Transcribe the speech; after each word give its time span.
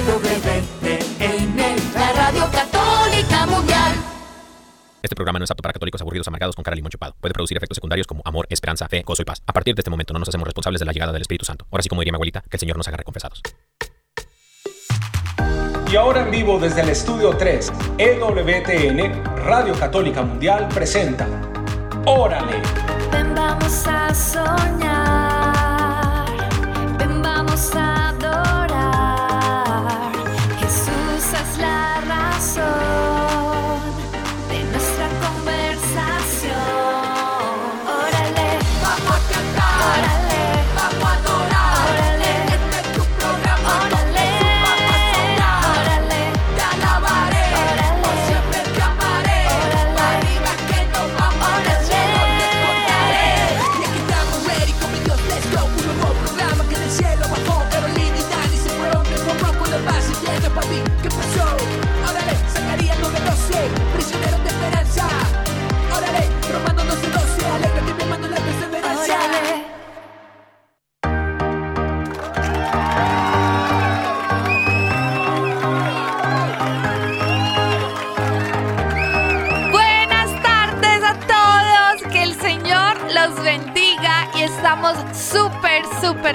EWTN, 0.00 1.56
la 1.94 2.12
radio 2.12 2.50
católica 2.50 3.44
mundial. 3.46 3.92
Este 5.02 5.14
programa 5.14 5.38
no 5.38 5.44
es 5.44 5.50
apto 5.50 5.62
para 5.62 5.74
católicos 5.74 6.00
aburridos 6.00 6.26
amargados 6.28 6.56
con 6.56 6.62
cara 6.62 6.74
limón 6.74 6.90
chupado. 6.90 7.14
Puede 7.20 7.34
producir 7.34 7.58
efectos 7.58 7.76
secundarios 7.76 8.06
como 8.06 8.22
amor, 8.24 8.46
esperanza, 8.48 8.88
fe, 8.88 9.02
gozo 9.02 9.20
y 9.20 9.24
paz. 9.26 9.42
A 9.46 9.52
partir 9.52 9.74
de 9.74 9.80
este 9.80 9.90
momento 9.90 10.14
no 10.14 10.20
nos 10.20 10.28
hacemos 10.30 10.46
responsables 10.46 10.80
de 10.80 10.86
la 10.86 10.92
llegada 10.92 11.12
del 11.12 11.20
Espíritu 11.20 11.44
Santo. 11.44 11.66
Ahora 11.70 11.82
sí, 11.82 11.90
como 11.90 12.00
diría 12.00 12.12
mi 12.12 12.16
abuelita, 12.16 12.40
que 12.40 12.56
el 12.56 12.60
Señor 12.60 12.78
nos 12.78 12.88
haga 12.88 12.96
reconfesados. 12.96 13.42
Y 15.92 15.96
ahora 15.96 16.22
en 16.22 16.30
vivo 16.30 16.58
desde 16.58 16.80
el 16.80 16.88
estudio 16.88 17.36
3, 17.36 17.70
EWTN, 17.98 19.24
Radio 19.44 19.74
Católica 19.78 20.22
Mundial 20.22 20.66
presenta 20.68 21.26
Órale. 22.06 22.62
Ven 23.12 23.34
vamos 23.34 23.86
a 23.86 24.14
soñar, 24.14 25.29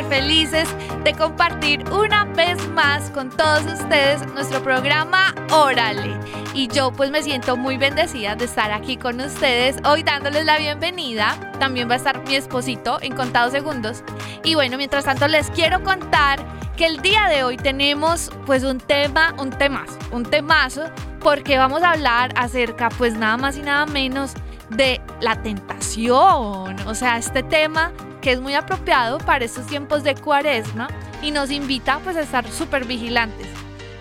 felices 0.03 0.67
de 1.03 1.13
compartir 1.13 1.89
una 1.89 2.25
vez 2.25 2.67
más 2.69 3.09
con 3.11 3.29
todos 3.29 3.65
ustedes 3.65 4.25
nuestro 4.33 4.61
programa 4.61 5.33
Órale. 5.51 6.19
Y 6.53 6.67
yo 6.67 6.91
pues 6.91 7.11
me 7.11 7.23
siento 7.23 7.57
muy 7.57 7.77
bendecida 7.77 8.35
de 8.35 8.45
estar 8.45 8.71
aquí 8.71 8.97
con 8.97 9.19
ustedes 9.19 9.77
hoy 9.85 10.03
dándoles 10.03 10.45
la 10.45 10.57
bienvenida. 10.57 11.51
También 11.59 11.89
va 11.89 11.93
a 11.93 11.97
estar 11.97 12.27
mi 12.27 12.35
esposito 12.35 12.97
en 13.01 13.15
contados 13.15 13.51
segundos. 13.51 14.03
Y 14.43 14.55
bueno, 14.55 14.77
mientras 14.77 15.05
tanto 15.05 15.27
les 15.27 15.49
quiero 15.51 15.83
contar 15.83 16.39
que 16.75 16.85
el 16.85 17.01
día 17.01 17.27
de 17.27 17.43
hoy 17.43 17.57
tenemos 17.57 18.31
pues 18.45 18.63
un 18.63 18.79
tema, 18.79 19.33
un 19.37 19.49
temazo, 19.49 19.97
un 20.11 20.23
temazo, 20.23 20.83
porque 21.19 21.57
vamos 21.57 21.83
a 21.83 21.91
hablar 21.91 22.33
acerca 22.35 22.89
pues 22.89 23.15
nada 23.15 23.37
más 23.37 23.57
y 23.57 23.61
nada 23.61 23.85
menos 23.85 24.33
de 24.69 25.01
la 25.21 25.41
tentación. 25.41 26.75
O 26.85 26.95
sea, 26.95 27.17
este 27.17 27.43
tema 27.43 27.91
que 28.25 28.31
es 28.31 28.41
muy 28.41 28.55
apropiado 28.55 29.19
para 29.19 29.45
estos 29.45 29.67
tiempos 29.67 30.03
de 30.03 30.15
cuaresma 30.15 30.87
y 31.21 31.29
nos 31.29 31.51
invita 31.51 31.99
pues 31.99 32.17
a 32.17 32.21
estar 32.21 32.51
súper 32.51 32.85
vigilantes. 32.85 33.45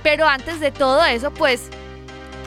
Pero 0.02 0.26
antes 0.26 0.60
de 0.60 0.72
todo 0.72 1.04
eso, 1.04 1.30
pues 1.30 1.68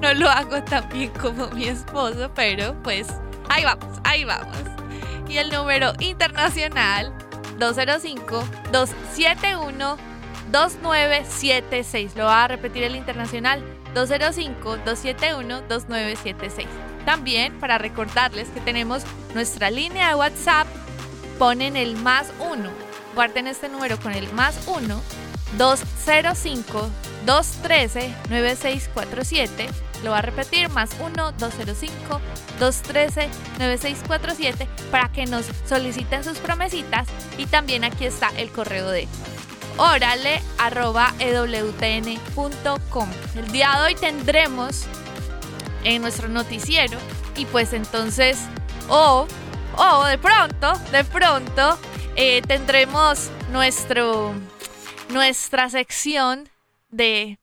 No 0.00 0.14
lo 0.14 0.28
hago 0.28 0.62
tan 0.64 0.88
bien 0.88 1.12
como 1.20 1.48
mi 1.50 1.68
esposo, 1.68 2.30
pero 2.34 2.74
pues 2.82 3.06
ahí 3.48 3.62
vamos, 3.64 4.00
ahí 4.04 4.24
vamos. 4.24 4.56
Y 5.28 5.36
el 5.38 5.50
número 5.50 5.92
internacional 6.00 7.14
205-271-2976. 10.52 12.16
Lo 12.16 12.24
voy 12.24 12.32
a 12.32 12.48
repetir 12.48 12.82
el 12.84 12.96
internacional 12.96 13.62
205-271-2976. 13.94 16.66
También 17.04 17.58
para 17.58 17.76
recordarles 17.78 18.48
que 18.48 18.60
tenemos 18.60 19.02
nuestra 19.34 19.70
línea 19.70 20.08
de 20.08 20.16
WhatsApp, 20.16 20.66
ponen 21.38 21.76
el 21.76 21.96
más 21.96 22.32
1. 22.38 22.70
Guarden 23.14 23.46
este 23.46 23.68
número 23.68 23.98
con 23.98 24.12
el 24.12 24.32
más 24.32 24.68
1 24.68 25.02
205 25.58 26.90
213 27.26 28.14
9647. 28.30 29.68
Lo 30.02 30.10
voy 30.10 30.18
a 30.18 30.22
repetir, 30.22 30.70
más 30.70 30.90
1 31.00 31.32
205 31.32 32.20
213 32.58 33.28
9647 33.58 34.68
para 34.90 35.12
que 35.12 35.26
nos 35.26 35.44
soliciten 35.66 36.24
sus 36.24 36.38
promesitas 36.38 37.06
y 37.36 37.44
también 37.46 37.84
aquí 37.84 38.06
está 38.06 38.30
el 38.36 38.50
correo 38.50 38.90
de 38.90 39.06
órale 39.80 40.42
arroba 40.58 41.14
ewtn.com. 41.18 43.08
El 43.34 43.50
día 43.50 43.72
de 43.76 43.80
hoy 43.86 43.94
tendremos 43.94 44.86
en 45.84 46.02
nuestro 46.02 46.28
noticiero 46.28 46.98
y 47.34 47.46
pues 47.46 47.72
entonces 47.72 48.46
o 48.90 49.26
o 49.76 50.04
de 50.04 50.18
pronto 50.18 50.74
de 50.92 51.02
pronto 51.04 51.78
eh, 52.14 52.42
tendremos 52.42 53.30
nuestro 53.52 54.34
nuestra 55.08 55.70
sección 55.70 56.50
de 56.90 57.38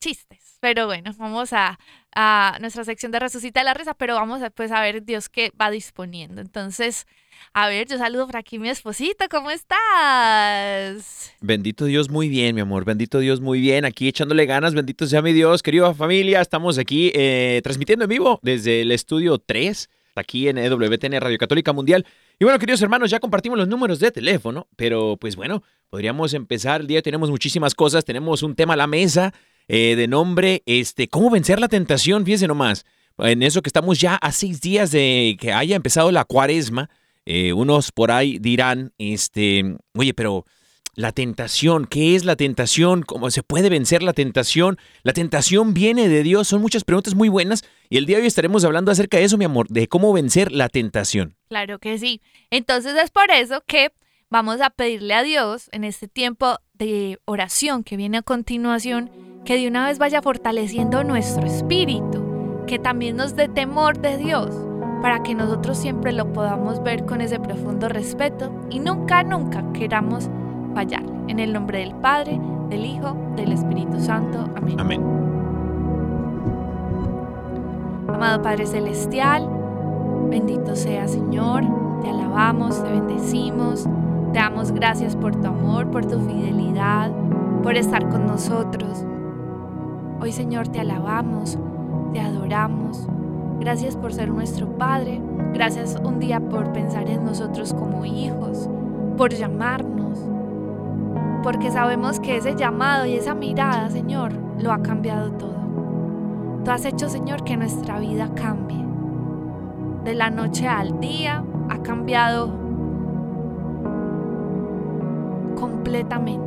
chistes 0.00 0.56
pero 0.60 0.86
bueno 0.86 1.12
vamos 1.18 1.52
a, 1.52 1.78
a 2.14 2.56
nuestra 2.60 2.84
sección 2.84 3.12
de 3.12 3.18
resucita 3.18 3.62
la 3.62 3.74
risa 3.74 3.92
pero 3.92 4.14
vamos 4.14 4.40
a 4.40 4.48
pues 4.48 4.72
a 4.72 4.80
ver 4.80 5.04
Dios 5.04 5.28
qué 5.28 5.52
va 5.60 5.70
disponiendo 5.70 6.40
entonces 6.40 7.06
a 7.54 7.68
ver, 7.68 7.86
yo 7.86 7.98
saludo 7.98 8.26
por 8.26 8.36
aquí 8.36 8.58
mi 8.58 8.70
esposito, 8.70 9.26
¿cómo 9.30 9.50
estás? 9.50 11.32
Bendito 11.40 11.84
Dios, 11.84 12.08
muy 12.08 12.28
bien, 12.28 12.54
mi 12.54 12.60
amor. 12.62 12.84
Bendito 12.84 13.18
Dios, 13.18 13.40
muy 13.40 13.60
bien. 13.60 13.84
Aquí 13.84 14.08
echándole 14.08 14.46
ganas. 14.46 14.74
Bendito 14.74 15.06
sea 15.06 15.20
mi 15.20 15.32
Dios, 15.32 15.62
querida 15.62 15.92
familia. 15.92 16.40
Estamos 16.40 16.78
aquí 16.78 17.12
eh, 17.14 17.60
transmitiendo 17.62 18.04
en 18.04 18.08
vivo 18.08 18.40
desde 18.42 18.80
el 18.80 18.92
estudio 18.92 19.38
3, 19.38 19.90
aquí 20.14 20.48
en 20.48 20.56
EWTN 20.58 21.20
Radio 21.20 21.36
Católica 21.36 21.72
Mundial. 21.72 22.06
Y 22.38 22.44
bueno, 22.44 22.58
queridos 22.58 22.80
hermanos, 22.80 23.10
ya 23.10 23.20
compartimos 23.20 23.58
los 23.58 23.68
números 23.68 23.98
de 23.98 24.10
teléfono, 24.10 24.66
pero 24.76 25.18
pues 25.20 25.36
bueno, 25.36 25.62
podríamos 25.90 26.32
empezar 26.34 26.80
el 26.80 26.86
día. 26.86 27.02
Tenemos 27.02 27.28
muchísimas 27.30 27.74
cosas. 27.74 28.04
Tenemos 28.04 28.42
un 28.42 28.54
tema 28.54 28.74
a 28.74 28.76
la 28.78 28.86
mesa 28.86 29.34
eh, 29.68 29.94
de 29.96 30.08
nombre, 30.08 30.62
este, 30.66 31.08
¿cómo 31.08 31.28
vencer 31.28 31.60
la 31.60 31.68
tentación? 31.68 32.24
Fíjense 32.24 32.46
nomás. 32.46 32.84
En 33.18 33.42
eso 33.42 33.60
que 33.60 33.68
estamos 33.68 34.00
ya 34.00 34.14
a 34.16 34.32
seis 34.32 34.60
días 34.60 34.90
de 34.90 35.36
que 35.38 35.52
haya 35.52 35.76
empezado 35.76 36.10
la 36.10 36.24
cuaresma. 36.24 36.88
Eh, 37.24 37.52
unos 37.52 37.92
por 37.92 38.10
ahí 38.10 38.38
dirán, 38.38 38.92
este, 38.98 39.76
oye, 39.94 40.14
pero 40.14 40.44
la 40.94 41.12
tentación, 41.12 41.86
¿qué 41.86 42.16
es 42.16 42.24
la 42.24 42.36
tentación? 42.36 43.02
¿Cómo 43.02 43.30
se 43.30 43.42
puede 43.42 43.70
vencer 43.70 44.02
la 44.02 44.12
tentación? 44.12 44.78
La 45.02 45.12
tentación 45.12 45.72
viene 45.72 46.08
de 46.08 46.22
Dios, 46.22 46.48
son 46.48 46.60
muchas 46.60 46.84
preguntas 46.84 47.14
muy 47.14 47.28
buenas 47.28 47.64
y 47.88 47.96
el 47.96 48.06
día 48.06 48.16
de 48.16 48.22
hoy 48.22 48.28
estaremos 48.28 48.64
hablando 48.64 48.90
acerca 48.90 49.16
de 49.16 49.24
eso, 49.24 49.38
mi 49.38 49.44
amor, 49.44 49.68
de 49.68 49.88
cómo 49.88 50.12
vencer 50.12 50.52
la 50.52 50.68
tentación. 50.68 51.36
Claro 51.48 51.78
que 51.78 51.98
sí. 51.98 52.20
Entonces 52.50 52.94
es 53.02 53.10
por 53.10 53.30
eso 53.30 53.62
que 53.66 53.92
vamos 54.28 54.60
a 54.60 54.70
pedirle 54.70 55.14
a 55.14 55.22
Dios 55.22 55.68
en 55.72 55.84
este 55.84 56.08
tiempo 56.08 56.58
de 56.74 57.18
oración 57.24 57.84
que 57.84 57.96
viene 57.96 58.18
a 58.18 58.22
continuación, 58.22 59.10
que 59.44 59.56
de 59.56 59.68
una 59.68 59.86
vez 59.86 59.98
vaya 59.98 60.20
fortaleciendo 60.20 61.04
nuestro 61.04 61.46
espíritu, 61.46 62.64
que 62.66 62.78
también 62.78 63.16
nos 63.16 63.34
dé 63.34 63.48
temor 63.48 63.98
de 63.98 64.18
Dios, 64.18 64.54
para 65.02 65.24
que 65.24 65.34
nosotros 65.34 65.76
siempre 65.76 66.12
lo 66.12 66.32
podamos 66.32 66.82
ver 66.82 67.04
con 67.04 67.20
ese 67.20 67.40
profundo 67.40 67.88
respeto 67.88 68.52
y 68.70 68.78
nunca, 68.78 69.24
nunca 69.24 69.64
queramos 69.72 70.30
fallar. 70.74 71.02
En 71.26 71.40
el 71.40 71.52
nombre 71.52 71.80
del 71.80 71.94
Padre, 71.96 72.40
del 72.70 72.86
Hijo, 72.86 73.16
del 73.36 73.52
Espíritu 73.52 73.98
Santo. 73.98 74.48
Amén. 74.56 74.80
Amén. 74.80 75.02
Amado 78.08 78.42
Padre 78.42 78.66
Celestial, 78.66 79.48
bendito 80.30 80.76
sea 80.76 81.08
Señor, 81.08 81.64
te 82.02 82.10
alabamos, 82.10 82.82
te 82.84 82.90
bendecimos, 82.90 83.88
te 84.32 84.38
damos 84.38 84.70
gracias 84.70 85.16
por 85.16 85.34
tu 85.34 85.48
amor, 85.48 85.90
por 85.90 86.06
tu 86.06 86.20
fidelidad, 86.20 87.10
por 87.62 87.76
estar 87.76 88.08
con 88.08 88.26
nosotros. 88.26 89.04
Hoy 90.20 90.30
Señor 90.30 90.68
te 90.68 90.78
alabamos, 90.78 91.58
te 92.12 92.20
adoramos. 92.20 93.08
Gracias 93.62 93.94
por 93.94 94.12
ser 94.12 94.28
nuestro 94.28 94.66
Padre. 94.76 95.22
Gracias 95.54 95.96
un 96.04 96.18
día 96.18 96.40
por 96.40 96.72
pensar 96.72 97.08
en 97.08 97.24
nosotros 97.24 97.72
como 97.72 98.04
hijos, 98.04 98.68
por 99.16 99.32
llamarnos. 99.32 100.18
Porque 101.44 101.70
sabemos 101.70 102.18
que 102.18 102.38
ese 102.38 102.56
llamado 102.56 103.06
y 103.06 103.14
esa 103.14 103.34
mirada, 103.34 103.88
Señor, 103.88 104.32
lo 104.58 104.72
ha 104.72 104.82
cambiado 104.82 105.30
todo. 105.34 105.54
Tú 106.64 106.72
has 106.72 106.84
hecho, 106.84 107.08
Señor, 107.08 107.44
que 107.44 107.56
nuestra 107.56 108.00
vida 108.00 108.30
cambie. 108.34 108.84
De 110.02 110.14
la 110.14 110.28
noche 110.28 110.66
al 110.66 110.98
día 110.98 111.44
ha 111.68 111.78
cambiado 111.84 112.48
completamente. 115.54 116.44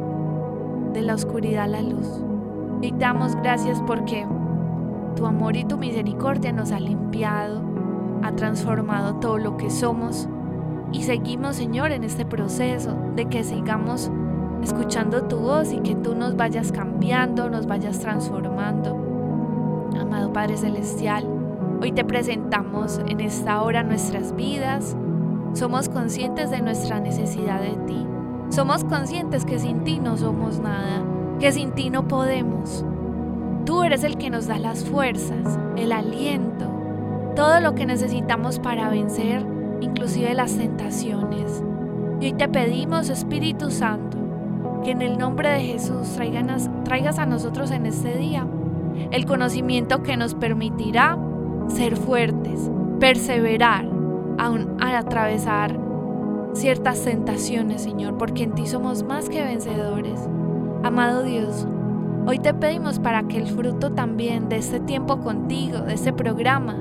De 0.91 1.01
la 1.01 1.15
oscuridad 1.15 1.63
a 1.63 1.67
la 1.67 1.81
luz. 1.81 2.21
Y 2.81 2.91
damos 2.91 3.38
gracias 3.38 3.81
porque 3.88 4.27
tu 5.15 5.25
amor 5.25 5.56
y 5.56 5.65
tu 5.65 5.77
misericordia 5.77 6.51
nos 6.51 6.71
ha 6.71 6.79
limpiado, 6.79 7.62
ha 8.21 8.31
transformado 8.33 9.15
todo 9.15 9.38
lo 9.38 9.57
que 9.57 9.69
somos. 9.69 10.27
Y 10.91 11.03
seguimos, 11.03 11.56
Señor, 11.56 11.91
en 11.91 12.03
este 12.03 12.25
proceso 12.25 12.95
de 13.15 13.25
que 13.25 13.44
sigamos 13.44 14.12
escuchando 14.62 15.23
tu 15.23 15.38
voz 15.38 15.71
y 15.71 15.79
que 15.79 15.95
tú 15.95 16.15
nos 16.15 16.35
vayas 16.35 16.71
cambiando, 16.71 17.50
nos 17.50 17.67
vayas 17.67 18.00
transformando. 18.00 18.97
Amado 20.00 20.31
Padre 20.33 20.57
Celestial, 20.57 21.27
hoy 21.81 21.91
te 21.91 22.03
presentamos 22.03 23.00
en 23.07 23.19
esta 23.19 23.62
hora 23.62 23.83
nuestras 23.83 24.35
vidas. 24.35 24.95
Somos 25.53 25.89
conscientes 25.89 26.51
de 26.51 26.62
nuestra 26.62 27.00
necesidad 27.00 27.62
de 27.62 27.75
ti. 27.88 28.06
Somos 28.50 28.83
conscientes 28.83 29.45
que 29.45 29.59
sin 29.59 29.83
ti 29.83 30.00
no 30.00 30.17
somos 30.17 30.59
nada, 30.59 31.03
que 31.39 31.51
sin 31.51 31.71
ti 31.71 31.89
no 31.89 32.07
podemos. 32.07 32.85
Tú 33.65 33.83
eres 33.83 34.03
el 34.03 34.17
que 34.17 34.29
nos 34.29 34.45
da 34.47 34.59
las 34.59 34.85
fuerzas, 34.85 35.57
el 35.75 35.91
aliento, 35.91 36.65
todo 37.35 37.59
lo 37.59 37.73
que 37.73 37.88
necesitamos 37.88 38.59
para 38.59 38.89
vencer, 38.89 39.44
inclusive 39.81 40.35
las 40.35 40.56
tentaciones. 40.56 41.63
Y 42.21 42.27
hoy 42.27 42.33
te 42.33 42.47
pedimos, 42.47 43.09
Espíritu 43.09 43.71
Santo, 43.71 44.17
que 44.83 44.91
en 44.91 45.01
el 45.01 45.17
nombre 45.17 45.50
de 45.50 45.62
Jesús 45.62 46.09
traigas, 46.15 46.69
traigas 46.83 47.17
a 47.17 47.25
nosotros 47.25 47.71
en 47.71 47.88
este 47.88 48.15
día 48.15 48.47
el 49.12 49.25
conocimiento 49.25 50.03
que 50.03 50.15
nos 50.15 50.35
permitirá 50.35 51.17
ser 51.67 51.97
fuertes, 51.97 52.69
perseverar, 53.00 53.85
aún 54.38 54.77
al 54.79 54.95
atravesar 54.95 55.79
ciertas 56.53 57.03
tentaciones, 57.03 57.81
Señor, 57.81 58.17
porque 58.17 58.44
en 58.44 58.53
ti 58.53 58.67
somos 58.67 59.03
más 59.03 59.27
que 59.27 59.44
vencedores. 59.44 60.19
Amado 60.83 61.23
Dios, 61.23 61.67
Hoy 62.27 62.39
te 62.39 62.56
pedimos 62.56 62.98
para 62.98 63.22
que 63.27 63.38
el 63.38 63.45
fruto 63.45 63.92
también 63.92 64.50
de 64.50 64.57
este 64.57 64.80
tiempo 64.80 65.19
contigo, 65.19 65.81
de 65.81 65.94
este 65.94 66.12
programa, 66.12 66.75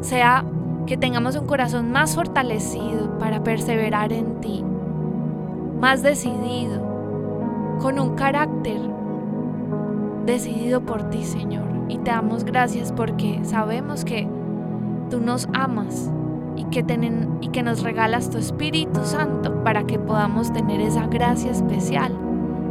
sea 0.00 0.44
que 0.86 0.96
tengamos 0.96 1.36
un 1.36 1.46
corazón 1.46 1.92
más 1.92 2.16
fortalecido 2.16 3.16
para 3.20 3.44
perseverar 3.44 4.12
en 4.12 4.40
ti, 4.40 4.64
más 5.80 6.02
decidido, 6.02 6.82
con 7.80 8.00
un 8.00 8.16
carácter 8.16 8.80
decidido 10.26 10.80
por 10.80 11.08
ti, 11.10 11.22
Señor. 11.22 11.68
Y 11.88 11.98
te 11.98 12.10
damos 12.10 12.42
gracias 12.42 12.90
porque 12.90 13.38
sabemos 13.44 14.04
que 14.04 14.26
tú 15.10 15.20
nos 15.20 15.48
amas 15.52 16.10
y 16.56 16.64
que, 16.64 16.82
tenen, 16.82 17.38
y 17.40 17.50
que 17.50 17.62
nos 17.62 17.84
regalas 17.84 18.30
tu 18.30 18.38
Espíritu 18.38 19.04
Santo 19.04 19.62
para 19.62 19.84
que 19.84 20.00
podamos 20.00 20.52
tener 20.52 20.80
esa 20.80 21.06
gracia 21.06 21.52
especial 21.52 22.12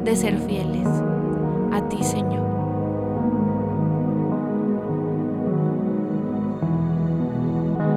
de 0.04 0.14
ser 0.18 0.38
fieles 0.40 0.90
a 1.72 1.88
ti, 1.90 2.04
Señor. 2.04 2.46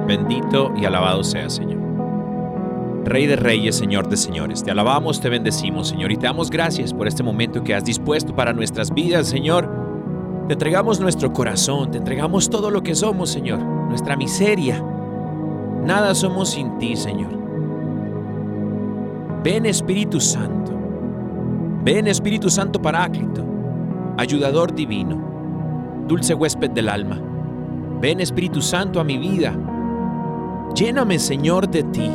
Bendito 0.07 0.73
y 0.75 0.85
alabado 0.85 1.23
sea, 1.23 1.49
Señor. 1.49 1.79
Rey 3.05 3.27
de 3.27 3.35
reyes, 3.35 3.75
Señor 3.75 4.09
de 4.09 4.17
señores, 4.17 4.63
te 4.63 4.71
alabamos, 4.71 5.21
te 5.21 5.29
bendecimos, 5.29 5.87
Señor, 5.87 6.11
y 6.11 6.17
te 6.17 6.27
damos 6.27 6.49
gracias 6.49 6.93
por 6.93 7.07
este 7.07 7.23
momento 7.23 7.63
que 7.63 7.73
has 7.73 7.83
dispuesto 7.83 8.35
para 8.35 8.53
nuestras 8.53 8.93
vidas, 8.93 9.27
Señor. 9.27 9.69
Te 10.47 10.53
entregamos 10.53 10.99
nuestro 10.99 11.33
corazón, 11.33 11.91
te 11.91 11.97
entregamos 11.97 12.49
todo 12.49 12.69
lo 12.69 12.83
que 12.83 12.93
somos, 12.93 13.29
Señor, 13.29 13.59
nuestra 13.59 14.15
miseria. 14.15 14.83
Nada 15.83 16.13
somos 16.13 16.51
sin 16.51 16.77
ti, 16.77 16.95
Señor. 16.95 17.31
Ven 19.43 19.65
Espíritu 19.65 20.19
Santo. 20.19 20.71
Ven 21.83 22.07
Espíritu 22.07 22.49
Santo 22.49 22.79
Paráclito 22.79 23.50
ayudador 24.21 24.73
divino, 24.73 25.19
dulce 26.07 26.33
huésped 26.33 26.71
del 26.71 26.89
alma. 26.89 27.19
Ven 27.99 28.19
Espíritu 28.19 28.61
Santo 28.61 28.99
a 28.99 29.03
mi 29.03 29.17
vida. 29.17 29.55
Lléname, 30.75 31.19
Señor, 31.19 31.69
de 31.69 31.83
ti. 31.83 32.09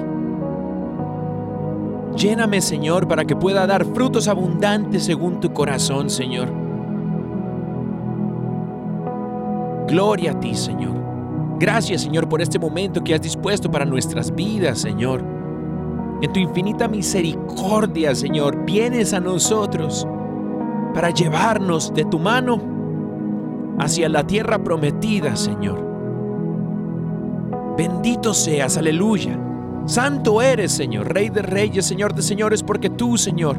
Lléname, 2.16 2.60
Señor, 2.60 3.06
para 3.06 3.24
que 3.24 3.36
pueda 3.36 3.66
dar 3.66 3.84
frutos 3.84 4.26
abundantes 4.28 5.04
según 5.04 5.40
tu 5.40 5.52
corazón, 5.52 6.08
Señor. 6.08 6.48
Gloria 9.86 10.32
a 10.32 10.40
ti, 10.40 10.54
Señor. 10.54 10.96
Gracias, 11.58 12.02
Señor, 12.02 12.28
por 12.28 12.40
este 12.40 12.58
momento 12.58 13.02
que 13.02 13.14
has 13.14 13.20
dispuesto 13.20 13.70
para 13.70 13.84
nuestras 13.84 14.34
vidas, 14.34 14.78
Señor. 14.78 15.22
En 16.22 16.32
tu 16.32 16.40
infinita 16.40 16.88
misericordia, 16.88 18.14
Señor, 18.14 18.64
vienes 18.64 19.12
a 19.12 19.20
nosotros 19.20 20.06
para 20.96 21.10
llevarnos 21.10 21.92
de 21.92 22.06
tu 22.06 22.18
mano 22.18 22.58
hacia 23.78 24.08
la 24.08 24.26
tierra 24.26 24.64
prometida, 24.64 25.36
Señor. 25.36 25.78
Bendito 27.76 28.32
seas, 28.32 28.78
aleluya. 28.78 29.38
Santo 29.84 30.40
eres, 30.40 30.72
Señor, 30.72 31.12
Rey 31.12 31.28
de 31.28 31.42
Reyes, 31.42 31.84
Señor 31.84 32.14
de 32.14 32.22
Señores, 32.22 32.62
porque 32.62 32.88
tú, 32.88 33.18
Señor, 33.18 33.58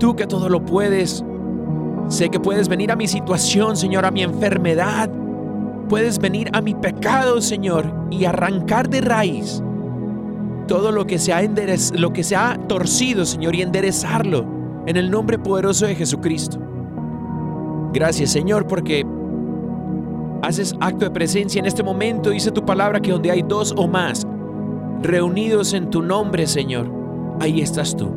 tú 0.00 0.16
que 0.16 0.26
todo 0.26 0.48
lo 0.48 0.64
puedes, 0.64 1.24
sé 2.08 2.30
que 2.30 2.40
puedes 2.40 2.68
venir 2.68 2.90
a 2.90 2.96
mi 2.96 3.06
situación, 3.06 3.76
Señor, 3.76 4.04
a 4.04 4.10
mi 4.10 4.24
enfermedad. 4.24 5.08
Puedes 5.88 6.18
venir 6.18 6.50
a 6.52 6.60
mi 6.60 6.74
pecado, 6.74 7.40
Señor, 7.40 7.94
y 8.10 8.24
arrancar 8.24 8.88
de 8.88 9.02
raíz 9.02 9.62
todo 10.66 10.90
lo 10.90 11.06
que 11.06 11.20
se 11.20 11.32
ha, 11.32 11.40
lo 11.92 12.12
que 12.12 12.24
se 12.24 12.34
ha 12.34 12.58
torcido, 12.66 13.24
Señor, 13.24 13.54
y 13.54 13.62
enderezarlo 13.62 14.57
en 14.88 14.96
el 14.96 15.10
nombre 15.10 15.38
poderoso 15.38 15.84
de 15.84 15.94
Jesucristo. 15.94 16.58
Gracias 17.92 18.30
Señor 18.30 18.66
porque 18.66 19.04
haces 20.42 20.74
acto 20.80 21.04
de 21.04 21.10
presencia 21.10 21.58
en 21.58 21.66
este 21.66 21.82
momento. 21.82 22.30
Dice 22.30 22.50
tu 22.50 22.64
palabra 22.64 22.98
que 22.98 23.10
donde 23.10 23.30
hay 23.30 23.42
dos 23.42 23.74
o 23.76 23.86
más 23.86 24.26
reunidos 25.02 25.74
en 25.74 25.90
tu 25.90 26.00
nombre, 26.00 26.46
Señor, 26.46 26.90
ahí 27.38 27.60
estás 27.60 27.94
tú. 27.94 28.08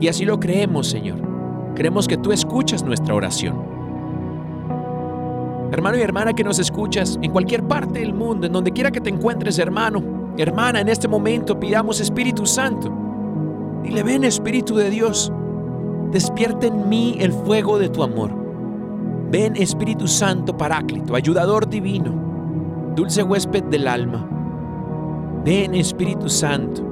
Y 0.00 0.08
así 0.08 0.24
lo 0.24 0.40
creemos, 0.40 0.88
Señor. 0.88 1.18
Creemos 1.76 2.08
que 2.08 2.16
tú 2.16 2.32
escuchas 2.32 2.82
nuestra 2.82 3.14
oración. 3.14 3.54
Hermano 5.70 5.96
y 5.96 6.00
hermana 6.00 6.32
que 6.32 6.42
nos 6.42 6.58
escuchas 6.58 7.20
en 7.22 7.30
cualquier 7.30 7.62
parte 7.62 8.00
del 8.00 8.14
mundo, 8.14 8.48
en 8.48 8.52
donde 8.52 8.72
quiera 8.72 8.90
que 8.90 9.00
te 9.00 9.10
encuentres, 9.10 9.60
hermano, 9.60 10.02
hermana, 10.36 10.80
en 10.80 10.88
este 10.88 11.06
momento 11.06 11.60
pidamos 11.60 12.00
Espíritu 12.00 12.44
Santo 12.46 13.09
Dile, 13.82 14.02
ven 14.02 14.24
Espíritu 14.24 14.76
de 14.76 14.90
Dios, 14.90 15.32
despierta 16.10 16.66
en 16.66 16.88
mí 16.88 17.16
el 17.20 17.32
fuego 17.32 17.78
de 17.78 17.88
tu 17.88 18.02
amor. 18.02 18.30
Ven 19.30 19.56
Espíritu 19.56 20.08
Santo 20.08 20.56
Paráclito, 20.56 21.14
ayudador 21.14 21.68
divino, 21.68 22.12
dulce 22.96 23.22
huésped 23.22 23.64
del 23.64 23.88
alma. 23.88 24.28
Ven 25.44 25.74
Espíritu 25.74 26.28
Santo, 26.28 26.82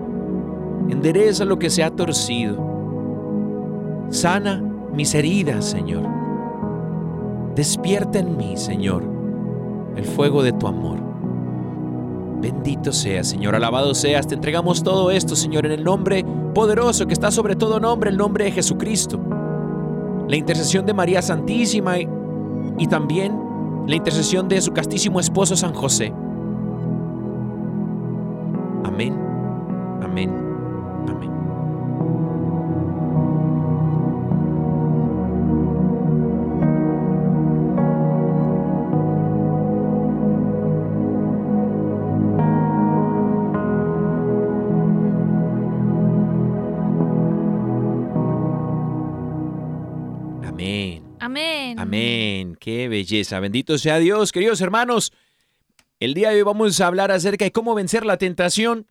endereza 0.89 1.45
lo 1.45 1.59
que 1.59 1.69
se 1.69 1.83
ha 1.83 1.91
torcido. 1.91 2.57
Sana 4.11 4.63
mis 4.95 5.15
heridas, 5.15 5.65
Señor. 5.65 6.05
Despierta 7.55 8.21
en 8.21 8.37
mí, 8.37 8.57
Señor, 8.57 9.03
el 9.97 10.05
fuego 10.05 10.43
de 10.43 10.53
tu 10.53 10.67
amor. 10.67 11.08
Bendito 12.41 12.93
seas, 12.93 13.29
Señor, 13.29 13.57
alabado 13.57 13.95
seas. 13.95 14.27
Te 14.27 14.35
entregamos 14.35 14.85
todo 14.85 15.11
esto, 15.11 15.35
Señor, 15.35 15.67
en 15.67 15.73
el 15.73 15.83
nombre 15.83 16.25
poderoso 16.55 17.07
que 17.07 17.13
está 17.13 17.31
sobre 17.33 17.57
todo 17.57 17.81
nombre, 17.81 18.11
el 18.11 18.17
nombre 18.17 18.45
de 18.45 18.53
Jesucristo. 18.53 19.21
La 20.29 20.37
intercesión 20.37 20.87
de 20.87 20.95
María 20.95 21.21
Santísima 21.21 21.99
y, 21.99 22.87
también 22.89 23.37
la 23.87 23.97
intercesión 23.97 24.49
de 24.49 24.61
su 24.61 24.73
castísimo 24.73 25.19
esposo 25.19 25.57
San 25.57 25.75
José. 25.75 26.13
Amén, 28.85 29.19
amén. 30.03 30.31
Amén. 31.09 31.31
Amén. 51.89 52.55
Qué 52.61 52.87
belleza. 52.87 53.41
Bendito 53.41 53.79
sea 53.79 53.99
Dios, 53.99 54.31
queridos 54.31 54.61
hermanos. 54.61 55.11
El 56.01 56.13
día 56.13 56.29
de 56.29 56.37
hoy 56.37 56.43
vamos 56.43 56.79
a 56.83 56.87
hablar 56.87 57.11
acerca 57.11 57.47
de 57.47 57.51
cómo 57.51 57.75
vencer 57.75 58.05
la 58.05 58.19
tentación. 58.19 58.87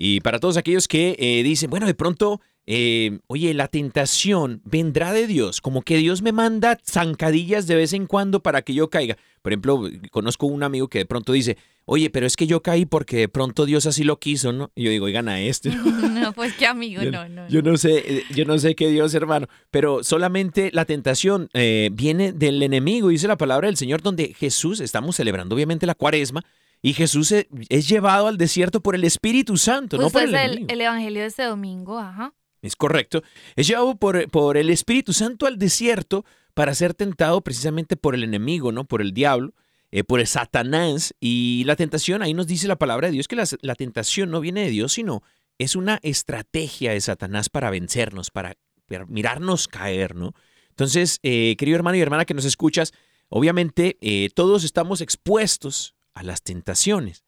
Y 0.00 0.20
para 0.20 0.38
todos 0.38 0.56
aquellos 0.56 0.86
que 0.86 1.16
eh, 1.18 1.42
dicen, 1.42 1.68
bueno, 1.70 1.84
de 1.86 1.94
pronto, 1.94 2.40
eh, 2.66 3.18
oye, 3.26 3.52
la 3.52 3.66
tentación 3.66 4.62
vendrá 4.64 5.12
de 5.12 5.26
Dios, 5.26 5.60
como 5.60 5.82
que 5.82 5.96
Dios 5.96 6.22
me 6.22 6.30
manda 6.30 6.78
zancadillas 6.86 7.66
de 7.66 7.74
vez 7.74 7.92
en 7.92 8.06
cuando 8.06 8.40
para 8.40 8.62
que 8.62 8.74
yo 8.74 8.90
caiga. 8.90 9.16
Por 9.42 9.52
ejemplo, 9.52 9.82
conozco 10.12 10.46
un 10.46 10.62
amigo 10.62 10.86
que 10.86 10.98
de 10.98 11.06
pronto 11.06 11.32
dice, 11.32 11.56
oye, 11.84 12.10
pero 12.10 12.26
es 12.26 12.36
que 12.36 12.46
yo 12.46 12.62
caí 12.62 12.86
porque 12.86 13.16
de 13.16 13.28
pronto 13.28 13.66
Dios 13.66 13.86
así 13.86 14.04
lo 14.04 14.20
quiso, 14.20 14.52
¿no? 14.52 14.70
Y 14.76 14.84
yo 14.84 14.90
digo, 14.90 15.06
oigan 15.06 15.28
a 15.28 15.40
este. 15.40 15.70
No, 16.18 16.32
pues 16.32 16.52
qué 16.54 16.66
amigo, 16.66 17.02
Yo- 17.02 17.10
no, 17.12 17.28
no. 17.28 17.48
Yo 17.48 17.62
no. 17.62 17.76
sé, 17.76 17.98
eh, 18.18 18.24
yo 18.34 18.44
no 18.44 18.58
sé 18.58 18.74
qué 18.74 18.88
Dios, 18.90 19.14
hermano, 19.14 19.48
pero 19.70 20.02
solamente 20.04 20.70
la 20.72 20.84
tentación 20.84 21.48
eh, 21.54 21.90
viene 21.92 22.32
del 22.32 22.62
enemigo, 22.62 23.08
dice 23.08 23.26
la 23.28 23.36
palabra 23.36 23.66
del 23.68 23.76
Señor, 23.76 24.02
donde 24.02 24.34
Jesús, 24.34 24.80
estamos 24.80 25.16
celebrando 25.16 25.54
obviamente 25.54 25.86
la 25.86 25.94
cuaresma, 25.94 26.44
y 26.82 26.92
Jesús 26.94 27.32
eh, 27.32 27.48
es 27.68 27.88
llevado 27.88 28.26
al 28.28 28.38
desierto 28.38 28.80
por 28.80 28.94
el 28.94 29.04
Espíritu 29.04 29.56
Santo, 29.56 29.96
no 29.96 30.10
Pues 30.10 30.12
por 30.12 30.22
es 30.22 30.28
el, 30.28 30.34
enemigo. 30.34 30.66
el 30.70 30.80
evangelio 30.80 31.22
de 31.22 31.28
este 31.28 31.44
domingo, 31.44 31.98
ajá. 31.98 32.34
Es 32.62 32.76
correcto. 32.76 33.22
Es 33.56 33.66
llevado 33.68 33.96
por, 33.96 34.28
por 34.30 34.56
el 34.56 34.70
Espíritu 34.70 35.12
Santo 35.12 35.46
al 35.46 35.58
desierto 35.58 36.24
para 36.54 36.74
ser 36.74 36.94
tentado 36.94 37.40
precisamente 37.40 37.96
por 37.96 38.14
el 38.14 38.24
enemigo, 38.24 38.72
¿no? 38.72 38.84
Por 38.84 39.00
el 39.00 39.12
diablo, 39.12 39.54
eh, 39.92 40.02
por 40.02 40.18
el 40.18 40.26
Satanás. 40.26 41.14
Y 41.20 41.62
la 41.66 41.76
tentación, 41.76 42.20
ahí 42.22 42.34
nos 42.34 42.48
dice 42.48 42.66
la 42.66 42.76
palabra 42.76 43.06
de 43.08 43.12
Dios 43.12 43.28
que 43.28 43.36
la, 43.36 43.44
la 43.60 43.74
tentación 43.76 44.30
no 44.30 44.40
viene 44.40 44.62
de 44.64 44.70
Dios, 44.70 44.92
sino 44.92 45.22
es 45.58 45.76
una 45.76 46.00
estrategia 46.02 46.92
de 46.92 47.00
Satanás 47.00 47.48
para 47.48 47.70
vencernos, 47.70 48.30
para, 48.30 48.56
para 48.88 49.06
mirarnos 49.06 49.68
caer, 49.68 50.14
¿no? 50.16 50.34
Entonces, 50.70 51.18
eh, 51.22 51.54
querido 51.58 51.76
hermano 51.76 51.96
y 51.96 52.00
hermana 52.00 52.24
que 52.24 52.34
nos 52.34 52.44
escuchas, 52.44 52.92
obviamente 53.28 53.96
eh, 54.00 54.30
todos 54.34 54.64
estamos 54.64 55.00
expuestos 55.00 55.94
a 56.18 56.24
las 56.24 56.42
tentaciones. 56.42 57.24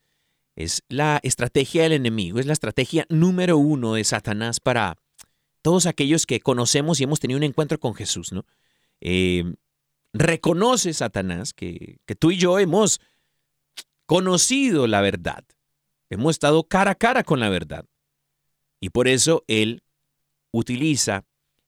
Es 0.57 0.83
la 0.89 1.21
estrategia 1.23 1.85
del 1.85 1.93
enemigo, 1.93 2.41
es 2.41 2.47
la 2.47 2.53
estrategia 2.53 3.07
número 3.09 3.57
uno 3.57 3.95
de 3.95 4.03
Satanás 4.03 4.59
para 4.59 4.97
todos 5.63 5.87
aquellos 5.87 6.27
que 6.27 6.41
conocemos 6.41 7.01
y 7.01 7.05
hemos 7.05 7.21
tenido 7.21 7.39
un 7.39 7.45
encuentro 7.45 7.79
con 7.79 7.95
Jesús, 7.95 8.33
¿no? 8.33 8.45
Eh, 9.01 9.45
reconoce 10.13 10.93
Satanás 10.93 11.55
que, 11.55 11.99
que 12.05 12.17
tú 12.17 12.33
y 12.33 12.37
yo 12.37 12.59
hemos 12.59 13.01
conocido 14.07 14.89
la 14.89 15.01
verdad, 15.01 15.45
hemos 16.11 16.33
estado 16.33 16.65
cara 16.65 16.93
a 16.93 16.97
cara 16.97 17.23
con 17.23 17.39
la 17.39 17.49
verdad. 17.49 17.87
Y 18.81 18.91
por 18.91 19.07
eso 19.07 19.45
él 19.47 19.85
utiliza 20.51 21.25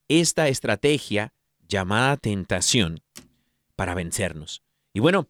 esta 0.09 0.49
estrategia 0.49 1.33
llamada 1.69 2.17
tentación 2.17 2.99
para 3.77 3.95
vencernos. 3.95 4.61
Y 4.91 4.99
bueno, 4.99 5.29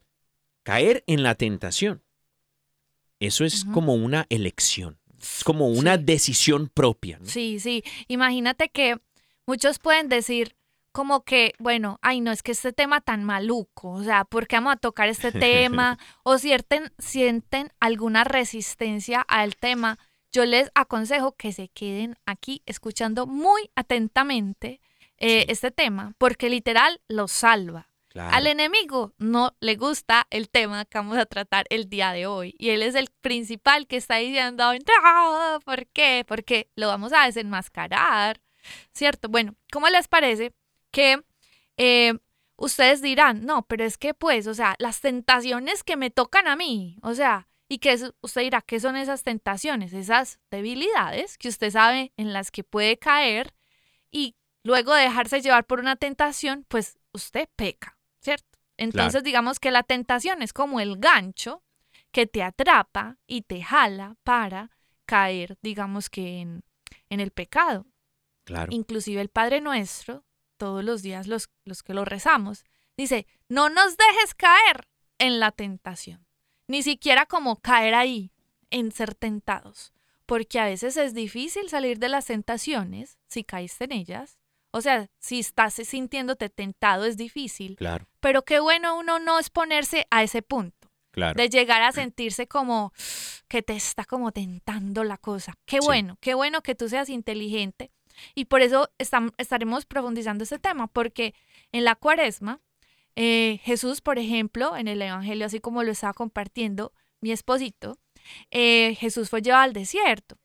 caer 0.64 1.04
en 1.08 1.24
la 1.24 1.36
tentación, 1.36 2.04
eso 3.20 3.46
es 3.46 3.66
como 3.66 3.94
una 3.96 4.26
elección, 4.30 5.00
es 5.22 5.44
como 5.44 5.68
una 5.68 5.98
Sí. 5.98 6.04
decisión 6.04 6.70
propia. 6.70 7.20
¿no? 7.20 7.26
Sí, 7.26 7.60
sí. 7.60 7.84
Imagínate 8.08 8.70
que 8.70 9.00
muchos 9.46 9.80
pueden 9.80 10.10
decir 10.10 10.56
como 10.92 11.24
que, 11.24 11.54
bueno, 11.58 11.98
ay, 12.02 12.22
no, 12.22 12.32
es 12.32 12.44
que 12.44 12.52
este 12.52 12.72
tema 12.74 13.02
tan 13.02 13.24
maluco, 13.24 13.92
o 13.92 14.04
sea, 14.04 14.26
¿por 14.26 14.46
qué 14.48 14.58
vamos 14.58 14.74
a 14.74 14.78
tocar 14.78 15.10
este 15.10 15.32
tema? 15.32 15.98
o 16.24 16.38
sienten, 16.38 16.92
sienten 17.00 17.72
alguna 17.80 18.24
resistencia 18.24 19.22
al 19.22 19.56
tema. 19.56 19.98
Yo 20.32 20.46
les 20.46 20.70
aconsejo 20.76 21.32
que 21.36 21.52
se 21.52 21.70
queden 21.70 22.16
aquí 22.26 22.62
escuchando 22.66 23.26
muy 23.26 23.70
atentamente 23.76 24.82
eh, 25.18 25.42
Sí. 25.42 25.46
este 25.52 25.72
tema, 25.72 26.14
porque 26.18 26.50
literal 26.50 27.00
los 27.08 27.32
salva. 27.32 27.88
Al 28.16 28.48
enemigo 28.48 29.14
no 29.18 29.56
le 29.60 29.76
gusta 29.76 30.28
el 30.30 30.50
tema 30.50 30.86
que 30.86 31.00
vamos 31.00 31.18
a 31.18 31.26
tratar 31.26 31.66
el 31.70 31.90
día 31.90 32.12
de 32.12 32.28
hoy. 32.28 32.56
Y 32.60 32.70
él 32.70 32.84
es 32.84 32.96
el 32.96 33.10
principal 33.22 33.88
que 33.88 33.98
está 33.98 34.18
diciendo, 34.18 34.72
"No, 34.74 35.60
¿por 35.66 35.88
qué? 35.88 36.24
Porque 36.28 36.70
lo 36.76 36.88
vamos 36.88 37.12
a 37.14 37.26
desenmascarar, 37.26 38.42
¿cierto? 38.94 39.30
Bueno, 39.30 39.56
¿cómo 39.72 39.90
les 39.90 40.08
parece 40.08 40.54
que 40.92 41.24
eh, 41.78 42.14
ustedes 42.56 43.02
dirán, 43.02 43.46
no, 43.46 43.66
pero 43.66 43.84
es 43.84 43.98
que 43.98 44.14
pues, 44.14 44.48
o 44.48 44.54
sea, 44.54 44.76
las 44.80 45.02
tentaciones 45.02 45.84
que 45.84 45.98
me 45.98 46.12
tocan 46.12 46.48
a 46.48 46.56
mí, 46.56 46.98
o 47.02 47.14
sea, 47.14 47.48
y 47.68 47.80
que 47.80 47.98
usted 48.22 48.42
dirá, 48.42 48.62
¿qué 48.62 48.80
son 48.80 48.96
esas 48.96 49.24
tentaciones? 49.24 49.94
Esas 49.94 50.40
debilidades 50.52 51.38
que 51.38 51.50
usted 51.50 51.72
sabe 51.72 52.14
en 52.18 52.34
las 52.34 52.52
que 52.52 52.64
puede 52.64 52.98
caer 52.98 53.54
y 54.12 54.36
luego 54.64 54.94
de 54.94 55.04
dejarse 55.04 55.42
llevar 55.42 55.66
por 55.66 55.80
una 55.80 55.96
tentación, 55.96 56.66
pues 56.68 57.00
usted 57.14 57.50
peca, 57.56 57.98
¿cierto? 58.24 58.58
Entonces 58.78 59.24
digamos 59.24 59.60
que 59.60 59.72
la 59.72 59.84
tentación 59.84 60.42
es 60.42 60.54
como 60.54 60.80
el 60.80 60.98
gancho 60.98 61.64
que 62.12 62.26
te 62.26 62.42
atrapa 62.42 63.18
y 63.28 63.44
te 63.44 63.62
jala 63.62 64.16
para 64.24 64.72
caer, 65.06 65.58
digamos 65.62 66.10
que 66.10 66.40
en, 66.40 66.64
en 67.10 67.20
el 67.20 67.32
pecado. 67.32 67.86
Claro. 68.46 68.72
Inclusive 68.72 69.22
el 69.22 69.30
Padre 69.30 69.62
Nuestro, 69.62 70.26
todos 70.58 70.84
los 70.84 71.02
días 71.02 71.28
los, 71.28 71.50
los 71.66 71.84
que 71.84 71.94
lo 71.94 72.06
rezamos, 72.06 72.66
dice, 72.98 73.28
no 73.48 73.70
nos 73.70 73.98
dejes 73.98 74.36
caer 74.36 74.88
en 75.18 75.40
la 75.40 75.52
tentación, 75.52 76.26
ni 76.68 76.84
siquiera 76.84 77.26
como 77.26 77.58
caer 77.58 77.94
ahí, 77.94 78.32
en 78.70 78.92
ser 78.92 79.14
tentados, 79.16 79.94
porque 80.26 80.60
a 80.60 80.66
veces 80.66 80.98
es 80.98 81.14
difícil 81.14 81.70
salir 81.70 82.00
de 82.00 82.10
las 82.10 82.26
tentaciones 82.26 83.18
si 83.28 83.44
caíste 83.44 83.86
en 83.86 83.92
ellas. 83.92 84.40
O 84.76 84.82
sea, 84.82 85.08
si 85.20 85.40
estás 85.40 85.76
sintiéndote 85.76 86.50
tentado 86.50 87.06
es 87.06 87.16
difícil, 87.16 87.76
Claro, 87.76 88.08
pero 88.20 88.42
qué 88.42 88.60
bueno 88.60 88.98
uno 88.98 89.20
no 89.20 89.38
exponerse 89.38 90.08
a 90.10 90.24
ese 90.24 90.42
punto 90.42 90.90
claro. 91.12 91.36
de 91.36 91.48
llegar 91.48 91.84
a 91.84 91.92
sentirse 91.92 92.48
como 92.48 92.92
que 93.48 93.62
te 93.62 93.76
está 93.76 94.04
como 94.04 94.32
tentando 94.32 95.04
la 95.04 95.18
cosa. 95.18 95.54
Qué 95.68 95.78
Sí. 95.80 95.86
bueno, 95.86 96.18
qué 96.22 96.34
bueno 96.34 96.64
que 96.64 96.74
tú 96.74 96.90
seas 96.90 97.10
inteligente. 97.10 97.92
Y 98.34 98.46
por 98.46 98.62
eso 98.62 98.90
estaremos 99.38 99.86
profundizando 99.86 100.44
este 100.44 100.58
tema, 100.58 100.88
porque 100.88 101.36
en 101.72 101.84
la 101.84 101.96
cuaresma, 101.96 102.60
eh, 103.16 103.60
Jesús, 103.64 104.02
por 104.02 104.18
ejemplo, 104.18 104.76
en 104.76 104.88
el 104.88 105.02
Evangelio, 105.02 105.46
así 105.46 105.60
como 105.60 105.84
lo 105.84 105.92
estaba 105.92 106.14
compartiendo 106.14 106.94
mi 107.22 107.32
esposito, 107.32 108.00
eh, 108.50 108.96
Jesús 109.00 109.30
fue 109.30 109.42
llevado 109.42 109.64
al 109.64 109.74
desierto. 109.74 110.38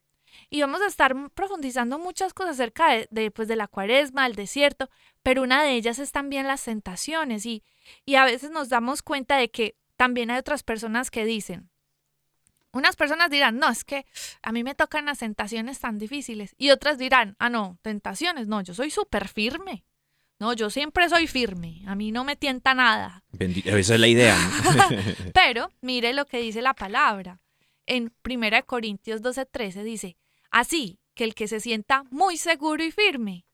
Y 0.50 0.60
vamos 0.62 0.80
a 0.80 0.86
estar 0.86 1.14
profundizando 1.34 1.98
muchas 1.98 2.32
cosas 2.32 2.54
acerca 2.54 2.90
de, 2.92 3.06
de, 3.10 3.30
pues, 3.30 3.48
de 3.48 3.56
la 3.56 3.68
cuaresma, 3.68 4.26
el 4.26 4.34
desierto, 4.34 4.88
pero 5.22 5.42
una 5.42 5.62
de 5.62 5.72
ellas 5.74 5.98
es 5.98 6.10
también 6.10 6.46
las 6.46 6.64
tentaciones. 6.64 7.44
Y, 7.44 7.62
y 8.06 8.14
a 8.14 8.24
veces 8.24 8.50
nos 8.50 8.68
damos 8.70 9.02
cuenta 9.02 9.36
de 9.36 9.50
que 9.50 9.76
también 9.96 10.30
hay 10.30 10.38
otras 10.38 10.62
personas 10.62 11.10
que 11.10 11.24
dicen, 11.26 11.68
unas 12.72 12.96
personas 12.96 13.30
dirán, 13.30 13.58
no, 13.58 13.68
es 13.68 13.84
que 13.84 14.06
a 14.42 14.52
mí 14.52 14.62
me 14.62 14.74
tocan 14.74 15.06
las 15.06 15.18
tentaciones 15.18 15.80
tan 15.80 15.98
difíciles. 15.98 16.54
Y 16.58 16.70
otras 16.70 16.98
dirán, 16.98 17.34
ah, 17.38 17.48
no, 17.50 17.78
tentaciones, 17.82 18.46
no, 18.46 18.60
yo 18.62 18.74
soy 18.74 18.90
súper 18.90 19.28
firme. 19.28 19.84
No, 20.38 20.52
yo 20.52 20.70
siempre 20.70 21.08
soy 21.08 21.26
firme, 21.26 21.82
a 21.86 21.96
mí 21.96 22.12
no 22.12 22.22
me 22.22 22.36
tienta 22.36 22.72
nada. 22.72 23.24
Bendi- 23.32 23.66
Esa 23.66 23.94
es 23.94 24.00
la 24.00 24.06
idea. 24.06 24.38
¿no? 24.38 24.96
Pero 25.34 25.68
mire 25.80 26.12
lo 26.12 26.26
que 26.26 26.38
dice 26.38 26.62
la 26.62 26.74
palabra. 26.74 27.40
En 27.86 28.12
1 28.24 28.64
Corintios 28.64 29.20
12:13 29.20 29.82
dice, 29.82 30.16
así 30.50 30.98
que 31.14 31.24
el 31.24 31.34
que 31.34 31.48
se 31.48 31.60
sienta 31.60 32.04
muy 32.10 32.36
seguro 32.36 32.84
y 32.84 32.90
firme, 32.90 33.44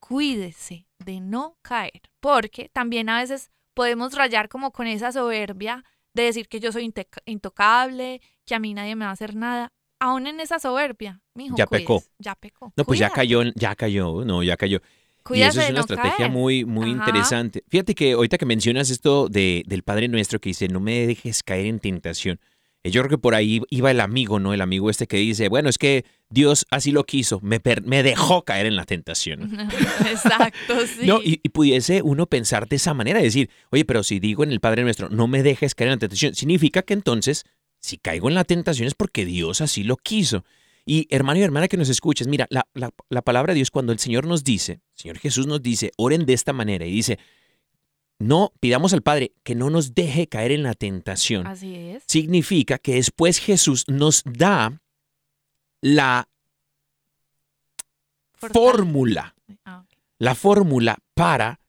cuídese 0.00 0.86
de 0.98 1.20
no 1.20 1.56
caer, 1.62 2.02
porque 2.20 2.68
también 2.68 3.08
a 3.08 3.20
veces 3.20 3.50
podemos 3.74 4.14
rayar 4.14 4.48
como 4.48 4.72
con 4.72 4.86
esa 4.86 5.12
soberbia 5.12 5.84
de 6.14 6.24
decir 6.24 6.48
que 6.48 6.60
yo 6.60 6.72
soy 6.72 6.92
intocable, 7.26 8.20
que 8.44 8.54
a 8.54 8.58
mí 8.58 8.74
nadie 8.74 8.96
me 8.96 9.04
va 9.04 9.10
a 9.10 9.14
hacer 9.14 9.34
nada. 9.34 9.72
Aún 10.00 10.26
en 10.26 10.40
esa 10.40 10.58
soberbia, 10.58 11.20
mijo, 11.34 11.56
Ya 11.56 11.66
pecó. 11.66 12.02
Ya 12.18 12.34
pecó. 12.34 12.72
No, 12.76 12.84
pues 12.84 12.98
ya 12.98 13.10
cayó, 13.10 13.42
ya 13.54 13.74
cayó, 13.74 14.24
no, 14.24 14.42
ya 14.42 14.56
cayó. 14.56 14.78
Y 14.78 15.22
cuídate 15.22 15.50
eso 15.50 15.60
es 15.62 15.70
una 15.70 15.78
no 15.78 15.80
estrategia 15.80 16.16
caer. 16.16 16.30
muy, 16.30 16.64
muy 16.64 16.90
Ajá. 16.90 16.98
interesante. 16.98 17.64
Fíjate 17.68 17.94
que 17.94 18.12
ahorita 18.12 18.36
que 18.36 18.46
mencionas 18.46 18.90
esto 18.90 19.28
de, 19.28 19.62
del 19.66 19.82
Padre 19.82 20.08
Nuestro 20.08 20.38
que 20.40 20.50
dice, 20.50 20.68
no 20.68 20.80
me 20.80 21.06
dejes 21.06 21.42
caer 21.42 21.66
en 21.66 21.80
tentación. 21.80 22.38
Eh, 22.84 22.90
Yo 22.90 23.00
creo 23.02 23.10
que 23.10 23.18
por 23.18 23.34
ahí 23.34 23.60
iba 23.70 23.90
el 23.90 24.00
amigo, 24.00 24.38
¿no? 24.38 24.54
El 24.54 24.60
amigo 24.60 24.90
este 24.90 25.06
que 25.08 25.16
dice, 25.16 25.48
bueno, 25.48 25.68
es 25.68 25.78
que 25.78 26.04
Dios 26.30 26.66
así 26.70 26.92
lo 26.92 27.04
quiso, 27.04 27.40
me, 27.42 27.60
me 27.84 28.02
dejó 28.02 28.44
caer 28.44 28.66
en 28.66 28.76
la 28.76 28.84
tentación. 28.84 29.58
Exacto, 30.08 30.86
sí. 30.86 31.06
No, 31.06 31.20
y, 31.22 31.40
y 31.42 31.48
pudiese 31.48 32.02
uno 32.02 32.26
pensar 32.26 32.68
de 32.68 32.76
esa 32.76 32.94
manera, 32.94 33.20
decir, 33.20 33.50
oye, 33.70 33.84
pero 33.84 34.02
si 34.02 34.20
digo 34.20 34.44
en 34.44 34.52
el 34.52 34.60
Padre 34.60 34.82
Nuestro, 34.84 35.08
no 35.08 35.26
me 35.26 35.42
dejes 35.42 35.74
caer 35.74 35.88
en 35.88 35.94
la 35.96 35.98
tentación, 36.00 36.34
significa 36.34 36.82
que 36.82 36.94
entonces, 36.94 37.44
si 37.80 37.98
caigo 37.98 38.28
en 38.28 38.34
la 38.34 38.44
tentación 38.44 38.86
es 38.86 38.94
porque 38.94 39.24
Dios 39.24 39.60
así 39.60 39.82
lo 39.84 39.96
quiso. 39.96 40.44
Y 40.86 41.06
hermano 41.08 41.40
y 41.40 41.42
hermana 41.42 41.68
que 41.68 41.78
nos 41.78 41.88
escuches, 41.88 42.26
mira, 42.26 42.46
la, 42.50 42.66
la- 42.74 42.90
la 43.08 43.22
palabra 43.22 43.52
de 43.54 43.56
Dios 43.56 43.70
cuando 43.70 43.92
el 43.92 43.98
Señor 43.98 44.26
nos 44.26 44.44
dice, 44.44 44.80
Señor 44.92 45.18
Jesús 45.18 45.46
nos 45.46 45.62
dice, 45.62 45.90
oren 45.96 46.26
de 46.26 46.34
esta 46.34 46.52
manera 46.52 46.84
y 46.84 46.90
dice, 46.92 47.18
no 48.24 48.52
pidamos 48.60 48.92
al 48.94 49.02
Padre 49.02 49.32
que 49.42 49.54
no 49.54 49.70
nos 49.70 49.94
deje 49.94 50.26
caer 50.28 50.52
en 50.52 50.62
la 50.62 50.74
tentación. 50.74 51.46
Así 51.46 51.74
es. 51.74 52.02
Significa 52.06 52.78
que 52.78 52.94
después 52.94 53.38
Jesús 53.38 53.84
nos 53.88 54.22
da 54.24 54.80
la 55.80 56.28
fórmula, 58.34 59.34
Ah, 59.64 59.84
la 60.18 60.34
fórmula 60.34 60.98
para 61.14 61.60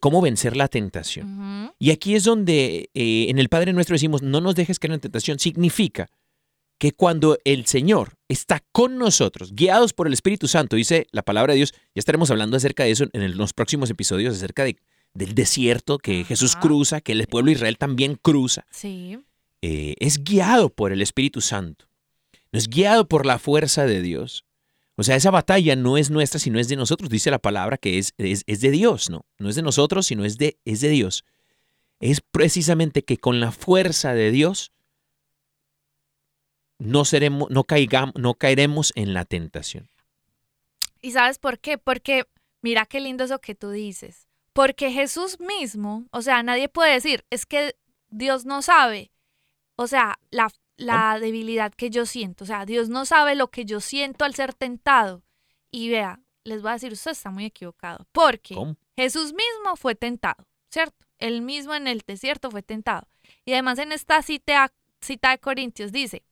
cómo 0.00 0.20
vencer 0.20 0.56
la 0.56 0.68
tentación. 0.68 1.72
Y 1.78 1.90
aquí 1.90 2.14
es 2.14 2.24
donde 2.24 2.90
eh, 2.94 3.26
en 3.28 3.38
el 3.38 3.48
Padre 3.48 3.72
Nuestro 3.72 3.94
decimos, 3.94 4.22
no 4.22 4.40
nos 4.40 4.54
dejes 4.54 4.78
caer 4.78 4.92
en 4.92 4.96
la 4.96 5.00
tentación. 5.02 5.38
Significa 5.38 6.08
que 6.78 6.92
cuando 6.92 7.38
el 7.44 7.66
Señor 7.66 8.14
está 8.28 8.62
con 8.72 8.98
nosotros, 8.98 9.54
guiados 9.54 9.92
por 9.92 10.06
el 10.06 10.12
Espíritu 10.12 10.48
Santo, 10.48 10.74
dice 10.76 11.06
la 11.12 11.22
palabra 11.22 11.52
de 11.52 11.58
Dios, 11.58 11.72
ya 11.72 11.78
estaremos 12.00 12.30
hablando 12.30 12.56
acerca 12.56 12.84
de 12.84 12.90
eso 12.90 13.04
en 13.12 13.36
los 13.36 13.52
próximos 13.52 13.90
episodios, 13.90 14.34
acerca 14.34 14.64
de- 14.64 14.76
del 15.14 15.34
desierto 15.34 15.98
que 15.98 16.24
Jesús 16.24 16.56
cruza, 16.56 17.00
que 17.00 17.12
el 17.12 17.26
pueblo 17.26 17.48
de 17.48 17.54
Israel 17.54 17.78
también 17.78 18.16
cruza. 18.16 18.66
Sí. 18.70 19.18
Eh, 19.62 19.94
es 19.98 20.22
guiado 20.22 20.68
por 20.68 20.92
el 20.92 21.00
Espíritu 21.00 21.40
Santo. 21.40 21.86
No 22.52 22.58
es 22.58 22.68
guiado 22.68 23.08
por 23.08 23.24
la 23.24 23.38
fuerza 23.38 23.86
de 23.86 24.02
Dios. 24.02 24.44
O 24.96 25.02
sea, 25.02 25.16
esa 25.16 25.30
batalla 25.30 25.74
no 25.74 25.96
es 25.96 26.10
nuestra, 26.10 26.38
sino 26.38 26.58
es 26.58 26.68
de 26.68 26.76
nosotros. 26.76 27.10
Dice 27.10 27.30
la 27.30 27.38
palabra 27.38 27.78
que 27.78 27.98
es, 27.98 28.14
es, 28.18 28.44
es 28.46 28.60
de 28.60 28.70
Dios, 28.70 29.10
¿no? 29.10 29.24
No 29.38 29.48
es 29.48 29.56
de 29.56 29.62
nosotros, 29.62 30.06
sino 30.06 30.24
es 30.24 30.36
de, 30.38 30.58
es 30.64 30.80
de 30.80 30.88
Dios. 30.88 31.24
Es 32.00 32.20
precisamente 32.20 33.02
que 33.02 33.16
con 33.16 33.40
la 33.40 33.50
fuerza 33.50 34.14
de 34.14 34.30
Dios 34.30 34.72
no, 36.78 37.04
seremos, 37.04 37.50
no, 37.50 37.64
caigamos, 37.64 38.14
no 38.16 38.34
caeremos 38.34 38.92
en 38.94 39.14
la 39.14 39.24
tentación. 39.24 39.88
¿Y 41.00 41.12
sabes 41.12 41.38
por 41.38 41.58
qué? 41.58 41.78
Porque 41.78 42.24
mira 42.62 42.86
qué 42.86 43.00
lindo 43.00 43.24
eso 43.24 43.40
que 43.40 43.54
tú 43.54 43.70
dices. 43.70 44.28
Porque 44.54 44.92
Jesús 44.92 45.40
mismo, 45.40 46.06
o 46.12 46.22
sea, 46.22 46.42
nadie 46.42 46.68
puede 46.68 46.92
decir, 46.92 47.26
es 47.28 47.44
que 47.44 47.76
Dios 48.08 48.46
no 48.46 48.62
sabe, 48.62 49.10
o 49.74 49.88
sea, 49.88 50.18
la, 50.30 50.48
la 50.76 51.18
debilidad 51.18 51.74
que 51.74 51.90
yo 51.90 52.06
siento, 52.06 52.44
o 52.44 52.46
sea, 52.46 52.64
Dios 52.64 52.88
no 52.88 53.04
sabe 53.04 53.34
lo 53.34 53.50
que 53.50 53.64
yo 53.64 53.80
siento 53.80 54.24
al 54.24 54.34
ser 54.34 54.54
tentado. 54.54 55.24
Y 55.72 55.90
vea, 55.90 56.20
les 56.44 56.62
voy 56.62 56.70
a 56.70 56.74
decir, 56.74 56.92
usted 56.92 57.10
está 57.10 57.30
muy 57.30 57.46
equivocado, 57.46 58.06
porque 58.12 58.54
¿Cómo? 58.54 58.76
Jesús 58.96 59.32
mismo 59.32 59.74
fue 59.76 59.96
tentado, 59.96 60.46
¿cierto? 60.70 61.04
Él 61.18 61.42
mismo 61.42 61.74
en 61.74 61.88
el 61.88 62.02
desierto 62.06 62.50
fue 62.50 62.62
tentado. 62.62 63.08
Y 63.44 63.54
además 63.54 63.80
en 63.80 63.90
esta 63.90 64.22
cita, 64.22 64.72
cita 65.00 65.30
de 65.30 65.38
Corintios 65.38 65.90
dice, 65.90 66.24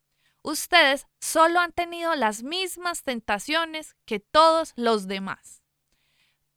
ustedes 0.43 1.09
solo 1.21 1.59
han 1.59 1.73
tenido 1.73 2.14
las 2.14 2.45
mismas 2.45 3.02
tentaciones 3.02 3.97
que 4.05 4.21
todos 4.21 4.75
los 4.76 5.09
demás. 5.09 5.64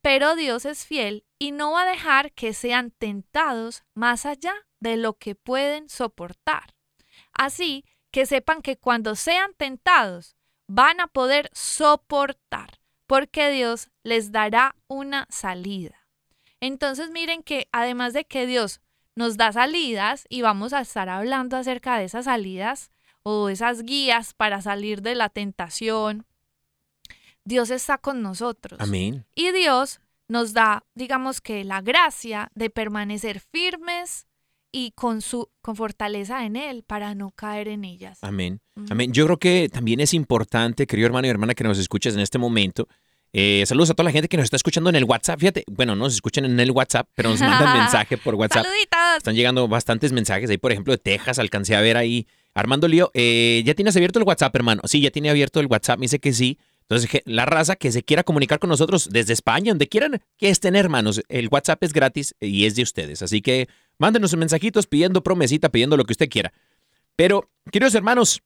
Pero 0.02 0.36
Dios 0.36 0.66
es 0.66 0.86
fiel 0.86 1.25
y 1.40 1.52
no 1.52 1.72
va 1.72 1.84
a 1.84 1.92
dejar 1.92 2.32
que 2.32 2.54
sean 2.54 2.92
tentados 2.92 3.84
más 3.94 4.26
allá 4.26 4.54
de 4.80 4.98
lo 4.98 5.14
que 5.18 5.36
pueden 5.36 5.90
soportar. 5.90 6.76
Así 7.34 7.86
que 8.12 8.26
sepan 8.26 8.62
que 8.62 8.78
cuando 8.78 9.16
sean 9.16 9.54
tentados 9.56 10.36
van 10.68 11.00
a 11.00 11.08
poder 11.08 11.50
soportar, 11.54 12.80
porque 13.08 13.50
Dios 13.52 13.90
les 14.04 14.32
dará 14.32 14.76
una 14.88 15.28
salida. 15.30 16.08
Entonces 16.62 17.12
miren 17.12 17.44
que 17.44 17.68
además 17.72 18.14
de 18.14 18.26
que 18.26 18.48
Dios 18.48 18.82
nos 19.16 19.38
da 19.38 19.52
salidas 19.52 20.26
y 20.30 20.42
vamos 20.42 20.74
a 20.74 20.82
estar 20.82 21.10
hablando 21.10 21.58
acerca 21.58 21.98
de 21.98 22.06
esas 22.06 22.26
salidas 22.26 22.92
o 23.24 23.50
esas 23.50 23.84
guías 23.84 24.34
para 24.34 24.62
salir 24.62 25.02
de 25.02 25.16
la 25.16 25.30
tentación, 25.30 26.26
Dios 27.44 27.70
está 27.70 27.98
con 27.98 28.22
nosotros. 28.22 28.80
Amén. 28.80 29.26
Y 29.36 29.52
Dios 29.52 30.00
nos 30.28 30.54
da, 30.54 30.84
digamos 30.96 31.42
que 31.42 31.64
la 31.64 31.82
gracia 31.82 32.50
de 32.56 32.70
permanecer 32.70 33.40
firmes 33.40 34.28
y 34.72 34.92
con 34.92 35.22
su 35.22 35.50
con 35.62 35.76
fortaleza 35.76 36.46
en 36.46 36.56
él 36.56 36.84
para 36.84 37.16
no 37.16 37.32
caer 37.32 37.68
en 37.70 37.86
ellas. 37.86 38.20
Amén. 38.22 38.60
Amén. 38.90 39.14
Yo 39.14 39.26
creo 39.26 39.38
que 39.38 39.70
también 39.72 40.00
es 40.02 40.14
importante, 40.14 40.86
querido 40.86 41.06
hermano 41.08 41.28
y 41.28 41.30
hermana 41.30 41.54
que 41.54 41.64
nos 41.64 41.78
escuches 41.78 42.14
en 42.14 42.20
este 42.20 42.38
momento. 42.38 42.88
eh, 43.32 43.64
saludos 43.66 43.90
a 43.92 43.94
toda 43.94 44.06
la 44.06 44.12
gente 44.12 44.28
que 44.28 44.38
nos 44.38 44.46
está 44.46 44.58
escuchando 44.58 44.90
en 44.90 44.96
el 44.96 45.04
WhatsApp. 45.06 45.40
Fíjate, 45.40 45.64
bueno, 45.68 45.96
no 45.96 46.06
nos 46.06 46.14
escuchan 46.16 46.46
en 46.46 46.60
el 46.60 46.72
WhatsApp, 46.72 47.08
pero 47.16 47.30
nos 47.30 47.40
mandan 47.40 47.78
mensaje 47.80 48.18
por 48.18 48.36
WhatsApp. 48.36 48.64
Saluditos. 48.66 49.18
Están 49.18 49.36
llegando 49.36 49.68
bastantes 49.68 50.12
mensajes 50.12 50.50
ahí, 50.50 50.58
por 50.58 50.72
ejemplo, 50.72 50.92
de 50.92 50.98
Texas. 50.98 51.40
Alcancé 51.40 51.76
a 51.76 51.82
ver 51.82 51.96
ahí. 51.98 52.28
Armando 52.54 52.88
Lío, 52.88 53.12
eh, 53.14 53.62
¿ya 53.66 53.74
tienes 53.76 53.96
abierto 53.96 54.20
el 54.20 54.26
WhatsApp, 54.26 54.56
hermano? 54.56 54.82
Sí, 54.86 55.02
ya 55.02 55.12
tiene 55.12 55.30
abierto 55.30 55.60
el 55.60 55.68
WhatsApp. 55.68 56.00
Me 56.00 56.06
dice 56.06 56.20
que 56.20 56.34
sí. 56.34 56.58
Entonces, 56.88 57.22
la 57.26 57.46
raza 57.46 57.76
que 57.76 57.92
se 57.92 58.04
quiera 58.04 58.24
comunicar 58.24 58.60
con 58.60 58.70
nosotros 58.70 59.10
desde 59.12 59.34
España, 59.34 59.72
donde 59.72 59.88
quieran 59.88 60.22
que 60.38 60.50
estén, 60.50 60.76
hermanos, 60.76 61.22
el 61.30 61.48
WhatsApp 61.50 61.84
es 61.84 61.94
gratis 61.94 62.36
y 62.40 62.66
es 62.66 62.76
de 62.76 62.84
ustedes. 62.84 63.22
Así 63.24 63.42
que 63.42 63.68
mándenos 63.98 64.36
mensajitos 64.36 64.86
pidiendo 64.86 65.24
promesita, 65.24 65.70
pidiendo 65.70 65.98
lo 65.98 66.06
que 66.06 66.14
usted 66.14 66.30
quiera. 66.30 66.54
Pero, 67.16 67.50
queridos 67.72 67.96
hermanos, 67.96 68.42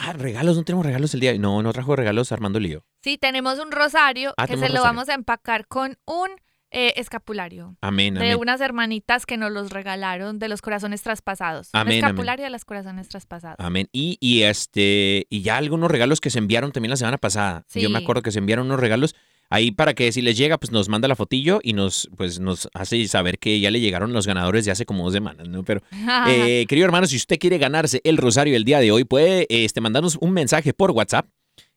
ah, 0.00 0.12
regalos, 0.12 0.56
no 0.56 0.62
tenemos 0.64 0.86
regalos 0.86 1.14
el 1.14 1.20
día. 1.20 1.36
No, 1.38 1.62
no 1.62 1.72
trajo 1.72 1.96
regalos 1.96 2.30
Armando 2.30 2.60
Lío. 2.60 2.84
Sí, 3.02 3.18
tenemos 3.18 3.58
un 3.58 3.72
rosario 3.72 4.34
Ah, 4.36 4.46
que 4.46 4.54
se 4.54 4.60
lo 4.60 4.66
rosario. 4.66 4.82
vamos 4.82 5.08
a 5.08 5.14
empacar 5.14 5.66
con 5.66 5.98
un 6.04 6.28
eh, 6.74 6.92
escapulario. 6.96 7.76
Amén, 7.80 8.14
De 8.14 8.36
unas 8.36 8.60
hermanitas 8.60 9.24
que 9.26 9.36
nos 9.36 9.50
los 9.52 9.70
regalaron 9.70 10.38
de 10.38 10.48
los 10.48 10.60
corazones 10.60 11.02
traspasados. 11.02 11.68
Amén, 11.72 11.86
un 11.86 11.92
amén. 11.92 12.04
escapulario 12.04 12.44
de 12.44 12.50
los 12.50 12.64
corazones 12.64 13.08
traspasados. 13.08 13.56
Amén. 13.60 13.88
Y, 13.92 14.18
y 14.20 14.42
este, 14.42 15.26
y 15.30 15.42
ya 15.42 15.56
algunos 15.56 15.90
regalos 15.90 16.20
que 16.20 16.30
se 16.30 16.38
enviaron 16.38 16.72
también 16.72 16.90
la 16.90 16.96
semana 16.96 17.16
pasada. 17.18 17.64
Yo 17.74 17.88
me 17.90 17.98
Sí. 17.98 18.04
acuerdo 18.04 18.22
que 18.22 18.30
se 18.32 18.38
enviaron 18.40 18.66
unos 18.66 18.80
regalos 18.80 19.14
ahí 19.50 19.70
para 19.70 19.94
que 19.94 20.10
si 20.10 20.20
les 20.22 20.36
llega, 20.36 20.58
pues 20.58 20.72
nos 20.72 20.88
manda 20.88 21.06
la 21.06 21.14
fotillo 21.16 21.60
y 21.62 21.74
nos, 21.74 22.08
pues 22.16 22.40
nos 22.40 22.68
hace 22.74 23.06
saber 23.06 23.38
que 23.38 23.60
ya 23.60 23.70
le 23.70 23.78
llegaron 23.80 24.12
los 24.12 24.26
ganadores 24.26 24.64
de 24.64 24.72
hace 24.72 24.84
como 24.84 25.04
dos 25.04 25.12
semanas, 25.12 25.48
¿no? 25.48 25.62
Pero, 25.64 25.80
eh, 26.28 26.64
querido 26.68 26.86
hermano, 26.86 27.06
si 27.06 27.16
usted 27.16 27.38
quiere 27.38 27.58
ganarse 27.58 28.00
el 28.04 28.16
rosario 28.16 28.56
el 28.56 28.64
día 28.64 28.80
de 28.80 28.90
hoy, 28.90 29.04
puede 29.04 29.46
este, 29.48 29.80
mandarnos 29.80 30.16
un 30.20 30.32
mensaje 30.32 30.72
por 30.74 30.90
WhatsApp. 30.90 31.26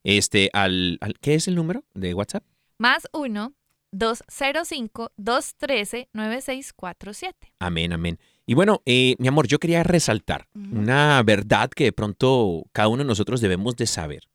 Este, 0.04 0.50
al, 0.54 0.98
al- 1.02 1.16
¿qué 1.20 1.36
es 1.36 1.48
el 1.48 1.56
número 1.56 1.84
de 1.94 2.14
WhatsApp? 2.14 2.44
Más 2.80 3.08
1 3.12 3.54
205 3.92 5.12
213 5.18 6.10
9647. 6.14 7.54
Amén, 7.60 7.94
amén. 7.94 8.20
Y 8.46 8.54
bueno, 8.54 8.82
eh, 8.86 9.16
mi 9.20 9.28
amor, 9.28 9.48
yo 9.48 9.60
quería 9.60 9.84
resaltar 9.84 10.48
una 10.54 11.22
verdad 11.24 11.70
que 11.70 11.86
de 11.86 11.92
pronto 11.92 12.64
cada 12.72 12.88
uno 12.88 13.04
de 13.04 13.08
nosotros 13.08 13.42
debemos 13.42 13.76
de 13.76 13.86
saber. 13.88 14.28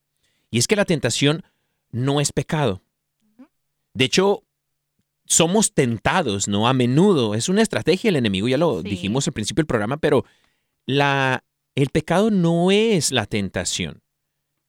Y 0.50 0.58
es 0.58 0.66
que 0.66 0.76
la 0.76 0.84
tentación 0.84 1.42
no 1.90 2.20
es 2.20 2.32
pecado. 2.32 2.82
De 3.94 4.04
hecho, 4.04 4.42
somos 5.26 5.72
tentados, 5.72 6.48
¿no? 6.48 6.68
A 6.68 6.74
menudo. 6.74 7.34
Es 7.34 7.48
una 7.48 7.62
estrategia 7.62 8.08
del 8.08 8.16
enemigo, 8.16 8.48
ya 8.48 8.58
lo 8.58 8.82
Sí. 8.82 8.88
dijimos 8.88 9.26
al 9.28 9.32
principio 9.34 9.62
del 9.62 9.66
programa, 9.66 9.96
pero 9.96 10.24
la, 10.86 11.44
el 11.74 11.88
pecado 11.88 12.30
no 12.30 12.70
es 12.70 13.12
la 13.12 13.24
tentación. 13.26 14.02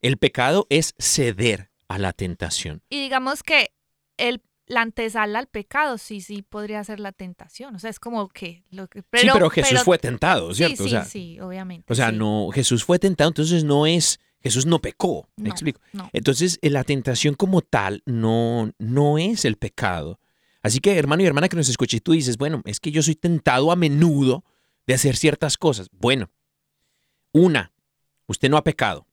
El 0.01 0.17
pecado 0.17 0.67
es 0.69 0.93
ceder 0.99 1.69
a 1.87 1.97
la 1.97 2.13
tentación. 2.13 2.81
Y 2.89 3.01
digamos 3.01 3.43
que 3.43 3.71
el, 4.17 4.41
la 4.73 4.81
antesala 4.81 5.39
al 5.39 5.47
pecado 5.47 5.97
sí, 5.97 6.21
sí 6.21 6.41
podría 6.41 6.83
ser 6.83 6.99
la 6.99 7.11
tentación. 7.11 7.75
O 7.75 7.79
sea, 7.79 7.89
es 7.89 7.99
como 7.99 8.27
que... 8.29 8.63
Lo 8.71 8.87
que 8.87 8.99
sí, 8.99 9.05
pero 9.11 9.49
Jesús 9.49 9.71
pero- 9.71 9.83
fue 9.83 9.97
tentado, 9.97 10.49
Sí, 10.51 10.57
¿cierto? 10.57 10.77
sí, 10.77 10.83
o 10.83 10.89
sea, 10.89 11.05
sí, 11.05 11.39
obviamente. 11.39 11.91
O 11.91 11.95
sea, 11.95 12.09
sí. 12.09 12.15
no, 12.17 12.49
Jesús 12.53 12.83
fue 12.83 12.99
tentado, 12.99 13.29
entonces 13.29 13.63
no 13.63 13.85
es, 13.87 14.19
Jesús 14.41 14.65
no 14.65 14.79
pecó, 14.79 15.29
¿me 15.37 15.49
No, 15.49 15.51
explico? 15.53 15.79
no. 15.93 16.09
Entonces, 16.13 16.59
eh, 16.61 16.69
la 16.69 16.83
tentación 16.83 17.35
como 17.35 17.61
tal 17.61 18.01
no, 18.05 18.71
no 18.79 19.17
es 19.17 19.45
el 19.45 19.55
pecado. 19.57 20.19
Así 20.61 20.79
que, 20.79 20.97
hermano 20.97 21.23
y 21.23 21.25
hermana 21.25 21.49
que 21.49 21.55
nos 21.57 21.69
escuche, 21.69 21.99
tú 22.01 22.13
dices, 22.13 22.37
bueno, 22.37 22.61
es 22.65 22.79
que 22.79 22.91
yo 22.91 23.01
soy 23.03 23.15
tentado 23.15 23.71
a 23.71 23.75
menudo 23.75 24.43
de 24.87 24.93
hacer 24.93 25.15
ciertas 25.17 25.57
cosas. 25.57 25.89
Bueno, 25.91 26.29
una, 27.31 27.71
usted 28.27 28.49
no 28.49 28.57
ha 28.57 28.63
pecado. 28.63 29.05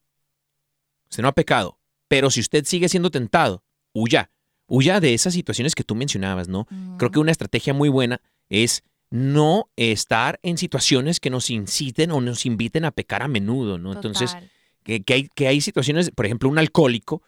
Usted 1.09 1.21
no 1.23 1.29
ha 1.29 1.33
pecado. 1.33 1.77
Pero 2.07 2.29
si 2.29 2.39
usted 2.39 2.65
sigue 2.65 2.89
siendo 2.89 3.09
tentado, 3.11 3.63
huya. 3.93 4.31
Huya 4.73 5.01
de 5.01 5.13
esas 5.13 5.33
situaciones 5.33 5.75
que 5.75 5.83
tú 5.83 5.95
mencionabas, 5.95 6.47
¿no? 6.47 6.65
Creo 6.97 7.11
que 7.11 7.19
una 7.19 7.31
estrategia 7.31 7.73
muy 7.73 7.89
buena 7.89 8.21
es 8.49 8.83
no 9.09 9.69
estar 9.75 10.39
en 10.43 10.57
situaciones 10.57 11.19
que 11.19 11.29
nos 11.29 11.49
inciten 11.49 12.11
o 12.11 12.21
nos 12.21 12.45
inviten 12.45 12.85
a 12.85 12.91
pecar 12.91 13.21
a 13.21 13.27
menudo, 13.27 13.77
¿no? 13.77 13.91
Entonces, 13.91 14.37
que 14.83 15.03
hay, 15.09 15.27
que 15.27 15.47
hay 15.49 15.59
situaciones, 15.59 16.11
por 16.11 16.25
ejemplo, 16.25 16.47
un 16.47 16.57
alcohólico 16.57 17.21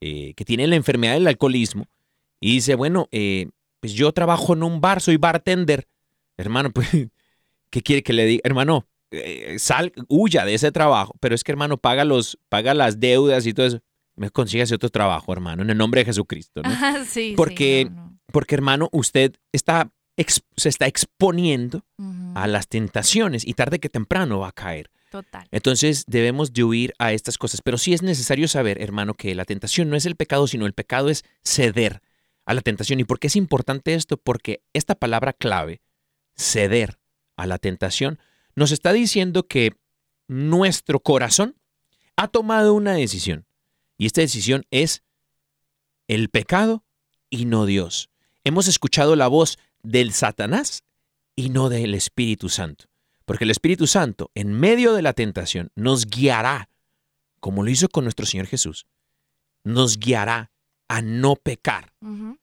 eh, 0.00 0.34
que 0.34 0.44
tiene 0.44 0.68
la 0.68 0.76
enfermedad 0.76 1.14
del 1.14 1.26
alcoholismo 1.26 1.88
y 2.38 2.52
dice, 2.52 2.76
bueno, 2.76 3.08
eh, 3.10 3.48
pues 3.80 3.92
yo 3.92 4.12
trabajo 4.12 4.52
en 4.52 4.62
un 4.62 4.80
bar, 4.80 5.00
soy 5.00 5.16
bartender. 5.16 5.88
Hermano, 6.36 6.70
pues, 6.74 6.88
¿qué 7.70 7.82
quiere 7.82 8.04
que 8.04 8.12
le 8.12 8.24
diga? 8.24 8.42
Hermano, 8.44 8.86
eh, 9.10 9.56
sal, 9.58 9.92
huya 10.08 10.44
de 10.44 10.54
ese 10.54 10.70
trabajo, 10.70 11.16
pero 11.20 11.34
es 11.34 11.42
que 11.42 11.52
hermano, 11.52 11.76
paga, 11.76 12.04
los, 12.04 12.38
paga 12.48 12.72
las 12.72 13.00
deudas 13.00 13.46
y 13.46 13.52
todo 13.52 13.66
eso. 13.66 13.80
Me 14.16 14.30
consígase 14.30 14.74
otro 14.74 14.90
trabajo, 14.90 15.32
hermano, 15.32 15.62
en 15.62 15.70
el 15.70 15.76
nombre 15.76 16.00
de 16.00 16.06
Jesucristo. 16.06 16.62
¿no? 16.62 16.70
Ah, 16.70 16.98
sí, 17.04 17.30
sí, 17.30 17.34
Porque- 17.36 17.86
no, 17.90 17.96
no. 17.96 18.18
Porque 18.32 18.54
hermano, 18.56 18.88
usted 18.90 19.32
está, 19.52 19.92
se 20.56 20.68
está 20.68 20.86
exponiendo 20.86 21.84
a 22.34 22.48
las 22.48 22.66
tentaciones 22.66 23.46
y 23.46 23.54
tarde 23.54 23.78
que 23.78 23.88
temprano 23.88 24.40
va 24.40 24.48
a 24.48 24.52
caer. 24.52 24.90
Total. 25.10 25.46
Entonces 25.52 26.02
debemos 26.08 26.52
de 26.52 26.64
huir 26.64 26.94
a 26.98 27.12
estas 27.12 27.38
cosas. 27.38 27.60
Pero 27.62 27.78
sí 27.78 27.92
es 27.94 28.02
necesario 28.02 28.48
saber, 28.48 28.82
hermano, 28.82 29.14
que 29.14 29.32
la 29.36 29.44
tentación 29.44 29.88
no 29.88 29.94
es 29.94 30.04
el 30.06 30.16
pecado, 30.16 30.48
sino 30.48 30.66
el 30.66 30.72
pecado 30.72 31.10
es 31.10 31.22
ceder 31.44 32.02
a 32.44 32.54
la 32.54 32.60
tentación. 32.60 32.98
¿Y 32.98 33.04
por 33.04 33.20
qué 33.20 33.28
es 33.28 33.36
importante 33.36 33.94
esto? 33.94 34.16
Porque 34.16 34.64
esta 34.72 34.96
palabra 34.96 35.32
clave, 35.32 35.80
ceder 36.34 36.98
a 37.36 37.46
la 37.46 37.58
tentación, 37.58 38.18
nos 38.56 38.72
está 38.72 38.92
diciendo 38.92 39.46
que 39.46 39.76
nuestro 40.26 40.98
corazón 40.98 41.54
ha 42.16 42.26
tomado 42.28 42.74
una 42.74 42.94
decisión. 42.94 43.46
Y 43.98 44.06
esta 44.06 44.20
decisión 44.20 44.64
es 44.70 45.02
el 46.08 46.28
pecado 46.28 46.84
y 47.30 47.44
no 47.44 47.66
Dios. 47.66 48.10
Hemos 48.44 48.68
escuchado 48.68 49.16
la 49.16 49.28
voz 49.28 49.58
del 49.82 50.12
Satanás 50.12 50.82
y 51.36 51.50
no 51.50 51.68
del 51.68 51.94
Espíritu 51.94 52.48
Santo. 52.48 52.86
Porque 53.24 53.44
el 53.44 53.50
Espíritu 53.50 53.86
Santo, 53.86 54.30
en 54.34 54.52
medio 54.52 54.92
de 54.92 55.02
la 55.02 55.14
tentación, 55.14 55.70
nos 55.74 56.06
guiará, 56.06 56.68
como 57.40 57.62
lo 57.62 57.70
hizo 57.70 57.88
con 57.88 58.04
nuestro 58.04 58.26
Señor 58.26 58.46
Jesús, 58.46 58.86
nos 59.62 59.98
guiará 59.98 60.50
a 60.88 61.00
no 61.00 61.36
pecar, 61.36 61.92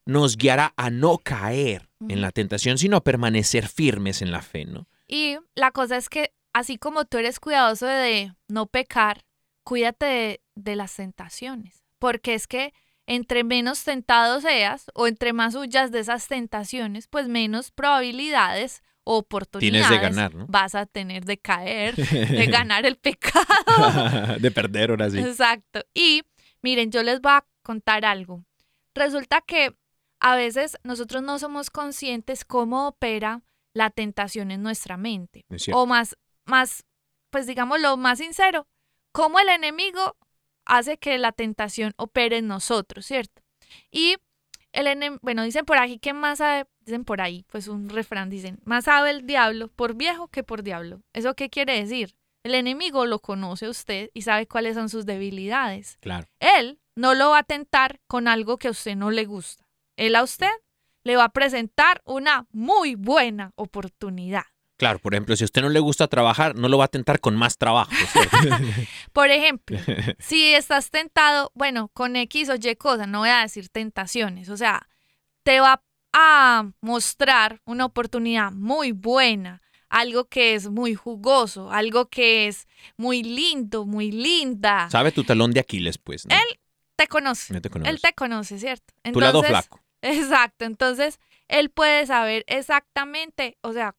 nos 0.05 0.35
guiará 0.35 0.73
a 0.75 0.89
no 0.89 1.19
caer 1.19 1.87
en 2.09 2.21
la 2.21 2.31
tentación, 2.31 2.79
sino 2.79 2.97
a 2.97 3.03
permanecer 3.03 3.67
firmes 3.67 4.23
en 4.23 4.31
la 4.31 4.41
fe, 4.41 4.65
¿no? 4.65 4.87
Y 5.07 5.37
la 5.53 5.71
cosa 5.71 5.97
es 5.97 6.09
que 6.09 6.33
así 6.53 6.77
como 6.77 7.05
tú 7.05 7.19
eres 7.19 7.39
cuidadoso 7.39 7.85
de 7.85 8.33
no 8.47 8.65
pecar, 8.65 9.23
cuídate 9.63 10.05
de, 10.05 10.41
de 10.63 10.75
las 10.75 10.95
tentaciones. 10.95 11.83
Porque 11.99 12.33
es 12.33 12.47
que 12.47 12.73
entre 13.07 13.43
menos 13.43 13.83
tentado 13.83 14.41
seas 14.41 14.85
o 14.93 15.07
entre 15.07 15.33
más 15.33 15.55
huyas 15.55 15.91
de 15.91 15.99
esas 15.99 16.27
tentaciones, 16.27 17.07
pues 17.07 17.27
menos 17.27 17.71
probabilidades 17.71 18.83
o 19.03 19.17
oportunidades 19.17 19.87
Tienes 19.87 20.01
de 20.01 20.09
ganar, 20.09 20.35
¿no? 20.35 20.45
vas 20.47 20.75
a 20.75 20.85
tener 20.85 21.25
de 21.25 21.37
caer, 21.37 21.95
de 21.95 22.45
ganar 22.51 22.85
el 22.85 22.97
pecado. 22.97 24.39
de 24.39 24.51
perder 24.51 24.91
ahora 24.91 25.09
sí. 25.09 25.19
Exacto. 25.19 25.81
Y 25.93 26.23
miren, 26.61 26.91
yo 26.91 27.03
les 27.03 27.21
voy 27.21 27.33
a 27.33 27.45
contar 27.63 28.05
algo. 28.05 28.43
Resulta 28.93 29.41
que 29.41 29.75
a 30.19 30.35
veces 30.35 30.77
nosotros 30.83 31.23
no 31.23 31.39
somos 31.39 31.69
conscientes 31.69 32.45
cómo 32.45 32.87
opera 32.87 33.41
la 33.73 33.89
tentación 33.89 34.51
en 34.51 34.61
nuestra 34.61 34.97
mente. 34.97 35.45
O 35.73 35.85
más, 35.87 36.17
más, 36.45 36.85
pues 37.29 37.47
digamos 37.47 37.81
lo 37.81 37.97
más 37.97 38.19
sincero, 38.19 38.67
cómo 39.11 39.39
el 39.39 39.49
enemigo 39.49 40.15
hace 40.65 40.97
que 40.97 41.17
la 41.17 41.31
tentación 41.31 41.93
opere 41.97 42.37
en 42.37 42.47
nosotros, 42.47 43.05
¿cierto? 43.05 43.41
Y 43.91 44.17
el 44.73 44.87
enemigo, 44.87 45.19
bueno, 45.21 45.43
dicen 45.43 45.65
por 45.65 45.77
aquí 45.77 45.99
que 45.99 46.13
más 46.13 46.37
sabe, 46.37 46.65
dicen 46.81 47.03
por 47.03 47.21
ahí, 47.21 47.45
pues 47.49 47.67
un 47.67 47.89
refrán, 47.89 48.29
dicen, 48.29 48.59
más 48.63 48.85
sabe 48.85 49.11
el 49.11 49.25
diablo 49.25 49.67
por 49.67 49.95
viejo 49.95 50.27
que 50.27 50.43
por 50.43 50.63
diablo. 50.63 51.01
¿Eso 51.13 51.35
qué 51.35 51.49
quiere 51.49 51.79
decir? 51.79 52.15
El 52.43 52.55
enemigo 52.55 53.05
lo 53.05 53.19
conoce 53.19 53.65
a 53.65 53.69
usted 53.69 54.09
y 54.13 54.23
sabe 54.23 54.47
cuáles 54.47 54.75
son 54.75 54.89
sus 54.89 55.05
debilidades. 55.05 55.97
Claro. 56.01 56.27
Él 56.39 56.79
no 56.95 57.13
lo 57.13 57.29
va 57.29 57.39
a 57.39 57.43
tentar 57.43 57.99
con 58.07 58.27
algo 58.27 58.57
que 58.57 58.67
a 58.67 58.71
usted 58.71 58.95
no 58.95 59.11
le 59.11 59.25
gusta. 59.25 59.65
Él 59.95 60.15
a 60.15 60.23
usted 60.23 60.49
le 61.03 61.15
va 61.15 61.25
a 61.25 61.29
presentar 61.29 62.01
una 62.05 62.47
muy 62.51 62.95
buena 62.95 63.51
oportunidad. 63.55 64.43
Claro, 64.81 64.97
por 64.97 65.13
ejemplo, 65.13 65.35
si 65.35 65.43
a 65.43 65.45
usted 65.45 65.61
no 65.61 65.69
le 65.69 65.79
gusta 65.79 66.07
trabajar, 66.07 66.55
no 66.55 66.67
lo 66.67 66.79
va 66.79 66.85
a 66.85 66.87
tentar 66.87 67.19
con 67.19 67.35
más 67.35 67.59
trabajo. 67.59 67.91
Por 69.13 69.29
ejemplo, 69.29 69.77
si 70.17 70.55
estás 70.55 70.89
tentado, 70.89 71.51
bueno, 71.53 71.89
con 71.89 72.15
X 72.15 72.49
o 72.49 72.55
Y 72.55 72.75
cosas, 72.77 73.07
no 73.07 73.19
voy 73.19 73.29
a 73.29 73.41
decir 73.41 73.69
tentaciones, 73.69 74.49
o 74.49 74.57
sea, 74.57 74.89
te 75.43 75.59
va 75.59 75.83
a 76.13 76.71
mostrar 76.81 77.61
una 77.65 77.85
oportunidad 77.85 78.51
muy 78.53 78.91
buena, 78.91 79.61
algo 79.87 80.25
que 80.25 80.55
es 80.55 80.67
muy 80.67 80.95
jugoso, 80.95 81.69
algo 81.71 82.09
que 82.09 82.47
es 82.47 82.67
muy 82.97 83.21
lindo, 83.21 83.85
muy 83.85 84.11
linda. 84.11 84.89
Sabe 84.89 85.11
tu 85.11 85.23
talón 85.23 85.51
de 85.51 85.59
Aquiles, 85.59 85.99
pues. 85.99 86.25
¿no? 86.25 86.33
Él 86.33 86.59
te 86.95 87.05
conoce. 87.05 87.53
No 87.53 87.61
te 87.61 87.69
conoce. 87.69 87.91
Él 87.91 88.01
te 88.01 88.13
conoce, 88.13 88.57
¿cierto? 88.57 88.95
tu 89.13 89.19
lado 89.19 89.43
Entonces, 89.43 89.49
flaco. 89.51 89.79
Exacto, 90.01 90.65
entonces 90.65 91.19
él 91.47 91.69
puede 91.69 92.07
saber 92.07 92.43
exactamente, 92.47 93.59
o 93.61 93.73
sea, 93.73 93.95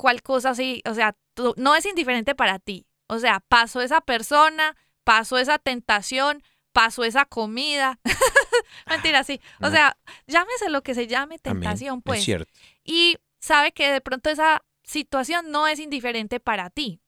cuál 0.00 0.22
cosa 0.22 0.54
sí, 0.54 0.82
o 0.88 0.94
sea, 0.94 1.14
tú- 1.34 1.54
no 1.58 1.74
es 1.76 1.84
indiferente 1.84 2.34
para 2.34 2.58
ti. 2.58 2.86
O 3.06 3.18
sea, 3.18 3.40
pasó 3.48 3.82
esa 3.82 4.00
persona, 4.00 4.76
pasó 5.04 5.36
esa 5.36 5.58
tentación, 5.58 6.42
pasó 6.72 7.04
esa 7.04 7.24
comida. 7.26 7.98
Mentira, 8.88 9.24
sí. 9.24 9.40
O 9.60 9.64
No. 9.64 9.70
sea, 9.72 9.96
llámese 10.26 10.70
lo 10.70 10.82
que 10.82 10.94
se 10.94 11.06
llame 11.06 11.38
Amén. 11.44 11.60
tentación, 11.62 11.98
Es 11.98 12.04
pues. 12.04 12.24
cierto. 12.24 12.50
Y 12.84 13.16
sabe 13.40 13.72
que 13.72 13.90
de 13.92 14.00
pronto 14.00 14.30
esa 14.30 14.62
situación 14.84 15.50
no 15.50 15.66
es 15.68 15.78
indiferente 15.80 16.40
para 16.40 16.70
ti. 16.70 17.00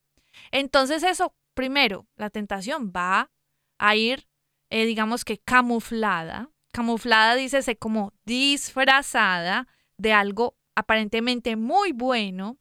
Entonces 0.51 1.03
eso, 1.03 1.35
primero, 1.55 2.07
la 2.17 2.29
tentación 2.31 2.93
va 2.95 3.31
a 3.79 3.97
ir, 3.97 4.29
eh, 4.71 4.85
digamos 4.85 5.25
que 5.25 5.39
camuflada. 5.39 6.51
Camuflada, 6.73 7.35
dícese 7.37 7.77
como 7.77 8.13
disfrazada 8.25 9.67
de 9.99 10.13
algo 10.13 10.57
aparentemente 10.75 11.57
muy 11.57 11.93
bueno, 11.93 12.59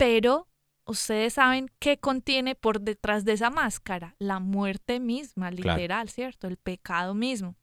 pero 0.00 0.48
ustedes 0.86 1.34
saben 1.34 1.70
qué 1.78 1.98
contiene 1.98 2.54
por 2.54 2.80
detrás 2.80 3.26
de 3.26 3.34
esa 3.34 3.50
máscara, 3.50 4.16
la 4.18 4.38
muerte 4.38 4.98
misma, 4.98 5.50
Claro. 5.50 5.76
literal, 5.76 6.08
¿cierto? 6.08 6.46
El 6.46 6.56
pecado 6.56 7.12
mismo. 7.12 7.54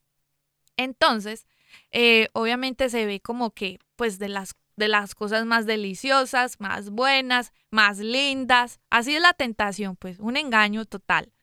Entonces, 0.78 1.48
eh, 1.90 2.28
obviamente 2.34 2.90
se 2.90 3.08
ve 3.08 3.22
como 3.22 3.56
que, 3.56 3.80
pues, 3.96 4.20
de 4.20 4.30
las, 4.30 4.56
de 4.76 4.88
las 4.88 5.16
cosas 5.16 5.48
más 5.48 5.66
deliciosas, 5.66 6.60
más 6.60 6.92
buenas, 6.92 7.54
más 7.72 7.98
lindas. 7.98 8.80
Así 8.92 9.16
es 9.16 9.22
la 9.24 9.34
tentación, 9.34 9.96
pues, 9.96 10.20
un 10.20 10.38
engaño 10.38 10.86
total. 10.86 11.34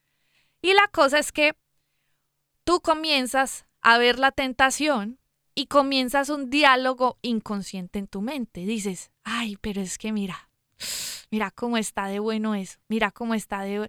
Y 0.63 0.75
la 0.75 0.87
cosa 0.87 1.19
es 1.19 1.33
que 1.33 1.57
tú 2.63 2.81
comienzas 2.81 3.67
a 3.81 3.99
ver 3.99 4.21
la 4.21 4.31
tentación 4.31 5.19
y 5.57 5.67
comienzas 5.67 6.29
un 6.29 6.51
diálogo 6.51 7.19
inconsciente 7.21 7.99
en 7.99 8.07
tu 8.07 8.23
mente. 8.23 8.61
Dices, 8.61 9.11
ay, 9.25 9.57
pero 9.61 9.81
es 9.81 9.99
que 9.99 10.13
mira, 10.13 10.49
mira 11.31 11.51
cómo 11.51 11.77
está 11.77 12.07
de 12.07 12.19
bueno 12.19 12.55
eso, 12.55 12.79
mira 12.89 13.11
cómo 13.11 13.35
está 13.35 13.63
de, 13.63 13.89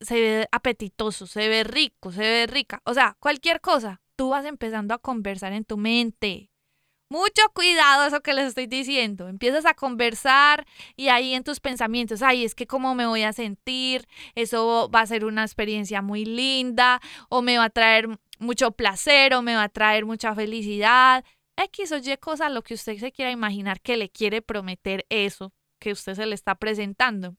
se 0.00 0.14
ve 0.14 0.48
apetitoso, 0.50 1.26
se 1.26 1.48
ve 1.48 1.64
rico, 1.64 2.12
se 2.12 2.20
ve 2.20 2.46
rica. 2.46 2.82
O 2.84 2.94
sea, 2.94 3.16
cualquier 3.20 3.60
cosa, 3.60 4.00
tú 4.16 4.30
vas 4.30 4.44
empezando 4.44 4.94
a 4.94 4.98
conversar 4.98 5.52
en 5.52 5.64
tu 5.64 5.76
mente. 5.76 6.50
Mucho 7.08 7.42
cuidado 7.54 8.06
eso 8.06 8.20
que 8.20 8.34
les 8.34 8.48
estoy 8.48 8.66
diciendo. 8.66 9.28
Empiezas 9.28 9.66
a 9.66 9.74
conversar 9.74 10.64
y 10.96 11.08
ahí 11.08 11.34
en 11.34 11.42
tus 11.42 11.58
pensamientos, 11.58 12.22
ay, 12.22 12.44
es 12.44 12.54
que 12.54 12.66
cómo 12.66 12.94
me 12.94 13.06
voy 13.06 13.22
a 13.22 13.32
sentir, 13.32 14.06
eso 14.36 14.88
va 14.94 15.00
a 15.00 15.06
ser 15.06 15.24
una 15.24 15.42
experiencia 15.42 16.02
muy 16.02 16.24
linda, 16.24 17.00
o 17.28 17.42
me 17.42 17.58
va 17.58 17.64
a 17.64 17.70
traer 17.70 18.08
mucho 18.38 18.70
placer, 18.72 19.34
o 19.34 19.42
me 19.42 19.56
va 19.56 19.64
a 19.64 19.68
traer 19.68 20.04
mucha 20.06 20.34
felicidad. 20.34 21.24
X 21.56 21.92
o 21.92 21.98
Y 21.98 22.16
cosa, 22.18 22.48
lo 22.48 22.62
que 22.62 22.74
usted 22.74 22.96
se 22.98 23.12
quiera 23.12 23.30
imaginar 23.30 23.80
que 23.80 23.96
le 23.96 24.08
quiere 24.08 24.40
prometer 24.40 25.04
eso 25.08 25.52
que 25.80 25.92
usted 25.92 26.14
se 26.14 26.26
le 26.26 26.36
está 26.36 26.54
presentando. 26.56 27.36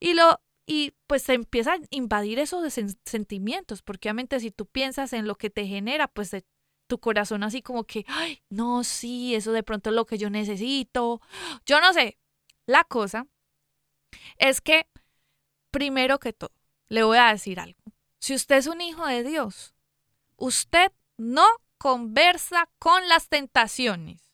Y 0.00 0.14
lo 0.14 0.40
y 0.66 0.94
pues 1.06 1.22
se 1.22 1.34
empieza 1.34 1.74
a 1.74 1.78
invadir 1.90 2.40
esos 2.40 2.64
sen- 2.76 2.98
sentimientos, 3.04 3.82
porque 3.82 4.08
obviamente 4.08 4.40
si 4.40 4.50
tú 4.50 4.66
piensas 4.66 5.12
en 5.12 5.28
lo 5.28 5.36
que 5.36 5.50
te 5.50 5.66
genera, 5.66 6.08
pues 6.08 6.32
de- 6.32 6.44
tu 6.88 6.98
corazón 7.00 7.42
así 7.44 7.62
como 7.62 7.84
que, 7.84 8.04
ay, 8.08 8.42
no, 8.50 8.84
sí, 8.84 9.34
eso 9.36 9.52
de 9.52 9.62
pronto 9.64 9.90
es 9.90 9.96
lo 9.96 10.06
que 10.06 10.18
yo 10.18 10.30
necesito. 10.30 11.20
Yo 11.66 11.80
no 11.80 11.92
sé. 11.92 12.18
La 12.66 12.84
cosa 12.84 13.26
es 14.38 14.60
que, 14.60 14.86
primero 15.70 16.18
que 16.18 16.32
todo, 16.32 16.52
le 16.88 17.02
voy 17.02 17.18
a 17.18 17.32
decir 17.32 17.60
algo. 17.60 17.78
Si 18.18 18.34
usted 18.34 18.56
es 18.56 18.66
un 18.66 18.80
hijo 18.80 19.06
de 19.06 19.22
Dios, 19.24 19.74
usted 20.36 20.92
no 21.16 21.46
conversa 21.78 22.68
con 22.78 23.08
las 23.08 23.28
tentaciones. 23.28 24.25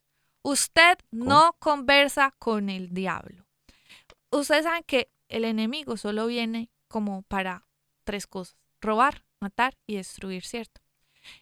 Usted 0.43 0.99
no 1.11 1.57
conversa 1.59 2.35
con 2.39 2.69
el 2.69 2.93
diablo. 2.93 3.47
Ustedes 4.31 4.65
saben 4.65 4.83
que 4.85 5.11
el 5.29 5.45
enemigo 5.45 5.97
solo 5.97 6.27
viene 6.27 6.71
como 6.89 7.23
para 7.23 7.67
tres 8.05 8.27
cosas. 8.27 8.57
Robar, 8.81 9.25
matar 9.41 9.79
y 9.87 9.97
destruir, 9.97 10.45
¿cierto? 10.45 10.81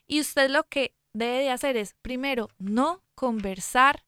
Y 0.06 0.20
usted 0.20 0.50
lo 0.50 0.64
que 0.64 0.94
debe 1.12 1.38
de 1.38 1.50
hacer 1.50 1.76
es, 1.76 1.94
primero, 2.02 2.48
no 2.58 3.02
conversar 3.14 4.04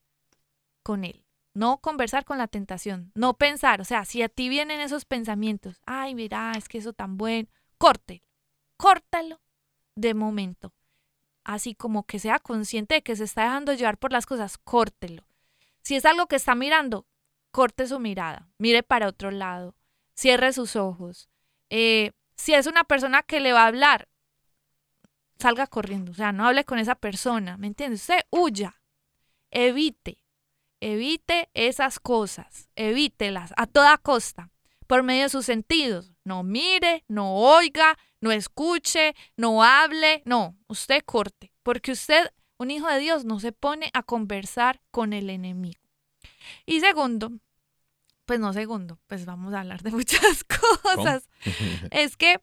con 0.83 1.03
él. 1.03 1.25
No 1.55 1.79
conversar 1.79 2.25
con 2.25 2.37
la 2.37 2.47
tentación. 2.47 3.11
No 3.15 3.35
pensar. 3.35 3.81
O 3.81 3.85
sea, 3.85 4.05
si 4.05 4.21
a 4.21 4.29
ti 4.29 4.49
vienen 4.49 4.79
esos 4.79 5.05
pensamientos, 5.05 5.81
ay, 5.85 6.15
mira, 6.15 6.53
es 6.55 6.67
que 6.67 6.79
eso 6.79 6.93
tan 6.93 7.17
bueno, 7.17 7.49
córtelo. 7.77 8.21
Córtalo 8.77 9.39
de 9.95 10.13
momento. 10.13 10.73
Así 11.43 11.75
como 11.75 12.03
que 12.03 12.19
sea 12.19 12.39
consciente 12.39 12.95
de 12.95 13.01
que 13.03 13.15
se 13.15 13.25
está 13.25 13.43
dejando 13.43 13.73
llevar 13.73 13.97
por 13.97 14.11
las 14.11 14.25
cosas, 14.25 14.57
córtelo. 14.57 15.25
Si 15.81 15.95
es 15.95 16.05
algo 16.05 16.27
que 16.27 16.37
está 16.37 16.55
mirando, 16.55 17.05
corte 17.51 17.87
su 17.87 17.99
mirada, 17.99 18.49
mire 18.57 18.83
para 18.83 19.07
otro 19.07 19.29
lado, 19.31 19.75
cierre 20.15 20.53
sus 20.53 20.75
ojos. 20.75 21.29
Eh, 21.69 22.11
si 22.35 22.53
es 22.53 22.67
una 22.67 22.83
persona 22.83 23.23
que 23.23 23.39
le 23.39 23.53
va 23.53 23.63
a 23.63 23.67
hablar, 23.67 24.07
salga 25.37 25.67
corriendo, 25.67 26.11
o 26.11 26.15
sea, 26.15 26.31
no 26.31 26.47
hable 26.47 26.63
con 26.63 26.79
esa 26.79 26.95
persona, 26.95 27.57
¿me 27.57 27.67
entiende? 27.67 27.95
Usted 27.95 28.21
huya, 28.29 28.81
evite, 29.51 30.23
evite 30.79 31.49
esas 31.53 31.99
cosas, 31.99 32.69
evítelas 32.75 33.53
a 33.57 33.67
toda 33.67 33.97
costa, 33.97 34.49
por 34.87 35.03
medio 35.03 35.23
de 35.23 35.29
sus 35.29 35.45
sentidos. 35.45 36.13
No 36.23 36.43
mire, 36.43 37.03
no 37.07 37.35
oiga, 37.35 37.97
no 38.23 38.31
escuche, 38.31 39.15
no 39.35 39.63
hable, 39.63 40.21
no, 40.23 40.55
usted 40.67 41.03
corte, 41.03 41.51
porque 41.61 41.91
usted, 41.91 42.31
un 42.57 42.71
hijo 42.71 42.87
de 42.87 42.99
Dios, 42.99 43.25
no 43.25 43.41
se 43.41 43.51
pone 43.51 43.91
a 43.93 44.01
conversar 44.01 44.79
con 44.91 45.11
el 45.11 45.29
enemigo. 45.29 45.81
Y 46.65 46.79
segundo, 46.79 47.33
pues 48.23 48.39
no 48.39 48.53
segundo, 48.53 48.97
pues 49.07 49.25
vamos 49.25 49.53
a 49.53 49.59
hablar 49.59 49.83
de 49.83 49.91
muchas 49.99 50.45
cosas. 50.45 51.27
Es 51.91 52.15
que 52.15 52.39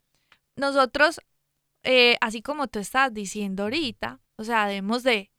nosotros, 0.55 1.23
eh, 1.83 2.19
así 2.21 2.43
como 2.43 2.67
tú 2.67 2.79
estás 2.79 3.15
diciendo 3.15 3.63
ahorita, 3.63 4.21
o 4.37 4.45
sea, 4.45 4.67
debemos 4.67 5.03
de 5.03 5.31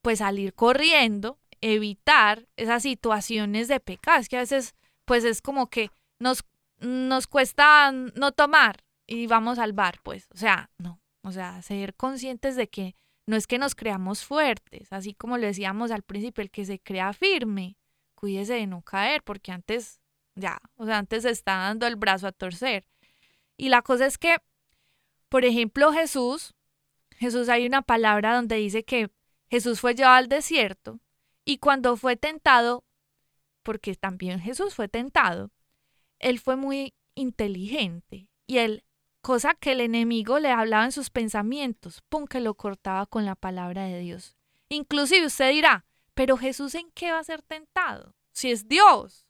pues 0.00 0.20
salir 0.20 0.54
corriendo, 0.54 1.40
evitar 1.60 2.46
esas 2.54 2.84
situaciones 2.84 3.66
de 3.66 3.80
pecado. 3.80 4.20
Es 4.20 4.28
que 4.28 4.36
a 4.36 4.40
veces 4.40 4.76
pues 5.04 5.24
es 5.24 5.42
como 5.42 5.66
que 5.66 5.90
nos, 6.20 6.44
nos 6.78 7.26
cuesta 7.26 7.90
no 7.90 8.30
tomar 8.30 8.84
y 9.08 9.26
vamos 9.26 9.58
al 9.58 9.72
bar, 9.72 9.98
pues, 10.02 10.28
o 10.32 10.36
sea, 10.36 10.70
no, 10.78 11.00
o 11.22 11.32
sea, 11.32 11.60
ser 11.62 11.94
conscientes 11.94 12.54
de 12.54 12.68
que 12.68 12.94
no 13.26 13.36
es 13.36 13.46
que 13.46 13.58
nos 13.58 13.74
creamos 13.74 14.24
fuertes, 14.24 14.92
así 14.92 15.14
como 15.14 15.38
le 15.38 15.48
decíamos 15.48 15.90
al 15.90 16.02
principio, 16.02 16.42
el 16.42 16.50
que 16.50 16.64
se 16.64 16.78
crea 16.78 17.12
firme, 17.12 17.76
cuídese 18.14 18.54
de 18.54 18.66
no 18.66 18.82
caer, 18.82 19.22
porque 19.22 19.50
antes, 19.50 20.00
ya, 20.34 20.60
o 20.76 20.86
sea, 20.86 20.98
antes 20.98 21.24
se 21.24 21.30
está 21.30 21.56
dando 21.56 21.86
el 21.86 21.96
brazo 21.96 22.26
a 22.26 22.32
torcer. 22.32 22.86
Y 23.56 23.70
la 23.70 23.82
cosa 23.82 24.06
es 24.06 24.18
que, 24.18 24.36
por 25.28 25.44
ejemplo, 25.44 25.92
Jesús, 25.92 26.54
Jesús 27.16 27.48
hay 27.48 27.66
una 27.66 27.82
palabra 27.82 28.36
donde 28.36 28.56
dice 28.56 28.84
que 28.84 29.10
Jesús 29.50 29.80
fue 29.80 29.94
llevado 29.94 30.16
al 30.16 30.28
desierto 30.28 31.00
y 31.44 31.58
cuando 31.58 31.96
fue 31.96 32.16
tentado, 32.16 32.84
porque 33.62 33.94
también 33.94 34.40
Jesús 34.40 34.74
fue 34.74 34.88
tentado, 34.88 35.50
él 36.18 36.38
fue 36.38 36.56
muy 36.56 36.94
inteligente 37.14 38.28
y 38.46 38.58
él, 38.58 38.84
cosa 39.20 39.54
que 39.54 39.72
el 39.72 39.80
enemigo 39.80 40.38
le 40.38 40.50
hablaba 40.50 40.84
en 40.84 40.92
sus 40.92 41.10
pensamientos, 41.10 42.02
pum, 42.08 42.26
que 42.26 42.40
lo 42.40 42.54
cortaba 42.54 43.06
con 43.06 43.24
la 43.24 43.34
palabra 43.34 43.84
de 43.84 44.00
Dios. 44.00 44.36
Inclusive 44.68 45.26
usted 45.26 45.50
dirá, 45.50 45.86
pero 46.14 46.36
Jesús 46.36 46.74
en 46.74 46.90
qué 46.92 47.12
va 47.12 47.18
a 47.18 47.24
ser 47.24 47.42
tentado? 47.42 48.14
Si 48.32 48.50
es 48.50 48.68
Dios. 48.68 49.26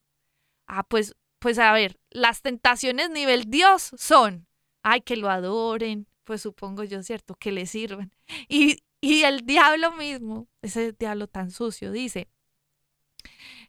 Ah, 0.66 0.82
pues, 0.84 1.14
pues 1.38 1.58
a 1.58 1.72
ver, 1.72 1.98
las 2.10 2.42
tentaciones 2.42 3.10
nivel 3.10 3.44
Dios 3.48 3.90
son, 3.96 4.46
ay, 4.82 5.00
que 5.00 5.16
lo 5.16 5.30
adoren, 5.30 6.06
pues 6.24 6.42
supongo 6.42 6.84
yo, 6.84 7.02
¿cierto? 7.02 7.34
Que 7.34 7.52
le 7.52 7.66
sirvan. 7.66 8.12
Y, 8.48 8.82
y 9.00 9.22
el 9.22 9.46
diablo 9.46 9.92
mismo, 9.92 10.48
ese 10.60 10.92
diablo 10.92 11.28
tan 11.28 11.50
sucio, 11.50 11.92
dice 11.92 12.28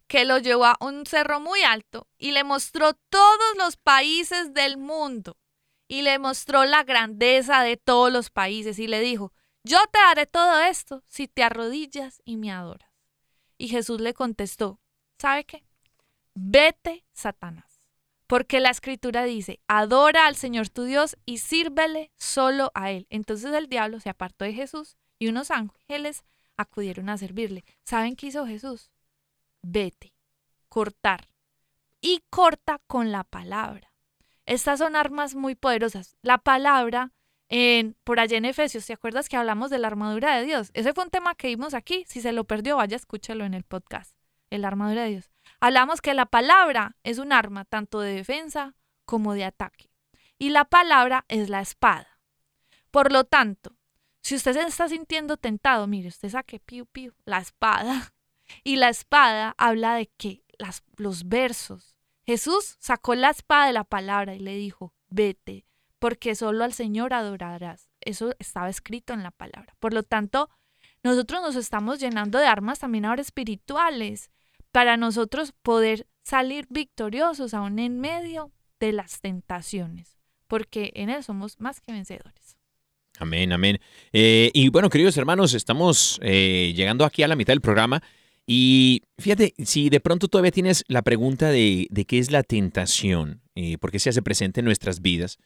que 0.07 0.25
lo 0.25 0.39
llevó 0.39 0.65
a 0.65 0.77
un 0.81 1.05
cerro 1.05 1.39
muy 1.39 1.61
alto 1.61 2.07
y 2.17 2.31
le 2.31 2.43
mostró 2.43 2.93
todos 3.09 3.57
los 3.57 3.77
países 3.77 4.53
del 4.53 4.77
mundo 4.77 5.37
y 5.89 6.03
le 6.03 6.19
mostró 6.19 6.65
la 6.65 6.83
grandeza 6.83 7.63
de 7.63 7.75
todos 7.75 8.13
los 8.13 8.29
países 8.29 8.77
y 8.77 8.87
le 8.87 9.01
dijo, 9.01 9.33
yo 9.63 9.79
te 9.91 9.99
daré 9.99 10.27
todo 10.27 10.61
esto 10.61 11.03
si 11.07 11.27
te 11.27 11.43
arrodillas 11.43 12.21
y 12.23 12.37
me 12.37 12.51
adoras. 12.51 12.91
Y 13.57 13.67
Jesús 13.69 13.99
le 13.99 14.13
contestó, 14.13 14.79
¿sabe 15.17 15.43
qué? 15.45 15.65
Vete, 16.35 17.05
Satanás, 17.11 17.87
porque 18.27 18.59
la 18.59 18.69
escritura 18.69 19.23
dice, 19.23 19.59
adora 19.67 20.27
al 20.27 20.35
Señor 20.35 20.69
tu 20.69 20.83
Dios 20.83 21.17
y 21.25 21.39
sírvele 21.39 22.11
solo 22.17 22.71
a 22.75 22.91
Él. 22.91 23.07
Entonces 23.09 23.51
el 23.51 23.67
diablo 23.67 23.99
se 23.99 24.09
apartó 24.09 24.45
de 24.45 24.53
Jesús 24.53 24.95
y 25.17 25.27
unos 25.27 25.49
ángeles 25.49 26.23
acudieron 26.55 27.09
a 27.09 27.17
servirle. 27.17 27.65
¿Saben 27.83 28.15
qué 28.15 28.27
hizo 28.27 28.45
Jesús? 28.45 28.91
Vete, 29.63 30.13
cortar. 30.69 31.27
Y 31.99 32.21
corta 32.29 32.79
con 32.87 33.11
la 33.11 33.23
palabra. 33.23 33.88
Estas 34.49 34.79
son 34.79 34.95
armas 34.95 35.35
muy 35.35 35.53
poderosas. 35.53 36.17
La 36.23 36.39
palabra 36.39 37.11
en, 37.49 37.95
por 38.03 38.19
allá 38.19 38.35
en 38.35 38.45
Efesios, 38.45 38.83
¿te 38.83 38.93
acuerdas 38.93 39.29
que 39.29 39.37
hablamos 39.37 39.69
de 39.69 39.77
la 39.77 39.85
armadura 39.85 40.35
de 40.35 40.43
Dios? 40.43 40.71
Ese 40.73 40.91
fue 40.91 41.03
un 41.03 41.11
tema 41.11 41.35
que 41.35 41.49
vimos 41.49 41.75
aquí. 41.75 42.03
Si 42.07 42.19
se 42.19 42.31
lo 42.31 42.45
perdió, 42.45 42.77
vaya, 42.77 42.95
escúchalo 42.95 43.45
en 43.45 43.53
el 43.53 43.63
podcast. 43.63 44.15
El 44.49 44.65
armadura 44.65 45.03
de 45.03 45.09
Dios. 45.11 45.29
Hablamos 45.59 46.01
que 46.01 46.15
la 46.15 46.25
palabra 46.25 46.97
es 47.03 47.19
un 47.19 47.31
arma 47.31 47.63
tanto 47.63 47.99
de 47.99 48.11
defensa 48.11 48.73
como 49.05 49.35
de 49.35 49.45
ataque. 49.45 49.91
Y 50.39 50.49
la 50.49 50.65
palabra 50.65 51.25
es 51.27 51.47
la 51.49 51.61
espada. 51.61 52.19
Por 52.89 53.11
lo 53.11 53.25
tanto, 53.25 53.77
si 54.23 54.33
usted 54.33 54.53
se 54.53 54.61
está 54.61 54.89
sintiendo 54.89 55.37
tentado, 55.37 55.85
mire, 55.85 56.07
usted 56.07 56.29
saque 56.29 56.59
piu 56.59 56.87
piu, 56.87 57.13
la 57.23 57.37
espada. 57.37 58.13
Y 58.63 58.77
la 58.77 58.89
espada 58.89 59.53
habla 59.59 59.93
de 59.93 60.07
que 60.07 60.43
las, 60.57 60.81
los 60.97 61.29
versos. 61.29 61.98
Jesús 62.29 62.75
sacó 62.77 63.15
la 63.15 63.31
espada 63.31 63.65
de 63.65 63.73
la 63.73 63.83
palabra 63.83 64.35
y 64.35 64.39
le 64.39 64.55
dijo, 64.55 64.93
vete, 65.09 65.65
porque 65.97 66.35
solo 66.35 66.63
al 66.63 66.73
Señor 66.73 67.11
adorarás. 67.11 67.89
Eso 68.01 68.35
estaba 68.37 68.69
escrito 68.69 69.13
en 69.13 69.23
la 69.23 69.31
palabra. 69.31 69.75
Por 69.79 69.95
lo 69.95 70.03
tanto, 70.03 70.47
nosotros 71.01 71.41
nos 71.41 71.55
estamos 71.55 71.99
llenando 71.99 72.37
de 72.37 72.45
armas 72.45 72.77
también 72.77 73.05
ahora 73.05 73.23
espirituales 73.23 74.29
para 74.71 74.95
nosotros 74.95 75.53
poder 75.63 76.05
salir 76.21 76.67
victoriosos 76.69 77.55
aún 77.55 77.79
en 77.79 77.99
medio 77.99 78.51
de 78.79 78.93
las 78.93 79.21
tentaciones, 79.21 80.19
porque 80.45 80.91
en 80.93 81.09
Él 81.09 81.23
somos 81.23 81.59
más 81.59 81.81
que 81.81 81.93
vencedores. 81.93 82.57
Amén, 83.17 83.51
amén. 83.53 83.79
Eh, 84.13 84.51
y 84.53 84.69
bueno, 84.69 84.91
queridos 84.91 85.17
hermanos, 85.17 85.55
estamos 85.55 86.19
eh, 86.21 86.73
llegando 86.75 87.05
aquí 87.05 87.23
a 87.23 87.27
la 87.27 87.35
mitad 87.35 87.53
del 87.53 87.61
programa. 87.61 88.03
Y 88.51 89.03
fíjate, 89.19 89.53
si 89.63 89.91
de 89.91 89.99
pronto 89.99 90.27
todavía 90.27 90.49
tienes 90.49 90.83
la 90.87 91.03
pregunta 91.03 91.51
de, 91.51 91.87
qué 92.07 92.17
es 92.17 92.31
la 92.31 92.41
tentación, 92.41 93.43
eh, 93.53 93.77
por 93.77 93.91
qué 93.91 93.99
se 93.99 94.09
hace 94.09 94.23
presente 94.23 94.61
en 94.61 94.65
nuestras 94.65 95.03
vidas, 95.03 95.37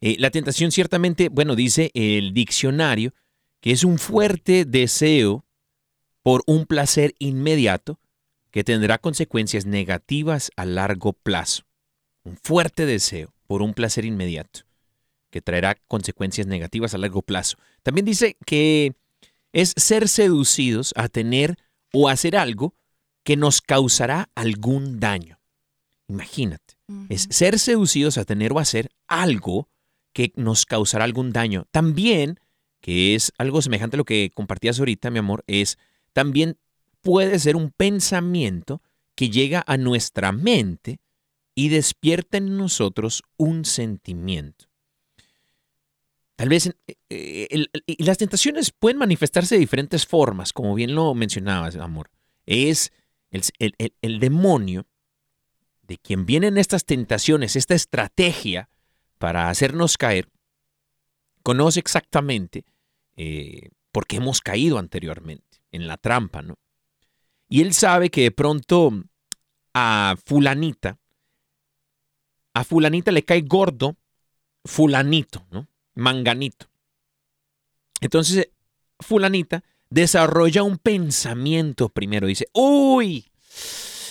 eh, 0.00 0.14
la 0.20 0.30
tentación 0.30 0.70
ciertamente, 0.70 1.28
bueno, 1.28 1.56
dice 1.56 1.90
el 1.92 2.32
diccionario, 2.32 3.14
que 3.60 3.72
es 3.72 3.82
un 3.82 3.98
fuerte 3.98 4.64
deseo 4.64 5.44
por 6.22 6.44
un 6.46 6.66
placer 6.66 7.16
inmediato 7.18 7.98
que 8.52 8.62
tendrá 8.62 8.98
consecuencias 8.98 9.66
negativas 9.66 10.52
a 10.54 10.64
largo 10.64 11.14
plazo. 11.14 11.64
Un 12.22 12.36
fuerte 12.36 12.86
deseo 12.86 13.34
por 13.48 13.62
un 13.62 13.74
placer 13.74 14.04
inmediato 14.04 14.60
que 15.30 15.42
traerá 15.42 15.74
consecuencias 15.88 16.46
negativas 16.46 16.94
a 16.94 16.98
largo 16.98 17.22
plazo. 17.22 17.56
También 17.82 18.04
dice 18.04 18.36
que 18.46 18.94
es 19.52 19.74
ser 19.76 20.06
seducidos 20.06 20.92
a 20.94 21.08
tener 21.08 21.56
o 21.92 22.08
hacer 22.08 22.36
algo 22.36 22.74
que 23.24 23.36
nos 23.36 23.60
causará 23.60 24.30
algún 24.34 25.00
daño. 25.00 25.38
Imagínate, 26.08 26.74
es 27.08 27.28
ser 27.30 27.58
seducidos 27.58 28.18
a 28.18 28.24
tener 28.24 28.52
o 28.52 28.58
hacer 28.58 28.90
algo 29.06 29.68
que 30.12 30.32
nos 30.36 30.66
causará 30.66 31.04
algún 31.04 31.32
daño. 31.32 31.66
También, 31.70 32.38
que 32.80 33.14
es 33.14 33.32
algo 33.38 33.62
semejante 33.62 33.96
a 33.96 33.98
lo 33.98 34.04
que 34.04 34.30
compartías 34.34 34.78
ahorita, 34.78 35.10
mi 35.10 35.20
amor, 35.20 35.44
es 35.46 35.78
también 36.12 36.58
puede 37.00 37.38
ser 37.38 37.56
un 37.56 37.70
pensamiento 37.70 38.82
que 39.14 39.30
llega 39.30 39.64
a 39.66 39.76
nuestra 39.76 40.32
mente 40.32 41.00
y 41.54 41.68
despierta 41.68 42.38
en 42.38 42.56
nosotros 42.56 43.22
un 43.36 43.64
sentimiento. 43.64 44.66
Tal 46.42 46.48
vez 46.48 46.66
eh, 46.66 46.96
eh, 47.08 47.66
las 47.98 48.18
tentaciones 48.18 48.72
pueden 48.72 48.98
manifestarse 48.98 49.54
de 49.54 49.60
diferentes 49.60 50.04
formas, 50.04 50.52
como 50.52 50.74
bien 50.74 50.92
lo 50.92 51.14
mencionabas, 51.14 51.76
amor. 51.76 52.10
Es 52.46 52.90
el, 53.30 53.76
el 53.78 54.18
demonio 54.18 54.84
de 55.82 55.98
quien 55.98 56.26
vienen 56.26 56.58
estas 56.58 56.84
tentaciones, 56.84 57.54
esta 57.54 57.76
estrategia, 57.76 58.68
para 59.18 59.50
hacernos 59.50 59.96
caer, 59.96 60.30
conoce 61.44 61.78
exactamente 61.78 62.64
eh, 63.14 63.68
por 63.92 64.08
qué 64.08 64.16
hemos 64.16 64.40
caído 64.40 64.78
anteriormente 64.78 65.62
en 65.70 65.86
la 65.86 65.96
trampa, 65.96 66.42
¿no? 66.42 66.58
Y 67.48 67.60
él 67.60 67.72
sabe 67.72 68.10
que 68.10 68.22
de 68.22 68.30
pronto 68.32 68.90
a 69.74 70.16
fulanita, 70.26 70.98
a 72.52 72.64
fulanita 72.64 73.12
le 73.12 73.22
cae 73.22 73.42
gordo 73.42 73.96
fulanito, 74.64 75.46
¿no? 75.52 75.68
Manganito. 75.94 76.66
Entonces, 78.00 78.48
fulanita 79.00 79.62
desarrolla 79.90 80.62
un 80.62 80.78
pensamiento 80.78 81.88
primero, 81.90 82.26
dice, 82.26 82.46
uy, 82.54 83.30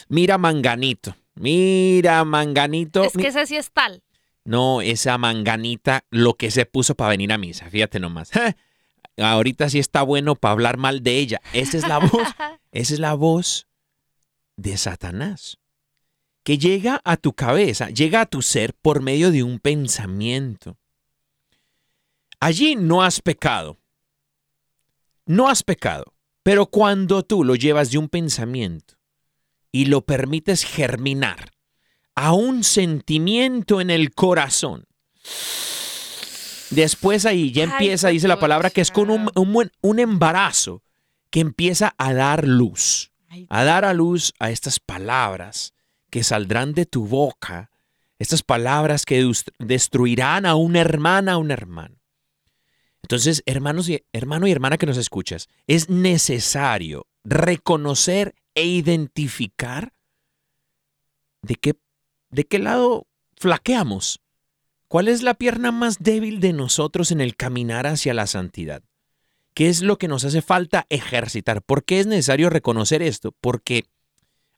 mira 0.10 0.38
manganito, 0.38 1.16
mira 1.36 2.24
manganito. 2.24 3.04
Es 3.04 3.14
que 3.14 3.28
ese 3.28 3.46
sí 3.48 3.56
es 3.56 3.72
tal. 3.72 4.04
No, 4.44 4.82
esa 4.82 5.18
manganita, 5.18 6.06
lo 6.10 6.36
que 6.36 6.52
se 6.52 6.66
puso 6.66 6.96
para 6.96 7.10
venir 7.10 7.32
a 7.32 7.38
misa, 7.38 7.70
fíjate 7.70 8.00
nomás. 8.00 8.32
Ahorita 9.18 9.70
sí 9.70 9.80
está 9.80 10.04
bueno 10.04 10.36
para 10.36 10.54
hablar 10.54 10.78
mal 10.78 11.04
de 11.04 11.18
ella. 11.18 11.42
Esa 11.54 11.78
es 11.78 11.88
la 11.88 11.98
voz, 11.98 12.12
esa 12.72 12.94
es 12.94 13.00
la 13.00 13.14
voz 13.14 13.68
de 14.56 14.78
Satanás. 14.78 15.58
que 16.44 16.58
llega 16.58 17.02
a 17.04 17.18
tu 17.18 17.34
cabeza, 17.34 17.90
llega 17.90 18.22
a 18.22 18.26
tu 18.26 18.42
ser 18.42 18.74
por 18.74 19.02
medio 19.02 19.32
de 19.32 19.44
un 19.44 19.60
pensamiento. 19.60 20.78
Allí 22.42 22.76
no 22.76 23.02
has 23.04 23.22
pecado. 23.22 23.78
No 25.26 25.48
has 25.48 25.64
pecado. 25.64 26.14
Pero 26.44 26.66
cuando 26.66 27.24
tú 27.24 27.44
lo 27.46 27.56
llevas 27.56 27.92
de 27.92 28.00
un 28.00 28.10
pensamiento 28.10 28.96
y 29.72 29.86
lo 29.86 30.02
permites 30.02 30.64
germinar 30.66 31.52
a 32.16 32.34
un 32.34 32.64
sentimiento 32.64 33.80
en 33.80 33.90
el 33.92 34.14
corazón, 34.14 34.86
después 36.72 37.26
ahí 37.26 37.52
ya 37.52 37.64
empieza, 37.66 38.10
dice 38.10 38.28
la 38.28 38.40
palabra, 38.40 38.70
que 38.70 38.82
es 38.82 38.92
con 38.92 39.10
un, 39.10 39.30
un 39.36 39.54
buen- 39.54 39.72
un 39.82 40.00
embarazo 40.00 40.84
que 41.30 41.40
empieza 41.42 41.94
a 41.98 42.14
dar 42.14 42.48
luz, 42.48 43.12
a 43.50 43.64
dar 43.64 43.86
a 43.86 43.94
luz 43.94 44.34
a 44.40 44.50
estas 44.52 44.80
palabras 44.80 45.74
que 46.10 46.24
saldrán 46.24 46.74
de 46.74 46.86
tu 46.86 47.06
boca, 47.08 47.70
estas 48.20 48.42
palabras 48.44 49.06
que 49.06 49.32
destruirán 49.60 50.46
a 50.46 50.56
una 50.56 50.80
hermana, 50.82 51.34
a 51.34 51.38
un 51.38 51.52
hermano. 51.52 52.01
Entonces, 53.04 53.44
hermanos 53.46 53.90
y, 53.90 54.04
hermano 54.14 54.48
y 54.48 54.52
hermana 54.52 54.78
que 54.78 54.86
nos 54.86 54.98
escuchas, 54.98 55.50
es 55.68 55.90
necesario 55.90 57.08
reconocer 57.24 58.36
e 58.56 58.66
identificar 58.66 59.94
de 61.42 61.56
qué, 61.56 61.76
de 62.30 62.46
qué 62.46 62.60
lado 62.60 63.08
flaqueamos. 63.38 64.22
¿Cuál 64.88 65.08
es 65.08 65.24
la 65.24 65.34
pierna 65.34 65.72
más 65.72 66.00
débil 66.00 66.40
de 66.40 66.54
nosotros 66.54 67.12
en 67.12 67.22
el 67.22 67.36
caminar 67.36 67.88
hacia 67.88 68.14
la 68.14 68.28
santidad? 68.28 68.84
¿Qué 69.54 69.70
es 69.70 69.82
lo 69.82 69.98
que 69.98 70.08
nos 70.08 70.24
hace 70.26 70.42
falta 70.42 70.86
ejercitar? 70.90 71.62
¿Por 71.62 71.84
qué 71.84 72.00
es 72.00 72.08
necesario 72.08 72.50
reconocer 72.50 73.02
esto? 73.02 73.34
Porque 73.42 73.86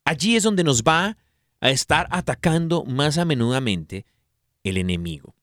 allí 0.05 0.35
es 0.35 0.43
donde 0.43 0.63
nos 0.63 0.83
va 0.83 1.17
a 1.61 1.69
estar 1.69 2.07
atacando 2.11 2.83
más 2.83 3.17
a 3.17 3.25
menudamente 3.25 4.05
el 4.63 4.77
enemigo. 4.77 5.35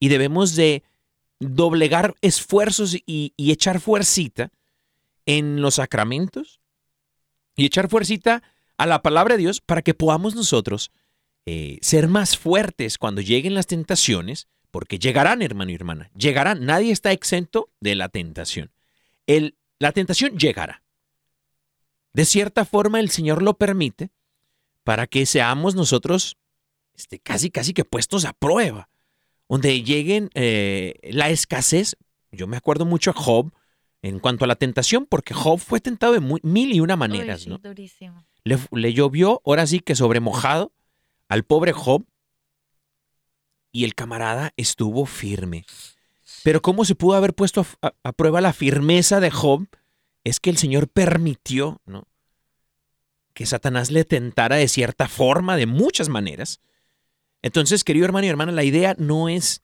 Y 0.00 0.08
debemos 0.08 0.54
de 0.54 0.82
doblegar 1.40 2.14
esfuerzos 2.20 2.96
y, 3.06 3.32
echar 3.36 3.80
fuercita 3.80 4.50
en 5.26 5.60
los 5.60 5.76
sacramentos 5.76 6.60
y 7.56 7.66
echar 7.66 7.88
fuercita 7.88 8.42
a 8.76 8.86
la 8.86 9.02
palabra 9.02 9.34
de 9.34 9.42
Dios 9.42 9.60
para 9.60 9.82
que 9.82 9.94
podamos 9.94 10.34
nosotros 10.34 10.90
eh, 11.46 11.78
ser 11.82 12.08
más 12.08 12.36
fuertes 12.36 12.98
cuando 12.98 13.20
lleguen 13.20 13.54
las 13.54 13.66
tentaciones, 13.66 14.48
porque 14.70 14.98
llegarán, 14.98 15.42
hermano 15.42 15.70
y 15.70 15.74
hermana, 15.74 16.10
llegarán. 16.16 16.64
Nadie 16.64 16.90
está 16.90 17.12
exento 17.12 17.70
de 17.80 17.94
la 17.94 18.08
tentación. 18.08 18.72
El, 19.26 19.56
la 19.78 19.92
tentación 19.92 20.38
llegará. 20.38 20.82
De 22.12 22.24
cierta 22.24 22.64
forma, 22.64 23.00
el 23.00 23.10
Señor 23.10 23.42
lo 23.42 23.54
permite 23.54 24.10
para 24.82 25.06
que 25.06 25.26
seamos 25.26 25.74
nosotros 25.74 26.36
este, 26.94 27.18
casi, 27.18 27.50
casi 27.50 27.72
que 27.72 27.84
puestos 27.84 28.24
a 28.24 28.32
prueba, 28.32 28.88
donde 29.48 29.82
lleguen 29.82 30.30
eh, 30.34 30.94
la 31.04 31.30
escasez. 31.30 31.96
Yo 32.32 32.46
me 32.46 32.56
acuerdo 32.56 32.84
mucho 32.84 33.10
a 33.10 33.14
Job 33.14 33.52
en 34.02 34.18
cuanto 34.18 34.44
a 34.44 34.48
la 34.48 34.56
tentación, 34.56 35.06
porque 35.06 35.32
Job 35.34 35.58
fue 35.58 35.80
tentado 35.80 36.12
de 36.12 36.20
muy- 36.20 36.40
mil 36.42 36.72
y 36.74 36.80
una 36.80 36.96
maneras, 36.96 37.46
¿no? 37.46 37.58
durísimo. 37.58 38.24
le, 38.44 38.58
le 38.72 38.92
llovió, 38.92 39.40
ahora 39.46 39.66
sí 39.66 39.80
que 39.80 39.94
sobre 39.94 40.20
mojado, 40.20 40.72
al 41.28 41.44
pobre 41.44 41.72
Job, 41.72 42.04
y 43.72 43.84
el 43.84 43.94
camarada 43.94 44.52
estuvo 44.56 45.06
firme. 45.06 45.64
Pero 46.42 46.60
¿cómo 46.62 46.84
se 46.84 46.94
pudo 46.94 47.16
haber 47.16 47.34
puesto 47.34 47.66
a, 47.82 47.88
a- 47.88 47.94
a 48.02 48.12
prueba 48.12 48.40
la 48.40 48.52
firmeza 48.52 49.20
de 49.20 49.30
Job? 49.30 49.66
Es 50.22 50.38
que 50.40 50.50
el 50.50 50.56
Señor 50.58 50.88
permitió, 50.88 51.80
¿no? 51.86 52.06
Que 53.32 53.46
Satanás 53.46 53.90
le 53.90 54.04
tentara 54.04 54.56
de 54.56 54.68
cierta 54.68 55.08
forma, 55.08 55.56
de 55.56 55.66
muchas 55.66 56.08
maneras. 56.08 56.60
Entonces, 57.44 57.84
querido 57.84 58.06
hermano 58.06 58.24
y 58.24 58.30
hermana, 58.30 58.52
la 58.52 58.64
idea 58.64 58.96
no 58.96 59.28
es 59.28 59.62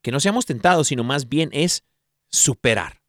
que 0.00 0.10
no 0.10 0.20
seamos 0.20 0.46
tentados, 0.46 0.88
sino 0.88 1.04
más 1.04 1.28
bien 1.28 1.50
es 1.52 1.84
superar 2.30 3.02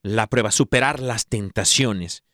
la 0.00 0.28
prueba, 0.28 0.50
superar 0.50 1.00
las 1.00 1.26
tentaciones 1.26 2.24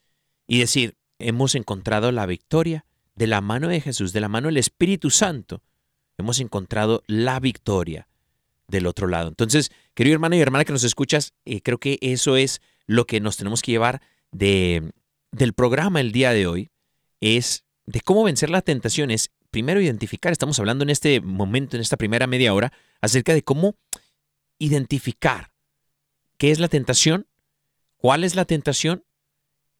y 0.47 0.59
decir, 0.59 0.95
hemos 1.19 1.55
encontrado 1.55 2.13
la 2.13 2.25
victoria 2.25 2.85
de 3.13 3.27
la 3.27 3.41
mano 3.41 3.67
de 3.67 3.81
Jesús, 3.81 4.13
de 4.13 4.21
la 4.21 4.29
mano 4.29 4.47
del 4.47 4.55
Espíritu 4.55 5.09
Santo. 5.09 5.61
Hemos 6.17 6.39
encontrado 6.39 7.03
la 7.07 7.41
victoria 7.41 8.07
del 8.69 8.87
otro 8.87 9.07
lado. 9.07 9.27
Entonces, 9.27 9.69
querido 9.93 10.13
hermano 10.13 10.37
y 10.37 10.39
hermana 10.39 10.63
que 10.63 10.71
nos 10.71 10.85
escuchas, 10.85 11.33
eh, 11.43 11.61
creo 11.61 11.77
que 11.77 11.99
eso 11.99 12.37
es 12.37 12.61
lo 12.85 13.05
que 13.05 13.19
nos 13.19 13.35
tenemos 13.35 13.61
que 13.61 13.73
llevar 13.73 14.01
de, 14.31 14.93
del 15.33 15.51
programa 15.51 15.99
el 15.99 16.13
día 16.13 16.31
de 16.31 16.47
hoy, 16.47 16.69
es 17.19 17.65
de 17.85 17.99
cómo 17.99 18.23
vencer 18.23 18.49
la 18.49 18.61
tentación. 18.61 19.11
Primero 19.53 19.79
identificar, 19.79 20.31
estamos 20.31 20.57
hablando 20.57 20.81
en 20.81 20.89
este 20.89 21.21
momento, 21.21 21.77
en 21.77 21.81
esta 21.81 21.95
primera 21.95 22.25
media 22.25 22.55
hora, 22.55 22.73
acerca 23.01 23.35
de 23.35 23.43
cómo 23.43 23.75
identificar 24.57 25.51
qué 26.39 26.49
es 26.49 26.57
la 26.57 26.69
tentación, 26.69 27.27
cuál 27.97 28.23
es 28.23 28.33
la 28.33 28.45
tentación 28.45 29.03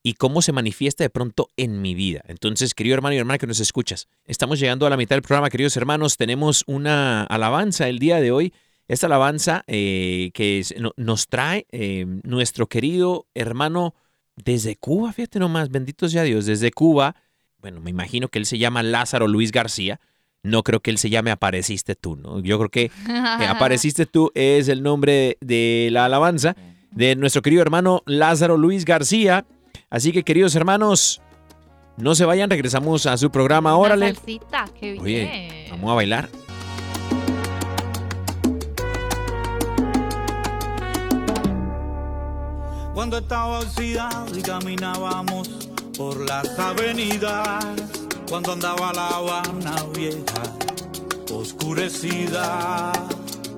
y 0.04 0.14
cómo 0.14 0.44
se 0.44 0.52
manifiesta 0.52 1.04
de 1.04 1.10
pronto 1.10 1.50
en 1.58 1.82
mi 1.82 1.96
vida. 1.96 2.22
Entonces, 2.28 2.76
querido 2.76 2.94
hermano 2.94 3.16
y 3.16 3.18
hermana 3.18 3.40
que 3.40 3.48
nos 3.48 3.60
escuchas, 3.60 4.10
estamos 4.26 4.60
llegando 4.60 4.86
a 4.86 4.92
la 4.92 4.96
mitad 4.96 5.16
del 5.16 5.24
programa, 5.24 5.50
queridos 5.50 5.76
hermanos, 5.76 6.18
tenemos 6.18 6.64
una 6.68 7.24
alabanza 7.24 7.90
el 7.90 7.98
día 7.98 8.22
de 8.22 8.32
hoy. 8.32 8.54
Esta 8.88 9.08
alabanza 9.08 9.64
eh, 9.66 10.30
que 10.36 10.64
nos 10.98 11.26
trae 11.30 11.66
eh, 11.72 12.06
nuestro 12.22 12.68
querido 12.68 13.26
hermano 13.34 13.96
desde 14.36 14.76
Cuba, 14.76 15.14
fíjate 15.14 15.40
nomás, 15.40 15.72
bendito 15.72 16.08
sea 16.08 16.22
Dios, 16.22 16.46
desde 16.46 16.70
Cuba, 16.70 17.16
bueno, 17.64 17.80
me 17.80 17.90
imagino 17.90 18.28
que 18.28 18.40
él 18.40 18.46
se 18.46 18.58
llama 18.58 18.84
Lázaro 18.84 19.26
Luis 19.26 19.54
García, 19.54 20.02
no 20.44 20.64
creo 20.64 20.82
que 20.82 20.92
él 20.92 20.98
se 20.98 21.10
llame 21.10 21.32
Apareciste 21.32 21.96
tú, 21.96 22.18
¿no? 22.18 22.42
Yo 22.42 22.58
creo 22.58 22.70
que 22.70 22.92
que 23.08 23.46
Apareciste 23.48 24.06
tú 24.06 24.32
es 24.36 24.68
el 24.68 24.84
nombre 24.84 25.38
de 25.40 25.88
la 25.90 26.04
alabanza 26.04 26.58
de 26.92 27.16
nuestro 27.16 27.42
querido 27.42 27.62
hermano 27.62 28.04
Lázaro 28.06 28.58
Luis 28.58 28.84
García. 28.84 29.46
Así 29.90 30.12
que, 30.12 30.24
queridos 30.24 30.56
hermanos, 30.56 31.22
no 31.96 32.16
se 32.16 32.26
vayan, 32.26 32.50
regresamos 32.50 33.06
a 33.06 33.16
su 33.16 33.32
programa. 33.32 33.78
Una 33.78 33.86
Órale. 33.86 34.14
salsita, 34.14 34.66
qué 34.78 34.92
bien. 34.92 35.02
Oye, 35.02 35.68
vamos 35.72 35.90
a 35.90 35.94
bailar. 35.96 36.30
Cuando 42.94 43.20
estaba 43.20 43.60
oxidado 43.60 44.38
y 44.38 44.42
caminábamos 44.42 45.73
por 46.04 46.20
las 46.28 46.60
avenidas, 46.60 47.64
cuando 48.28 48.52
andaba 48.52 48.92
la 48.92 49.08
Habana 49.08 49.76
vieja, 49.96 50.44
oscurecida, 51.32 52.92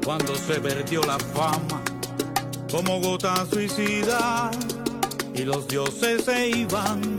cuando 0.03 0.35
se 0.35 0.61
perdió 0.61 1.01
la 1.03 1.17
fama 1.17 1.81
como 2.69 3.01
gota 3.01 3.47
suicida 3.51 4.51
y 5.33 5.41
los 5.41 5.67
dioses 5.67 6.25
se 6.25 6.49
iban 6.49 7.17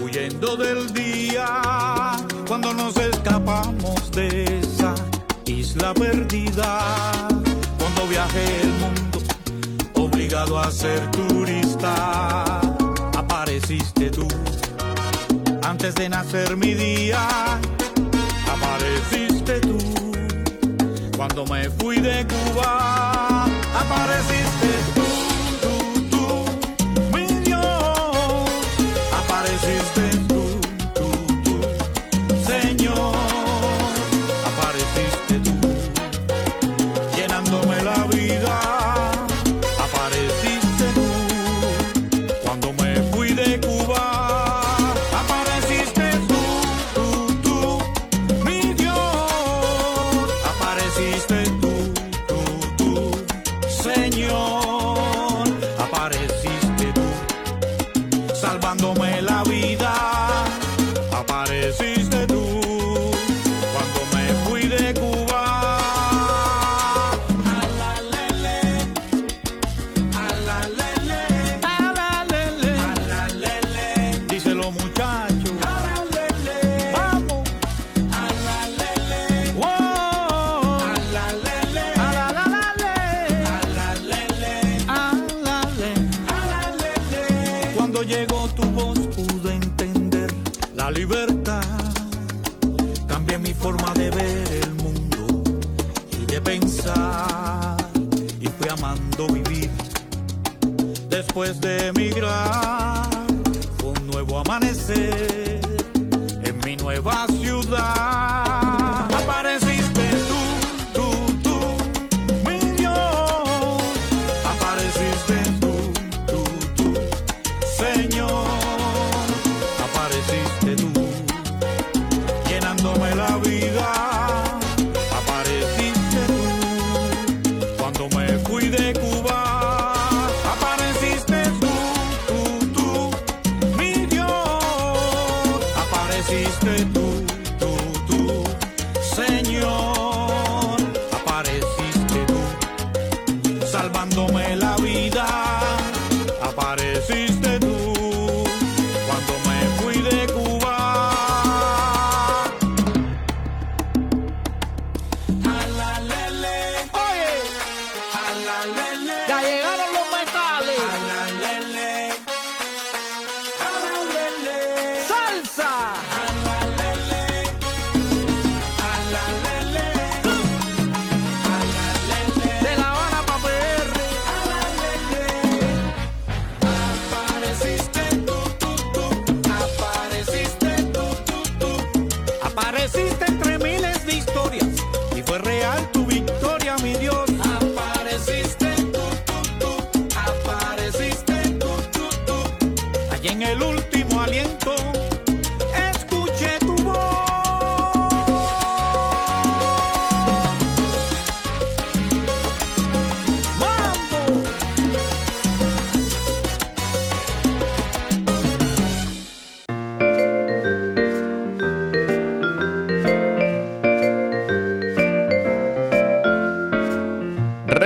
huyendo 0.00 0.56
del 0.56 0.92
día, 0.92 2.12
cuando 2.46 2.72
nos 2.74 2.96
escapamos 2.96 4.08
de 4.12 4.44
esa 4.60 4.94
isla 5.46 5.92
perdida, 5.94 7.28
cuando 7.76 8.06
viajé 8.08 8.60
el 8.62 8.72
mundo 8.82 9.18
obligado 9.94 10.60
a 10.60 10.70
ser 10.70 11.10
turista. 11.10 12.71
Apareciste 13.62 14.10
tú 14.10 14.26
antes 15.62 15.94
de 15.94 16.08
nacer 16.08 16.56
mi 16.56 16.74
día. 16.74 17.20
Apareciste 18.50 19.60
tú 19.60 19.78
cuando 21.16 21.46
me 21.46 21.70
fui 21.70 22.00
de 22.00 22.26
Cuba. 22.26 23.44
Apareciste 23.72 24.68
tú, 24.96 25.01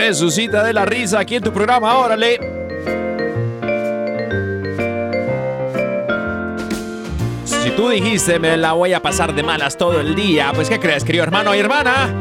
Resucita 0.08 0.62
de 0.62 0.72
la 0.72 0.84
risa 0.84 1.18
aquí 1.18 1.34
en 1.34 1.42
tu 1.42 1.52
programa, 1.52 1.98
órale. 1.98 2.38
Si 7.44 7.70
tú 7.70 7.88
dijiste 7.88 8.38
me 8.38 8.56
la 8.56 8.74
voy 8.74 8.92
a 8.92 9.02
pasar 9.02 9.34
de 9.34 9.42
malas 9.42 9.76
todo 9.76 10.00
el 10.00 10.14
día, 10.14 10.52
pues 10.54 10.68
¿qué 10.68 10.78
crees, 10.78 11.02
querido 11.02 11.24
hermano 11.24 11.52
y 11.56 11.58
hermana? 11.58 12.14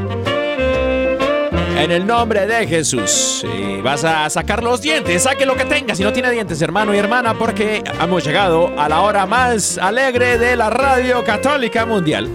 En 1.78 1.92
el 1.92 2.08
nombre 2.08 2.48
de 2.48 2.66
Jesús, 2.66 3.46
vas 3.84 4.04
a 4.04 4.28
sacar 4.32 4.64
los 4.64 4.82
dientes, 4.82 5.22
saque 5.22 5.46
lo 5.46 5.56
que 5.56 5.66
tenga 5.66 5.94
si 5.94 6.02
no 6.02 6.12
tiene 6.12 6.32
dientes, 6.32 6.60
hermano 6.64 6.92
y 6.96 6.98
hermana, 6.98 7.36
porque 7.36 7.84
hemos 8.02 8.26
llegado 8.26 8.72
a 8.80 8.90
la 8.90 9.02
hora 9.02 9.28
más 9.28 9.78
alegre 9.78 10.40
de 10.40 10.56
la 10.56 10.72
radio 10.72 11.24
católica 11.24 11.86
mundial. 11.86 12.32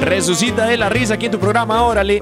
Resucita 0.00 0.66
de 0.66 0.76
la 0.76 0.88
risa 0.88 1.14
aquí 1.14 1.26
en 1.26 1.32
tu 1.32 1.40
programa, 1.40 1.82
órale. 1.82 2.20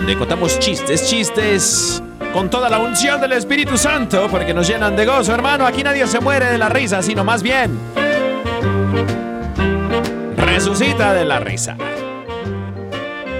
Donde 0.00 0.16
contamos 0.16 0.58
chistes, 0.58 1.10
chistes 1.10 2.02
con 2.32 2.48
toda 2.48 2.70
la 2.70 2.78
unción 2.78 3.20
del 3.20 3.32
Espíritu 3.32 3.76
Santo, 3.76 4.28
porque 4.30 4.54
nos 4.54 4.66
llenan 4.66 4.96
de 4.96 5.04
gozo, 5.04 5.34
hermano. 5.34 5.66
Aquí 5.66 5.82
nadie 5.82 6.06
se 6.06 6.20
muere 6.20 6.46
de 6.46 6.56
la 6.56 6.70
risa, 6.70 7.02
sino 7.02 7.22
más 7.22 7.42
bien. 7.42 7.78
Resucita 10.38 11.12
de 11.12 11.26
la 11.26 11.38
risa. 11.40 11.76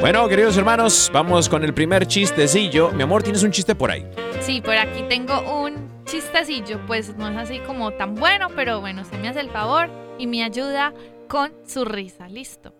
Bueno, 0.02 0.28
queridos 0.28 0.54
hermanos, 0.58 1.10
vamos 1.14 1.48
con 1.48 1.64
el 1.64 1.72
primer 1.72 2.06
chistecillo. 2.06 2.90
Mi 2.90 3.04
amor, 3.04 3.22
tienes 3.22 3.42
un 3.42 3.52
chiste 3.52 3.74
por 3.74 3.90
ahí. 3.90 4.06
Sí, 4.40 4.60
por 4.60 4.76
aquí 4.76 5.02
tengo 5.08 5.62
un 5.62 6.04
chistecillo, 6.04 6.78
pues 6.86 7.16
no 7.16 7.30
es 7.30 7.38
así 7.38 7.60
como 7.60 7.92
tan 7.92 8.16
bueno, 8.16 8.48
pero 8.54 8.82
bueno, 8.82 9.06
se 9.06 9.16
me 9.16 9.28
hace 9.28 9.40
el 9.40 9.48
favor 9.48 9.88
y 10.18 10.26
me 10.26 10.44
ayuda 10.44 10.92
con 11.26 11.52
su 11.66 11.86
risa. 11.86 12.28
Listo. 12.28 12.74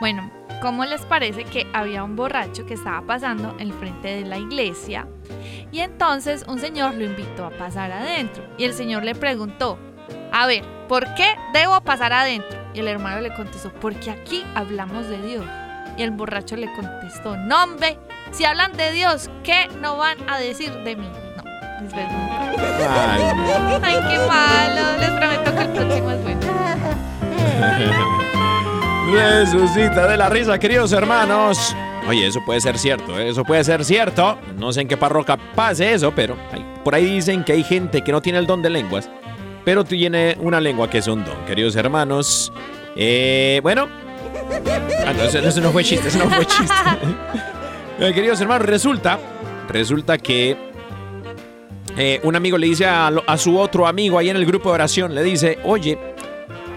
Bueno, 0.00 0.30
¿cómo 0.60 0.84
les 0.84 1.02
parece 1.02 1.44
que 1.44 1.66
había 1.72 2.04
un 2.04 2.16
borracho 2.16 2.66
que 2.66 2.74
estaba 2.74 3.02
pasando 3.02 3.54
en 3.58 3.72
frente 3.72 4.08
de 4.08 4.24
la 4.24 4.38
iglesia? 4.38 5.06
Y 5.70 5.80
entonces 5.80 6.44
un 6.48 6.58
señor 6.58 6.94
lo 6.94 7.04
invitó 7.04 7.46
a 7.46 7.50
pasar 7.50 7.92
adentro. 7.92 8.44
Y 8.56 8.64
el 8.64 8.74
señor 8.74 9.04
le 9.04 9.14
preguntó, 9.14 9.78
a 10.32 10.46
ver, 10.46 10.64
¿por 10.88 11.14
qué 11.14 11.36
debo 11.52 11.80
pasar 11.80 12.12
adentro? 12.12 12.58
Y 12.74 12.80
el 12.80 12.88
hermano 12.88 13.20
le 13.20 13.34
contestó, 13.34 13.72
porque 13.80 14.10
aquí 14.10 14.44
hablamos 14.54 15.08
de 15.08 15.20
Dios. 15.22 15.44
Y 15.96 16.02
el 16.02 16.10
borracho 16.12 16.56
le 16.56 16.72
contestó, 16.74 17.36
no 17.36 17.64
hombre, 17.64 17.98
si 18.30 18.44
hablan 18.44 18.72
de 18.72 18.92
Dios, 18.92 19.30
¿qué 19.42 19.68
no 19.80 19.96
van 19.96 20.18
a 20.28 20.38
decir 20.38 20.72
de 20.84 20.96
mí? 20.96 21.08
No, 21.36 21.42
es 21.84 21.92
verdad. 21.92 22.28
Ay, 22.88 23.22
Ay, 23.82 23.94
qué 24.08 24.18
malo. 24.26 24.98
Les 25.00 25.10
prometo 25.10 25.54
que 25.54 25.62
el 25.62 25.72
próximo 25.72 26.10
es 26.10 26.22
bueno. 26.22 26.38
Resucita 29.10 30.06
de 30.06 30.16
la 30.16 30.28
risa, 30.28 30.58
queridos 30.58 30.92
hermanos. 30.92 31.74
Oye, 32.06 32.26
eso 32.26 32.40
puede 32.44 32.60
ser 32.60 32.78
cierto, 32.78 33.18
¿eh? 33.18 33.30
eso 33.30 33.42
puede 33.42 33.64
ser 33.64 33.84
cierto. 33.84 34.38
No 34.58 34.72
sé 34.72 34.82
en 34.82 34.88
qué 34.88 34.96
parroquia 34.96 35.38
pase 35.54 35.92
eso, 35.94 36.12
pero 36.14 36.36
por 36.84 36.94
ahí 36.94 37.06
dicen 37.06 37.42
que 37.42 37.52
hay 37.52 37.64
gente 37.64 38.02
que 38.02 38.12
no 38.12 38.20
tiene 38.20 38.38
el 38.38 38.46
don 38.46 38.60
de 38.60 38.70
lenguas, 38.70 39.08
pero 39.64 39.84
tiene 39.84 40.36
una 40.40 40.60
lengua 40.60 40.90
que 40.90 40.98
es 40.98 41.08
un 41.08 41.24
don, 41.24 41.36
queridos 41.46 41.76
hermanos. 41.76 42.52
Eh, 42.96 43.60
bueno. 43.62 43.88
Ah, 45.06 45.12
eso, 45.12 45.60
no 45.60 45.70
fue 45.70 45.84
chiste, 45.84 46.08
eso 46.08 46.18
no 46.18 46.30
fue 46.30 46.46
chiste. 46.46 46.74
Eh, 48.00 48.14
queridos 48.14 48.40
hermanos, 48.40 48.64
resulta, 48.64 49.18
resulta 49.68 50.18
que 50.18 50.56
eh, 51.96 52.20
un 52.22 52.36
amigo 52.36 52.56
le 52.56 52.68
dice 52.68 52.86
a, 52.86 53.08
a 53.08 53.36
su 53.36 53.58
otro 53.58 53.88
amigo 53.88 54.20
ahí 54.20 54.30
en 54.30 54.36
el 54.36 54.46
grupo 54.46 54.68
de 54.68 54.76
oración, 54.76 55.16
le 55.16 55.24
dice, 55.24 55.58
oye, 55.64 55.98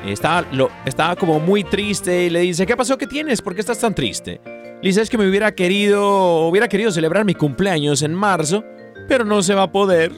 estaba, 0.06 0.45
lo, 0.52 0.70
estaba 0.86 1.16
como 1.16 1.39
muy 1.39 1.64
triste 1.64 2.26
y 2.26 2.30
le 2.30 2.39
dice, 2.41 2.66
¿qué 2.66 2.76
pasó? 2.76 2.97
¿Qué 2.97 3.08
tienes? 3.08 3.41
¿Por 3.41 3.54
qué 3.56 3.62
estás 3.62 3.80
tan 3.80 3.93
triste? 3.93 4.41
Le 4.45 4.88
dice, 4.89 5.02
es 5.02 5.10
que 5.10 5.18
me 5.18 5.30
hubiera 5.30 5.54
querido, 5.54 6.47
hubiera 6.47 6.68
querido 6.68 6.91
celebrar 6.91 7.24
mi 7.26 7.36
cumpleaños 7.36 8.02
en 8.02 8.14
marzo, 8.16 8.64
pero 9.08 9.24
no 9.26 9.43
se 9.43 9.54
va 9.54 9.64
a 9.64 9.72
poder. 9.72 10.12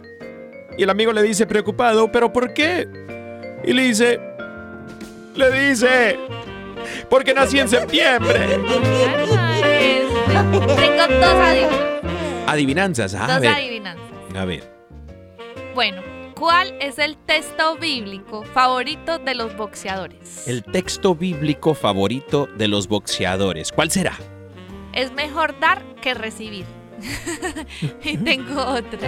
Y 0.78 0.84
el 0.84 0.90
amigo 0.90 1.12
le 1.12 1.22
dice 1.22 1.46
preocupado, 1.46 2.12
¿pero 2.12 2.32
por 2.32 2.54
qué? 2.54 2.88
Y 3.66 3.74
le 3.74 3.84
dice, 3.84 4.20
le 5.36 5.52
dice, 5.70 6.18
porque 7.10 7.34
nací 7.34 7.60
en 7.60 7.68
septiembre. 7.68 8.40
Tengo 10.28 11.08
dos 11.18 11.36
adivinanzas. 11.38 11.94
Adivinanzas, 12.48 13.14
a 13.16 13.28
Dos 13.28 13.42
ver, 13.42 13.52
adivinanzas. 13.54 14.06
a 14.36 14.46
ver. 14.46 14.64
Bueno, 15.76 16.02
¿cuál 16.44 16.76
es 16.82 17.00
el 17.00 17.16
texto 17.16 17.78
bíblico 17.78 18.44
favorito 18.44 19.18
de 19.18 19.34
los 19.34 19.56
boxeadores? 19.56 20.46
El 20.46 20.62
texto 20.62 21.16
bíblico 21.16 21.74
favorito 21.74 22.48
de 22.58 22.68
los 22.68 22.90
boxeadores, 22.90 23.72
¿cuál 23.72 23.90
será? 23.90 24.18
Es 24.92 25.14
mejor 25.14 25.58
dar 25.62 25.82
que 26.02 26.14
recibir. 26.14 26.66
y 28.04 28.18
tengo 28.18 28.62
otra. 28.62 29.08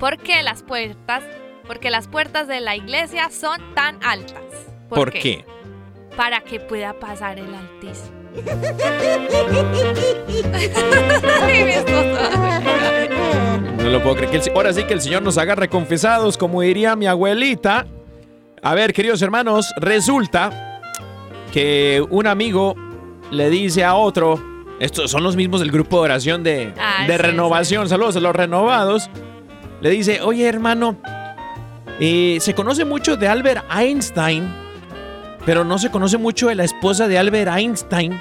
¿Por 0.00 0.18
qué 0.18 0.42
las 0.42 0.64
puertas? 0.64 1.22
Porque 1.68 1.90
las 1.90 2.08
puertas 2.08 2.48
de 2.48 2.60
la 2.60 2.74
iglesia 2.74 3.30
son 3.30 3.60
tan 3.76 4.02
altas. 4.02 4.42
¿Por, 4.88 5.12
qué? 5.12 5.44
Para 6.16 6.40
que 6.40 6.58
pueda 6.58 6.98
pasar 6.98 7.38
el 7.38 7.54
altísimo. 7.54 8.25
No 13.82 13.90
lo 13.92 14.02
puedo 14.02 14.16
creer. 14.16 14.42
Ahora 14.54 14.72
sí 14.72 14.84
que 14.84 14.94
el 14.94 15.00
Señor 15.00 15.22
nos 15.22 15.38
agarre 15.38 15.68
confesados, 15.68 16.36
como 16.36 16.62
diría 16.62 16.96
mi 16.96 17.06
abuelita. 17.06 17.86
A 18.62 18.74
ver, 18.74 18.92
queridos 18.92 19.22
hermanos, 19.22 19.72
resulta 19.76 20.80
que 21.52 22.04
un 22.10 22.26
amigo 22.26 22.74
le 23.30 23.48
dice 23.48 23.84
a 23.84 23.94
otro, 23.94 24.42
estos 24.80 25.10
son 25.10 25.22
los 25.22 25.36
mismos 25.36 25.60
del 25.60 25.70
grupo 25.70 25.98
de 25.98 26.02
oración 26.02 26.42
de, 26.42 26.72
de 27.06 27.18
renovación, 27.18 27.88
saludos 27.88 28.16
a 28.16 28.20
los 28.20 28.34
renovados, 28.34 29.08
le 29.80 29.90
dice, 29.90 30.20
oye 30.20 30.48
hermano, 30.48 30.96
eh, 32.00 32.38
se 32.40 32.54
conoce 32.54 32.84
mucho 32.84 33.16
de 33.16 33.28
Albert 33.28 33.64
Einstein 33.72 34.65
pero 35.46 35.64
no 35.64 35.78
se 35.78 35.90
conoce 35.90 36.18
mucho 36.18 36.48
de 36.48 36.56
la 36.56 36.64
esposa 36.64 37.08
de 37.08 37.18
Albert 37.18 37.56
Einstein. 37.56 38.20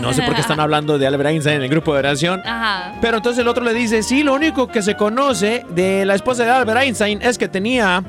No 0.00 0.12
sé 0.12 0.22
por 0.22 0.34
qué 0.34 0.42
están 0.42 0.60
hablando 0.60 0.98
de 0.98 1.06
Albert 1.06 1.30
Einstein 1.30 1.56
en 1.56 1.62
el 1.62 1.68
grupo 1.68 1.94
de 1.94 2.00
oración. 2.00 2.40
Ajá. 2.44 2.94
Pero 3.00 3.16
entonces 3.16 3.40
el 3.40 3.48
otro 3.48 3.64
le 3.64 3.74
dice, 3.74 4.02
sí, 4.02 4.22
lo 4.22 4.34
único 4.34 4.68
que 4.68 4.82
se 4.82 4.94
conoce 4.94 5.64
de 5.70 6.04
la 6.04 6.14
esposa 6.14 6.44
de 6.44 6.50
Albert 6.50 6.82
Einstein 6.82 7.20
es 7.22 7.38
que 7.38 7.48
tenía, 7.48 8.04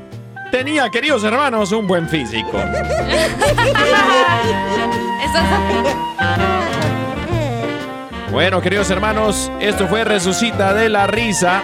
tenía, 0.51 0.89
queridos 0.89 1.23
hermanos, 1.23 1.71
un 1.71 1.87
buen 1.87 2.07
físico. 2.07 2.51
Bueno, 8.31 8.61
queridos 8.61 8.91
hermanos, 8.91 9.51
esto 9.59 9.87
fue 9.87 10.03
Resucita 10.03 10.75
de 10.75 10.87
la 10.87 11.07
Risa. 11.07 11.63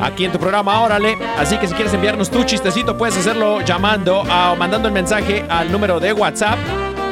Aquí 0.00 0.24
en 0.24 0.32
tu 0.32 0.38
programa, 0.38 0.80
órale. 0.80 1.18
Así 1.38 1.58
que 1.58 1.66
si 1.66 1.74
quieres 1.74 1.92
enviarnos 1.92 2.30
tu 2.30 2.42
chistecito, 2.44 2.96
puedes 2.96 3.18
hacerlo 3.18 3.60
llamando 3.60 4.20
o 4.20 4.56
mandando 4.56 4.88
el 4.88 4.94
mensaje 4.94 5.44
al 5.48 5.70
número 5.70 6.00
de 6.00 6.14
WhatsApp, 6.14 6.58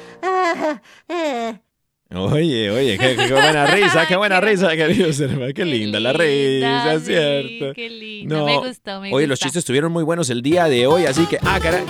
Oye, 2.14 2.70
oye, 2.70 2.96
qué, 2.98 3.16
qué 3.16 3.32
buena 3.32 3.66
risa, 3.74 4.06
qué 4.06 4.16
buena 4.16 4.40
risa, 4.40 4.74
queridos 4.74 5.20
hermanos. 5.20 5.52
Qué 5.54 5.64
linda 5.66 6.00
la 6.00 6.14
risa, 6.14 6.98
sí, 7.00 7.04
¿cierto? 7.06 7.74
Qué 7.74 7.90
lindo. 7.90 8.46
Me 8.46 8.56
gustó, 8.56 9.00
me 9.02 9.12
Oye, 9.12 9.26
los 9.26 9.38
chistes 9.38 9.58
estuvieron 9.58 9.92
muy 9.92 10.04
buenos 10.04 10.30
el 10.30 10.40
día 10.40 10.64
de 10.66 10.86
hoy, 10.86 11.04
así 11.04 11.26
que, 11.26 11.38
ah, 11.44 11.58
caray. 11.62 11.84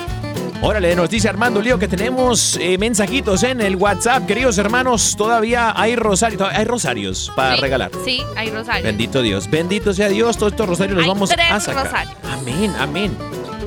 Órale, 0.61 0.97
nos 0.97 1.09
dice 1.09 1.29
Armando 1.29 1.63
Lío 1.63 1.79
que 1.79 1.87
tenemos 1.87 2.57
eh, 2.61 2.77
mensajitos 2.79 3.45
en 3.45 3.61
el 3.61 3.77
WhatsApp. 3.77 4.27
Queridos 4.27 4.59
hermanos, 4.59 5.15
todavía 5.17 5.73
hay 5.81 5.95
rosarios, 5.95 6.43
hay 6.53 6.65
rosarios 6.65 7.31
para 7.37 7.55
Sí, 7.55 7.61
regalar. 7.61 7.91
Sí, 8.05 8.23
hay 8.35 8.51
rosarios. 8.51 8.83
Bendito 8.83 9.23
Dios, 9.23 9.49
bendito 9.49 9.95
sea 9.95 10.09
Dios, 10.09 10.37
todos 10.37 10.51
estos 10.53 10.69
rosarios 10.69 10.97
los 10.97 11.05
Hay 11.05 11.09
vamos 11.11 11.31
tres 11.31 11.47
a 11.49 11.61
sacar. 11.61 11.85
rosarios. 11.85 12.17
Amén, 12.25 12.75
amén. 12.81 13.17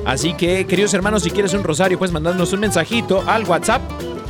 Así 0.04 0.34
que, 0.34 0.66
queridos 0.66 0.92
hermanos, 0.92 1.22
si 1.22 1.30
quieres 1.30 1.54
un 1.54 1.62
rosario, 1.64 1.96
puedes 1.98 2.12
mandarnos 2.12 2.52
un 2.52 2.60
mensajito 2.60 3.24
al 3.26 3.44
WhatsApp. 3.44 3.80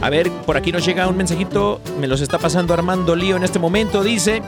A 0.01 0.11
ver, 0.11 0.31
por 0.47 0.57
aquí 0.57 0.73
nos 0.73 0.85
llega 0.85 1.07
un 1.09 1.17
mensajito, 1.17 1.81
me 2.01 2.07
los 2.07 2.21
está 2.21 2.39
pasando 2.39 2.75
Armando 2.75 3.15
Lío 3.15 3.37
en 3.37 3.45
este 3.45 3.59
momento. 3.59 4.03
Dice, 4.03 4.43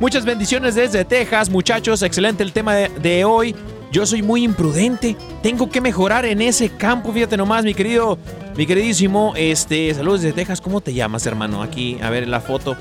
muchas 0.00 0.24
bendiciones 0.24 0.74
desde 0.74 1.04
Texas, 1.04 1.50
muchachos, 1.50 2.02
excelente 2.02 2.42
el 2.42 2.52
tema 2.52 2.74
de, 2.74 3.24
hoy. 3.24 3.54
Yo 3.92 4.04
soy 4.04 4.22
muy 4.22 4.42
imprudente, 4.42 5.16
tengo 5.42 5.70
que 5.70 5.80
mejorar 5.80 6.24
en 6.24 6.42
ese 6.42 6.70
campo, 6.70 7.12
fíjate 7.12 7.36
nomás, 7.36 7.64
mi 7.64 7.72
querido, 7.72 8.18
mi 8.56 8.66
queridísimo, 8.66 9.32
este, 9.36 9.94
saludos 9.94 10.22
desde 10.22 10.34
Texas, 10.34 10.60
¿cómo 10.60 10.80
te 10.80 10.92
llamas, 10.92 11.24
hermano? 11.24 11.62
Aquí, 11.62 11.98
a 12.02 12.10
ver 12.10 12.26
la 12.26 12.40
foto. 12.40 12.76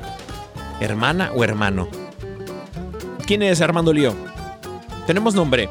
¿Hermana 0.79 1.31
o 1.35 1.43
hermano? 1.43 1.87
¿Quién 3.25 3.43
es 3.43 3.61
Armando 3.61 3.93
Lío? 3.93 4.13
¿Tenemos 5.07 5.35
nombre? 5.35 5.69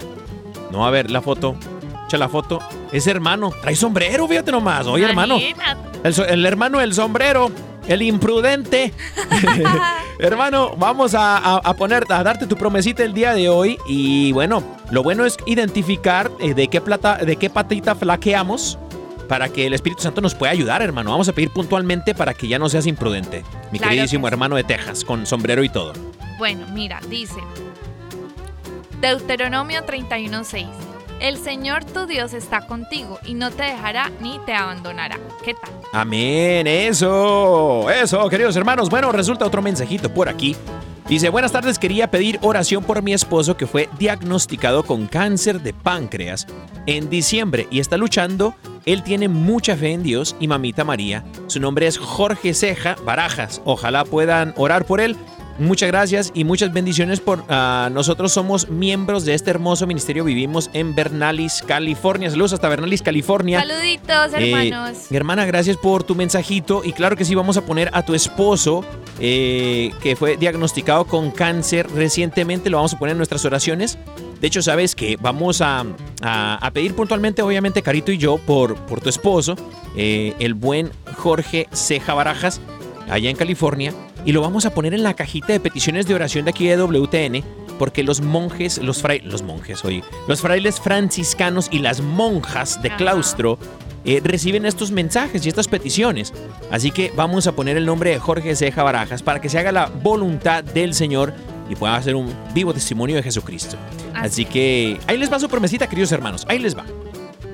No, 0.70 0.86
a 0.86 0.90
ver, 0.90 1.10
la 1.10 1.20
foto. 1.20 1.56
Echa 2.14 2.18
la 2.18 2.28
foto. 2.28 2.60
Es 2.92 3.08
hermano. 3.08 3.50
Trae 3.60 3.74
sombrero, 3.74 4.28
fíjate 4.28 4.52
nomás. 4.52 4.86
Oye, 4.86 5.04
hermano. 5.04 5.36
El, 6.04 6.14
el 6.28 6.46
hermano 6.46 6.78
del 6.78 6.94
sombrero. 6.94 7.50
El 7.88 8.02
imprudente. 8.02 8.94
hermano, 10.20 10.74
vamos 10.76 11.14
a, 11.14 11.36
a- 11.38 11.56
a 11.58 11.74
poner, 11.74 12.04
a 12.08 12.22
darte 12.22 12.46
tu 12.46 12.56
promesita 12.56 13.02
el 13.02 13.12
día 13.14 13.34
de 13.34 13.48
hoy. 13.48 13.78
Y 13.88 14.30
bueno, 14.32 14.62
lo 14.90 15.02
bueno 15.02 15.24
es 15.24 15.36
identificar 15.46 16.30
eh, 16.38 16.54
de 16.54 16.68
qué 16.68 16.80
plata, 16.80 17.16
de 17.16 17.34
qué 17.36 17.50
patita 17.50 17.94
flaqueamos. 17.96 18.78
Para 19.28 19.48
que 19.48 19.66
el 19.66 19.72
Espíritu 19.74 20.02
Santo 20.02 20.20
nos 20.20 20.34
pueda 20.34 20.52
ayudar, 20.52 20.82
hermano. 20.82 21.10
Vamos 21.10 21.28
a 21.28 21.32
pedir 21.32 21.50
puntualmente 21.50 22.14
para 22.14 22.32
que 22.34 22.46
ya 22.46 22.58
no 22.60 22.68
seas 22.68 22.86
imprudente. 22.86 23.42
Mi 23.72 23.78
Claro 23.78 23.90
queridísimo 23.92 24.26
que 24.28 24.34
hermano 24.34 24.54
de 24.56 24.64
Texas, 24.64 25.02
con 25.04 25.26
sombrero 25.26 25.64
y 25.64 25.68
todo. 25.70 25.94
Bueno, 26.38 26.66
mira, 26.72 27.00
dice 27.08 27.40
Deuteronomio 29.00 29.84
31:6. 29.84 30.66
El 31.20 31.38
Señor 31.38 31.84
tu 31.84 32.06
Dios 32.06 32.34
está 32.34 32.66
contigo 32.66 33.18
y 33.24 33.34
no 33.34 33.50
te 33.50 33.62
dejará 33.62 34.10
ni 34.20 34.38
te 34.44 34.52
abandonará. 34.52 35.18
¿Qué 35.44 35.54
tal? 35.54 35.70
Amén, 35.92 36.66
eso, 36.66 37.88
eso, 37.90 38.28
queridos 38.28 38.56
hermanos. 38.56 38.90
Bueno, 38.90 39.12
resulta 39.12 39.46
otro 39.46 39.62
mensajito 39.62 40.12
por 40.12 40.28
aquí. 40.28 40.56
Dice, 41.08 41.28
buenas 41.28 41.52
tardes, 41.52 41.78
quería 41.78 42.10
pedir 42.10 42.38
oración 42.40 42.82
por 42.82 43.02
mi 43.02 43.12
esposo 43.12 43.58
que 43.58 43.66
fue 43.66 43.90
diagnosticado 43.98 44.84
con 44.84 45.06
cáncer 45.06 45.60
de 45.60 45.74
páncreas 45.74 46.46
en 46.86 47.10
diciembre 47.10 47.68
y 47.70 47.80
está 47.80 47.98
luchando. 47.98 48.54
Él 48.86 49.02
tiene 49.02 49.28
mucha 49.28 49.76
fe 49.76 49.92
en 49.92 50.02
Dios 50.02 50.34
y 50.40 50.48
mamita 50.48 50.82
María. 50.82 51.22
Su 51.46 51.60
nombre 51.60 51.86
es 51.86 51.98
Jorge 51.98 52.54
Ceja 52.54 52.96
Barajas. 53.04 53.60
Ojalá 53.64 54.04
puedan 54.04 54.54
orar 54.56 54.86
por 54.86 55.00
él. 55.00 55.16
Muchas 55.56 55.86
gracias 55.88 56.32
y 56.34 56.42
muchas 56.42 56.72
bendiciones 56.72 57.20
por 57.20 57.44
ah, 57.48 57.88
nosotros 57.92 58.32
somos 58.32 58.68
miembros 58.70 59.24
de 59.24 59.34
este 59.34 59.50
hermoso 59.50 59.86
ministerio. 59.86 60.24
Vivimos 60.24 60.68
en 60.72 60.96
Bernalis, 60.96 61.62
California. 61.64 62.28
Saludos 62.28 62.54
hasta 62.54 62.68
Bernalis, 62.68 63.02
California. 63.02 63.60
Saluditos, 63.60 64.34
Eh, 64.34 64.50
hermanos. 64.50 64.98
mi 65.10 65.16
hermana, 65.16 65.44
gracias 65.46 65.76
por 65.76 66.02
tu 66.02 66.16
mensajito. 66.16 66.82
Y 66.84 66.92
claro 66.92 67.16
que 67.16 67.24
sí, 67.24 67.36
vamos 67.36 67.56
a 67.56 67.64
poner 67.64 67.88
a 67.92 68.02
tu 68.02 68.14
esposo, 68.14 68.84
eh, 69.20 69.92
que 70.02 70.16
fue 70.16 70.36
diagnosticado 70.36 71.04
con 71.04 71.30
cáncer 71.30 71.86
recientemente, 71.94 72.68
lo 72.68 72.78
vamos 72.78 72.94
a 72.94 72.98
poner 72.98 73.12
en 73.12 73.18
nuestras 73.18 73.44
oraciones. 73.44 73.96
De 74.40 74.48
hecho, 74.48 74.60
sabes 74.60 74.96
que 74.96 75.16
vamos 75.20 75.60
a, 75.60 75.84
a- 76.20 76.56
a 76.66 76.70
pedir 76.72 76.94
puntualmente, 76.96 77.42
obviamente, 77.42 77.80
Carito 77.80 78.10
y 78.10 78.18
yo, 78.18 78.38
por, 78.38 78.74
por 78.86 79.00
tu 79.00 79.08
esposo, 79.08 79.54
eh, 79.96 80.34
el 80.40 80.54
buen 80.54 80.90
Jorge 81.16 81.68
Ceja 81.72 82.12
Barajas, 82.12 82.60
allá 83.08 83.30
en 83.30 83.36
California. 83.36 83.92
Y 84.24 84.32
lo 84.32 84.40
vamos 84.40 84.64
a 84.64 84.70
poner 84.72 84.94
en 84.94 85.02
la 85.02 85.14
cajita 85.14 85.48
de 85.52 85.60
peticiones 85.60 86.06
de 86.06 86.14
oración 86.14 86.46
de 86.46 86.50
aquí 86.50 86.66
de 86.66 86.76
WTN, 86.76 87.44
porque 87.78 88.02
los 88.02 88.20
monjes, 88.22 88.78
los 88.78 89.02
frailes, 89.02 89.30
los 89.30 89.42
monjes, 89.42 89.84
oye, 89.84 90.02
los 90.28 90.40
frailes 90.40 90.80
franciscanos 90.80 91.68
y 91.70 91.80
las 91.80 92.00
monjas 92.00 92.80
de 92.82 92.94
claustro 92.96 93.58
eh, 94.06 94.20
reciben 94.24 94.64
estos 94.64 94.90
mensajes 94.90 95.44
y 95.44 95.48
estas 95.48 95.68
peticiones. 95.68 96.32
Así 96.70 96.90
que 96.90 97.12
vamos 97.14 97.46
a 97.46 97.52
poner 97.52 97.76
el 97.76 97.84
nombre 97.84 98.10
de 98.10 98.18
Jorge 98.18 98.56
Ceja 98.56 98.82
Barajas 98.82 99.22
para 99.22 99.40
que 99.40 99.50
se 99.50 99.58
haga 99.58 99.72
la 99.72 99.86
voluntad 99.86 100.64
del 100.64 100.94
Señor 100.94 101.34
y 101.68 101.76
pueda 101.76 101.96
hacer 101.96 102.14
un 102.14 102.32
vivo 102.54 102.72
testimonio 102.72 103.16
de 103.16 103.22
Jesucristo. 103.22 103.76
Así 104.14 104.42
Así. 104.42 104.44
que 104.46 104.98
ahí 105.06 105.18
les 105.18 105.30
va 105.30 105.38
su 105.38 105.48
promesita, 105.48 105.86
queridos 105.86 106.12
hermanos. 106.12 106.46
Ahí 106.48 106.58
les 106.58 106.76
va. 106.76 106.84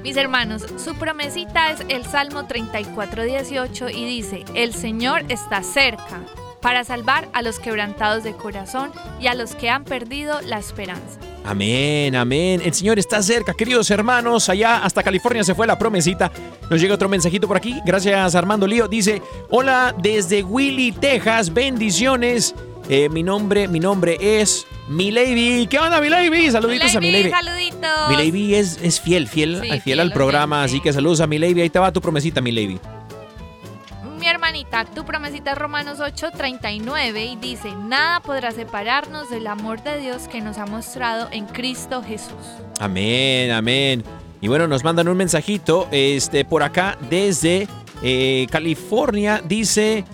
Mis 0.03 0.17
hermanos, 0.17 0.65
su 0.83 0.95
promesita 0.95 1.73
es 1.73 1.81
el 1.89 2.05
Salmo 2.05 2.45
34:18 2.45 3.91
y 3.95 4.05
dice, 4.07 4.45
el 4.55 4.73
Señor 4.73 5.25
está 5.29 5.63
cerca 5.63 6.21
para 6.61 6.85
salvar 6.85 7.29
a 7.33 7.43
los 7.43 7.59
quebrantados 7.59 8.23
de 8.25 8.35
corazón 8.35 8.93
y 9.21 9.27
a 9.27 9.35
los 9.35 9.55
que 9.55 9.71
han 9.71 9.85
perdido 9.85 10.41
la 10.43 10.59
esperanza. 10.59 11.19
Amén, 11.45 12.15
amén. 12.17 12.61
El 12.65 12.75
Señor 12.75 12.99
está 12.99 13.23
cerca, 13.23 13.55
queridos 13.55 13.91
hermanos. 13.91 14.49
Allá 14.49 14.85
hasta 14.85 15.03
California 15.03 15.43
se 15.43 15.55
fue 15.55 15.67
la 15.67 15.79
promesita. 15.79 16.31
Nos 16.69 16.81
llega 16.81 16.95
otro 16.95 17.09
mensajito 17.09 17.49
por 17.49 17.57
aquí. 17.57 17.81
Gracias, 17.85 18.35
Armando 18.35 18.67
Lío. 18.67 18.89
Dice: 18.89 19.23
Hola 19.49 19.95
desde 19.99 20.43
Willy, 20.43 20.93
Texas. 20.93 21.53
Bendiciones. 21.53 22.55
Eh, 22.89 23.09
mi 23.09 23.23
nombre, 23.23 23.69
mi 23.69 23.81
nombre 23.81 24.19
es 24.21 24.67
Milady. 24.89 25.67
¿Qué 25.67 25.79
onda, 25.79 26.01
Milady? 26.01 26.51
Saluditos 26.51 26.95
a 26.95 27.01
Milady, 27.01 27.25
Milady. 27.25 27.45
saluditos. 27.45 28.09
Milady 28.11 28.55
es, 28.57 28.79
es 28.83 29.01
fiel, 29.01 29.29
fiel, 29.29 29.61
Sí, 29.63 29.69
fiel, 29.69 29.81
fiel 29.81 30.01
al 30.01 30.13
programa. 30.13 30.65
Así 30.65 30.81
que 30.81 30.93
saludos 30.93 31.21
a 31.21 31.27
Milady. 31.27 31.61
Ahí 31.61 31.71
te 31.71 31.79
va 31.79 31.93
tu 31.93 32.01
promesita, 32.01 32.41
Milady. 32.41 32.79
Mi 34.21 34.27
hermanita, 34.29 34.85
tu 34.85 35.07
promesita 35.07 35.53
es 35.53 35.59
Romanos 35.59 35.99
8:39 35.99 37.33
y 37.33 37.37
dice, 37.37 37.73
nada 37.73 38.21
podrá 38.21 38.51
separarnos 38.51 39.31
del 39.31 39.47
amor 39.47 39.83
de 39.83 39.99
Dios 39.99 40.29
que 40.29 40.43
nos 40.43 40.59
ha 40.59 40.67
mostrado 40.67 41.29
en 41.33 41.47
Cristo 41.47 42.03
Jesús. 42.03 42.35
Amén, 42.81 43.51
amén. 43.51 44.05
Y 44.43 44.49
bueno, 44.49 44.69
nos 44.69 44.85
mandan 44.85 45.09
un 45.09 45.17
mensajito 45.17 45.89
este, 45.91 46.45
por 46.45 46.63
acá 46.63 46.99
desde 47.09 47.67
eh, 48.03 48.47
California. 48.51 49.41
Dice, 49.43 50.05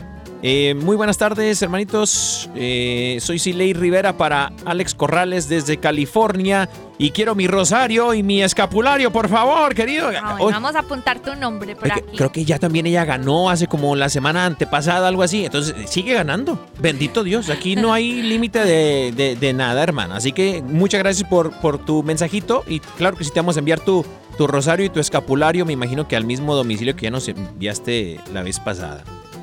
Eh, 0.48 0.74
muy 0.74 0.94
buenas 0.94 1.18
tardes, 1.18 1.60
hermanitos. 1.60 2.48
Eh, 2.54 3.18
soy 3.20 3.40
Siley 3.40 3.72
Rivera 3.72 4.16
para 4.16 4.52
Alex 4.64 4.94
Corrales 4.94 5.48
desde 5.48 5.78
California. 5.78 6.68
Y 6.98 7.10
quiero 7.10 7.34
mi 7.34 7.48
rosario 7.48 8.14
y 8.14 8.22
mi 8.22 8.42
escapulario, 8.44 9.10
por 9.10 9.28
favor, 9.28 9.74
querido. 9.74 10.08
Ah, 10.22 10.36
bueno, 10.38 10.52
vamos 10.60 10.76
a 10.76 10.78
apuntar 10.78 11.18
tu 11.18 11.34
nombre 11.34 11.74
por 11.74 11.90
aquí. 11.90 12.00
creo 12.16 12.30
que 12.30 12.44
ya 12.44 12.60
también 12.60 12.86
ella 12.86 13.04
ganó 13.04 13.50
hace 13.50 13.66
como 13.66 13.96
la 13.96 14.08
semana 14.08 14.46
antepasada, 14.46 15.08
algo 15.08 15.24
así. 15.24 15.44
Entonces 15.44 15.74
sigue 15.90 16.14
ganando. 16.14 16.64
Bendito 16.78 17.24
Dios. 17.24 17.50
Aquí 17.50 17.74
no 17.74 17.92
hay 17.92 18.22
límite 18.22 18.60
de, 18.60 19.12
de- 19.16 19.34
de 19.34 19.52
nada, 19.52 19.82
hermana. 19.82 20.14
Así 20.14 20.30
que 20.30 20.62
muchas 20.62 21.00
gracias 21.00 21.28
por, 21.28 21.50
por 21.60 21.78
tu 21.84 22.04
mensajito. 22.04 22.62
Y 22.68 22.78
claro 22.78 23.16
que 23.16 23.24
sí 23.24 23.30
te 23.34 23.40
vamos 23.40 23.56
a 23.56 23.58
enviar 23.58 23.80
tu, 23.80 24.06
tu 24.38 24.46
rosario 24.46 24.86
y 24.86 24.90
tu 24.90 25.00
escapulario. 25.00 25.66
Me 25.66 25.72
imagino 25.72 26.06
que 26.06 26.14
al 26.14 26.24
mismo 26.24 26.54
domicilio 26.54 26.94
que 26.94 27.02
ya 27.02 27.10
nos 27.10 27.26
enviaste 27.26 28.20
la 28.32 28.42
vez 28.44 28.60
pasada. 28.60 29.02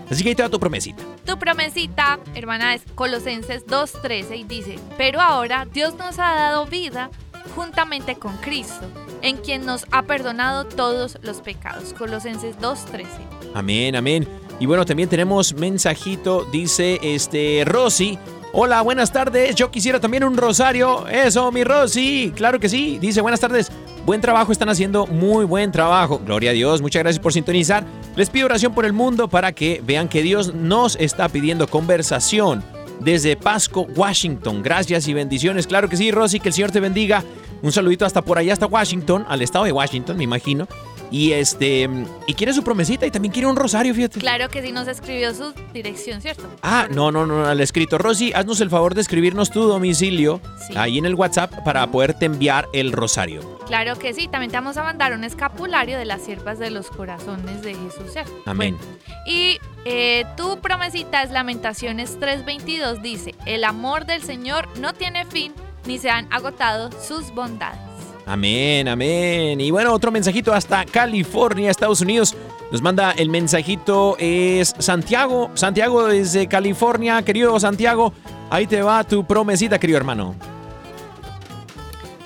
Así 0.10 0.24
que 0.24 0.30
ahí 0.30 0.36
te 0.36 0.44
va 0.44 0.50
tu 0.50 0.60
promesita. 0.60 1.04
Tu 1.26 1.38
promesita, 1.38 2.20
hermana, 2.36 2.74
es 2.74 2.84
Colosenses 2.96 3.66
2.13 3.66 4.38
y 4.38 4.44
dice, 4.44 4.80
pero 4.98 5.22
ahora 5.22 5.66
Dios 5.66 5.96
nos 5.96 6.20
ha 6.20 6.34
dado 6.36 6.66
vida 6.66 7.10
juntamente 7.56 8.16
con 8.16 8.36
Cristo, 8.38 8.88
en 9.22 9.38
quien 9.38 9.66
nos 9.66 9.86
ha 9.92 10.04
perdonado 10.04 10.66
todos 10.66 11.18
los 11.22 11.42
pecados. 11.42 11.94
Colosenses 11.94 12.58
2.13. 12.60 13.06
Amén, 13.54 13.96
amén. 13.96 14.28
Y 14.60 14.66
bueno, 14.66 14.86
también 14.86 15.10
tenemos 15.10 15.54
mensajito, 15.54 16.46
dice 16.46 17.00
este 17.02 17.64
Rosy. 17.66 18.18
Hola, 18.56 18.84
buenas 18.84 19.12
tardes. 19.12 19.56
Yo 19.56 19.72
quisiera 19.72 20.00
también 20.00 20.24
un 20.24 20.38
rosario. 20.38 21.08
Eso, 21.08 21.52
mi 21.52 21.64
Rosy. 21.64 22.32
Claro 22.36 22.60
que 22.60 22.70
sí. 22.70 23.00
Dice, 23.00 23.20
buenas 23.20 23.40
tardes. 23.40 23.72
Buen 24.06 24.22
trabajo, 24.22 24.52
están 24.52 24.70
haciendo 24.70 25.08
muy 25.08 25.44
buen 25.44 25.72
trabajo. 25.72 26.22
Gloria 26.24 26.52
a 26.52 26.54
Dios. 26.54 26.80
Muchas 26.80 27.02
gracias 27.02 27.20
por 27.20 27.34
sintonizar. 27.34 27.84
Les 28.16 28.30
pido 28.30 28.46
oración 28.46 28.76
por 28.76 28.86
el 28.86 28.94
mundo 28.94 29.28
para 29.28 29.54
que 29.54 29.82
vean 29.84 30.08
que 30.08 30.22
Dios 30.22 30.54
nos 30.54 30.96
está 30.98 31.30
pidiendo 31.30 31.66
conversación 31.66 32.64
desde 33.00 33.36
Pasco, 33.36 33.88
Washington. 33.96 34.62
Gracias 34.62 35.08
y 35.08 35.16
bendiciones. 35.16 35.66
Claro 35.66 35.90
que 35.90 35.98
sí, 35.98 36.12
Rosy, 36.12 36.40
que 36.40 36.50
el 36.50 36.54
Señor 36.54 36.70
te 36.70 36.80
bendiga. 36.80 37.24
Un 37.64 37.72
saludito 37.72 38.06
hasta 38.06 38.22
por 38.22 38.38
allá, 38.38 38.54
hasta 38.54 38.68
Washington, 38.68 39.26
al 39.28 39.42
estado 39.42 39.66
de 39.66 39.72
Washington, 39.72 40.16
me 40.16 40.26
imagino. 40.26 40.68
Y 41.14 41.32
este, 41.34 41.88
y 42.26 42.34
quiere 42.34 42.54
su 42.54 42.64
promesita 42.64 43.06
y 43.06 43.12
también 43.12 43.32
quiere 43.32 43.48
un 43.48 43.56
rosario, 43.56 43.94
fíjate. 43.94 44.20
Claro 44.20 44.50
que 44.50 44.64
sí 44.64 44.72
nos 44.72 44.88
escribió 44.88 45.32
su 45.36 45.54
dirección, 45.72 46.22
¿cierto? 46.22 46.50
Ah, 46.64 46.88
no, 46.90 47.12
no, 47.12 47.28
no, 47.28 47.46
al 47.46 47.62
escrito. 47.62 48.00
Rosy, 48.00 48.34
haznos 48.34 48.60
el 48.62 48.72
favor 48.72 48.96
de 48.96 49.02
escribirnos 49.02 49.52
tu 49.52 49.62
domicilio 49.62 50.42
Sí. 50.68 50.74
ahí 50.76 50.98
en 50.98 51.06
el 51.06 51.14
WhatsApp 51.14 51.54
para 51.64 51.86
poderte 51.92 52.26
enviar 52.26 52.68
el 52.74 52.92
rosario. 52.92 53.60
Claro 53.68 53.96
que 54.00 54.16
sí, 54.16 54.28
también 54.28 54.50
te 54.50 54.58
vamos 54.58 54.76
a 54.78 54.84
mandar 54.84 55.14
un 55.14 55.24
escapulario 55.24 56.00
de 56.00 56.06
las 56.06 56.24
siervas 56.24 56.58
de 56.58 56.72
los 56.72 56.88
corazones 56.90 57.62
de 57.62 57.76
Jesús, 57.76 58.12
¿cierto? 58.12 58.34
Amén. 58.48 58.76
Bueno, 58.80 58.98
y 59.28 59.60
eh, 59.86 60.26
tu 60.36 60.62
promesita 60.62 61.22
es 61.22 61.30
Lamentaciones 61.30 62.18
3:22, 62.20 63.04
dice, 63.04 63.36
el 63.46 63.66
amor 63.66 64.08
del 64.08 64.24
Señor 64.24 64.68
no 64.80 64.94
tiene 64.94 65.26
fin, 65.26 65.54
ni 65.86 66.00
se 66.00 66.10
han 66.10 66.28
agotado 66.34 66.90
sus 67.00 67.32
bondades. 67.36 67.80
Amén, 68.26 68.88
amén. 68.88 69.60
Y 69.60 69.72
bueno, 69.72 69.94
otro 69.94 70.12
mensajito 70.12 70.54
hasta 70.54 70.86
California, 70.86 71.70
Estados 71.70 72.02
Unidos. 72.02 72.36
Nos 72.72 72.82
manda 72.82 73.12
el 73.12 73.30
mensajito, 73.30 74.16
es 74.18 74.74
Santiago. 74.80 75.52
Santiago 75.54 76.08
desde 76.08 76.48
California, 76.48 77.22
querido 77.22 77.60
Santiago. 77.60 78.14
Ahí 78.50 78.66
te 78.66 78.82
va 78.82 79.04
tu 79.04 79.26
promesita, 79.26 79.80
querido 79.80 79.98
hermano. 79.98 80.36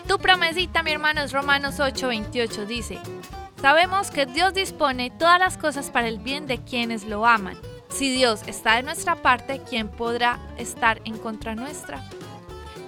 Tu 0.08 0.18
promesita, 0.20 0.84
mi 0.84 0.92
hermano, 0.92 1.22
es 1.22 1.34
Romanos 1.34 1.80
8:28, 1.80 2.66
dice, 2.66 3.00
sabemos 3.62 4.10
que 4.10 4.26
Dios 4.26 4.54
dispone 4.54 5.12
todas 5.12 5.40
las 5.40 5.58
cosas 5.58 5.90
para 5.90 6.08
el 6.08 6.20
bien 6.20 6.48
de 6.48 6.60
quienes 6.60 7.04
lo 7.04 7.26
aman. 7.26 7.58
Si 7.90 8.10
Dios 8.12 8.42
está 8.48 8.76
de 8.76 8.84
nuestra 8.84 9.16
parte, 9.16 9.62
¿quién 9.70 9.90
podrá 9.90 10.40
estar 10.58 11.02
en 11.04 11.18
contra 11.18 11.56
nuestra? 11.56 12.08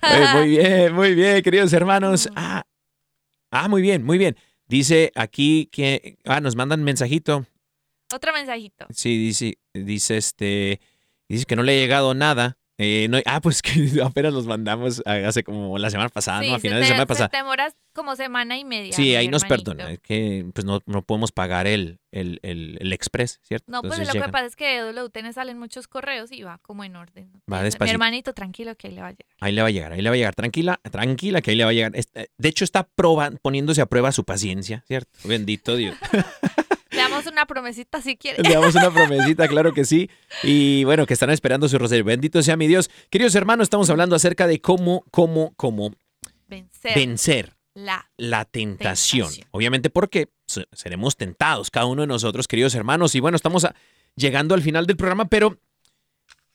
Eh, 0.02 0.26
muy 0.34 0.48
bien, 0.48 0.94
muy 0.94 1.14
bien, 1.14 1.42
queridos 1.42 1.74
hermanos. 1.74 2.30
Ah, 2.34 2.64
ah, 3.50 3.68
muy 3.68 3.82
bien, 3.82 4.02
muy 4.02 4.16
bien. 4.16 4.34
Dice 4.66 5.12
aquí 5.14 5.68
que. 5.70 6.16
Ah, 6.24 6.40
nos 6.40 6.56
mandan 6.56 6.82
mensajito. 6.84 7.44
Otro 8.14 8.32
mensajito. 8.32 8.86
Sí, 8.90 9.16
dice, 9.18 9.58
dice 9.74 10.16
este, 10.16 10.80
dice 11.28 11.44
que 11.44 11.56
no 11.56 11.62
le 11.62 11.72
ha 11.72 11.80
llegado 11.80 12.14
nada. 12.14 12.56
Eh, 12.80 13.08
no- 13.10 13.18
ah, 13.26 13.40
pues 13.40 13.60
que 13.62 14.00
apenas 14.04 14.32
los 14.32 14.46
mandamos 14.46 15.02
hace 15.04 15.42
como 15.42 15.78
la 15.78 15.90
semana 15.90 16.08
pasada, 16.10 16.40
Sí, 16.42 16.48
¿no? 16.48 16.54
A 16.54 16.58
finales 16.60 16.82
de 16.82 16.86
semana 16.86 17.02
se 17.02 17.06
pasada. 17.08 17.28
te 17.28 17.36
demoras 17.38 17.74
como 17.92 18.14
semana 18.14 18.56
y 18.56 18.64
media. 18.64 18.92
Sí, 18.92 19.02
mi 19.02 19.14
ahí 19.16 19.26
nos 19.26 19.42
hermanito. 19.42 19.72
perdona, 19.72 19.92
es 19.92 19.98
que 19.98 20.46
pues 20.54 20.64
no, 20.64 20.80
no 20.86 21.02
podemos 21.02 21.32
pagar 21.32 21.66
el, 21.66 21.98
el, 22.12 22.38
el, 22.44 22.78
el 22.80 22.92
express, 22.92 23.40
¿cierto? 23.42 23.64
No, 23.72 23.80
pues 23.82 23.94
Entonces 23.94 24.14
lo 24.14 24.24
que 24.24 24.30
pasa 24.30 24.46
es 24.46 24.54
que 24.54 24.80
de 24.80 24.92
WTN 24.92 25.32
salen 25.32 25.58
muchos 25.58 25.88
correos 25.88 26.30
y 26.30 26.44
va 26.44 26.58
como 26.58 26.84
en 26.84 26.94
orden. 26.94 27.32
Va 27.52 27.58
Mi 27.58 27.64
despacito. 27.64 27.92
hermanito, 27.92 28.32
tranquilo 28.32 28.76
que 28.76 28.86
ahí 28.86 28.94
le 28.94 29.00
va 29.00 29.08
a 29.08 29.10
llegar. 29.10 29.26
Ahí 29.40 29.52
le 29.52 29.62
va 29.62 29.66
a 29.66 29.70
llegar, 29.72 29.92
ahí 29.94 30.00
le 30.00 30.10
va 30.10 30.14
a 30.14 30.16
llegar. 30.16 30.34
Tranquila, 30.36 30.80
tranquila 30.88 31.42
que 31.42 31.50
ahí 31.50 31.56
le 31.56 31.64
va 31.64 31.70
a 31.70 31.74
llegar. 31.74 31.96
Este, 31.96 32.30
De 32.38 32.48
hecho, 32.48 32.62
está 32.64 32.88
proba- 32.88 33.36
poniéndose 33.42 33.80
a 33.80 33.86
prueba 33.86 34.12
su 34.12 34.22
paciencia, 34.22 34.84
¿cierto? 34.86 35.10
Bendito 35.24 35.74
Dios. 35.74 35.96
Una 37.38 37.46
promesita 37.46 38.02
si 38.02 38.16
quiere. 38.16 38.42
Le 38.42 38.52
damos 38.52 38.74
una 38.74 38.90
promesita, 38.92 39.46
claro 39.46 39.72
que 39.72 39.84
sí. 39.84 40.10
Y 40.42 40.82
bueno, 40.82 41.06
que 41.06 41.14
están 41.14 41.30
esperando 41.30 41.68
su 41.68 41.78
rosario. 41.78 42.02
Bendito 42.04 42.42
sea 42.42 42.56
mi 42.56 42.66
Dios. 42.66 42.90
Queridos 43.10 43.32
hermanos, 43.36 43.66
estamos 43.66 43.88
hablando 43.90 44.16
acerca 44.16 44.48
de 44.48 44.60
cómo, 44.60 45.04
cómo, 45.12 45.52
cómo 45.56 45.92
Vencer 46.48 46.94
vencer 46.96 47.56
la. 47.74 48.10
la 48.16 48.44
tentación. 48.44 49.28
Tentación. 49.28 49.48
Obviamente 49.52 49.88
porque 49.88 50.30
se- 50.48 50.66
seremos 50.72 51.16
tentados, 51.16 51.70
cada 51.70 51.86
uno 51.86 52.00
de 52.02 52.08
nosotros, 52.08 52.48
queridos 52.48 52.74
hermanos. 52.74 53.14
Y 53.14 53.20
bueno, 53.20 53.36
estamos 53.36 53.64
a- 53.64 53.74
llegando 54.16 54.56
al 54.56 54.62
final 54.62 54.86
del 54.86 54.96
programa, 54.96 55.26
pero 55.28 55.58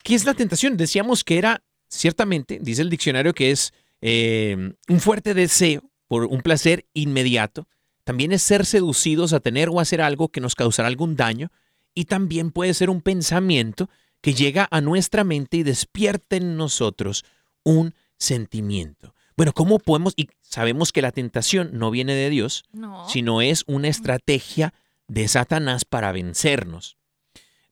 ¿qué 0.04 0.16
es 0.16 0.26
la 0.26 0.34
tentación? 0.34 0.76
Decíamos 0.76 1.24
que 1.24 1.38
era, 1.38 1.64
ciertamente, 1.88 2.60
dice 2.62 2.82
el 2.82 2.90
diccionario, 2.90 3.34
que 3.34 3.52
es 3.52 3.72
eh, 4.02 4.74
un 4.90 5.00
fuerte 5.00 5.34
deseo 5.34 5.82
por 6.10 6.26
un 6.26 6.42
placer 6.42 6.86
inmediato. 6.94 7.70
También 8.04 8.32
es 8.32 8.44
ser 8.44 8.66
seducidos 8.66 9.34
a 9.34 9.40
tener 9.40 9.70
o 9.70 9.80
hacer 9.80 10.02
algo 10.02 10.30
que 10.30 10.42
nos 10.42 10.56
causará 10.56 10.88
algún 10.88 11.16
daño. 11.16 11.52
Y 11.96 12.06
también 12.06 12.52
puede 12.52 12.74
ser 12.74 12.90
un 12.90 13.02
pensamiento 13.02 13.90
que 14.22 14.34
llega 14.34 14.68
a 14.72 14.82
nuestra 14.82 15.24
mente 15.24 15.58
y 15.58 15.64
despierta 15.64 16.36
en 16.36 16.58
nosotros 16.58 17.24
un 17.64 17.94
sentimiento. 18.18 19.14
Bueno, 19.36 19.54
¿cómo 19.54 19.80
podemos? 19.80 20.14
Y 20.16 20.30
sabemos 20.42 20.92
que 20.92 21.02
la 21.02 21.12
tentación 21.12 21.72
no 21.74 21.92
viene 21.92 22.14
de 22.16 22.30
Dios, 22.30 22.64
No. 22.72 23.08
sino 23.10 23.42
es 23.42 23.64
una 23.68 23.88
estrategia 23.88 24.74
de 25.08 25.28
Satanás 25.28 25.86
para 25.86 26.12
vencernos. 26.12 26.98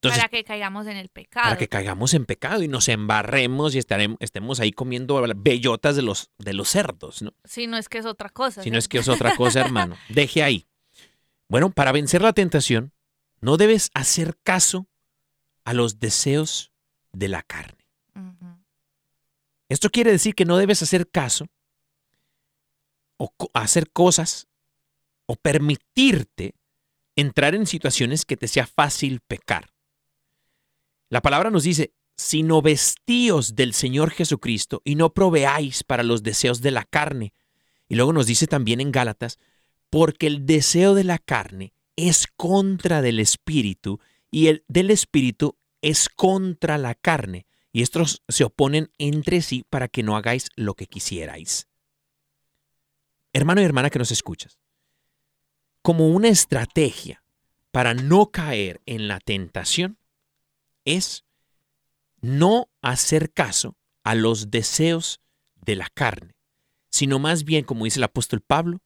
Entonces, 0.02 0.20
para 0.20 0.30
que 0.30 0.43
caigamos 0.43 0.88
en 0.88 0.97
el 0.97 1.10
pecado. 1.10 1.43
para 1.43 1.58
que 1.58 1.68
caigamos 1.68 2.16
en 2.16 2.26
pecado 2.26 2.64
y 2.64 2.68
nos 2.68 2.89
embarremos 2.89 3.76
y 3.76 3.78
estaremos, 3.78 4.18
estemos 4.20 4.60
ahí 4.60 4.72
comiendo 4.72 5.22
bellotas 5.36 5.95
de 5.95 6.02
los, 6.02 6.32
de 6.39 6.54
los 6.54 6.70
cerdos, 6.70 7.22
¿no? 7.22 7.36
Si 7.43 7.68
no 7.68 7.78
es 7.78 7.88
que 7.88 7.99
es 7.99 8.08
otra 8.08 8.30
cosa. 8.30 8.64
Si 8.64 8.72
no 8.72 8.80
es 8.80 8.88
que 8.88 8.97
es 8.97 9.08
otra 9.08 9.36
cosa, 9.36 9.62
hermano. 9.66 9.95
Deje 10.10 10.41
ahí. 10.41 10.66
Bueno, 11.47 11.70
para 11.70 11.91
vencer 11.91 12.24
la 12.24 12.34
tentación, 12.34 12.93
no 13.41 13.58
debes 13.58 13.91
hacer 13.93 14.39
caso 14.41 14.88
a 15.66 15.74
los 15.74 15.99
deseos 15.99 16.72
de 17.12 17.28
la 17.28 17.43
carne. 17.43 17.78
Esto 19.70 19.91
quiere 19.91 20.12
decir 20.12 20.34
que 20.34 20.45
no 20.45 20.58
debes 20.58 20.82
hacer 20.82 21.12
caso 21.12 21.45
o 23.18 23.32
hacer 23.54 23.91
cosas 23.91 24.47
o 25.28 25.36
permitirte 25.36 26.56
entrar 27.16 27.54
en 27.54 27.68
situaciones 27.68 28.26
que 28.26 28.36
te 28.36 28.47
sea 28.47 28.66
fácil 28.66 29.20
pecar. 29.22 29.70
La 31.12 31.22
palabra 31.22 31.51
nos 31.51 31.64
dice, 31.64 31.93
sino 32.16 32.62
vestíos 32.62 33.55
del 33.55 33.74
Señor 33.74 34.12
Jesucristo 34.12 34.82
y 34.86 34.95
no 34.95 35.14
proveáis 35.14 35.84
para 35.84 36.03
los 36.03 36.24
deseos 36.24 36.62
de 36.62 36.72
la 36.72 36.86
carne. 36.86 37.34
Y 37.89 37.95
luego 37.95 38.14
nos 38.14 38.28
dice 38.28 38.47
también 38.47 38.80
en 38.80 38.93
Gálatas, 38.93 39.38
porque 39.89 40.28
el 40.28 40.45
deseo 40.45 40.95
de 40.95 41.03
la 41.03 41.18
carne 41.18 41.74
es 41.97 42.28
contra 42.38 43.01
del 43.01 43.20
espíritu 43.20 43.99
y 44.32 44.47
el 44.47 44.64
del 44.70 44.89
espíritu 44.89 45.57
es 45.82 46.07
contra 46.07 46.78
la 46.78 46.95
carne. 46.95 47.45
Y 47.74 47.82
estos 47.82 48.24
se 48.30 48.45
oponen 48.45 48.89
entre 48.97 49.41
sí 49.41 49.66
para 49.70 49.89
que 49.89 50.03
no 50.03 50.16
hagáis 50.16 50.47
lo 50.55 50.76
que 50.76 50.88
quisierais. 50.88 51.68
Hermano 53.34 53.59
y 53.59 53.66
hermana 53.66 53.89
que 53.89 53.99
nos 53.99 54.12
escuchas, 54.12 54.59
como 55.82 56.07
una 56.07 56.30
estrategia 56.30 57.22
para 57.72 57.93
no 57.93 58.32
caer 58.32 58.80
en 58.86 59.09
la 59.09 59.20
tentación 59.20 59.97
es 60.95 61.25
no 62.21 62.69
hacer 62.81 63.33
caso 63.33 63.77
a 64.03 64.15
los 64.15 64.51
deseos 64.51 65.19
de 65.55 65.75
la 65.75 65.89
carne, 65.93 66.35
sino 66.89 67.19
más 67.19 67.43
bien, 67.43 67.65
como 67.65 67.85
dice 67.85 67.99
el 67.99 68.03
apóstol 68.03 68.41
Pablo, 68.41 68.81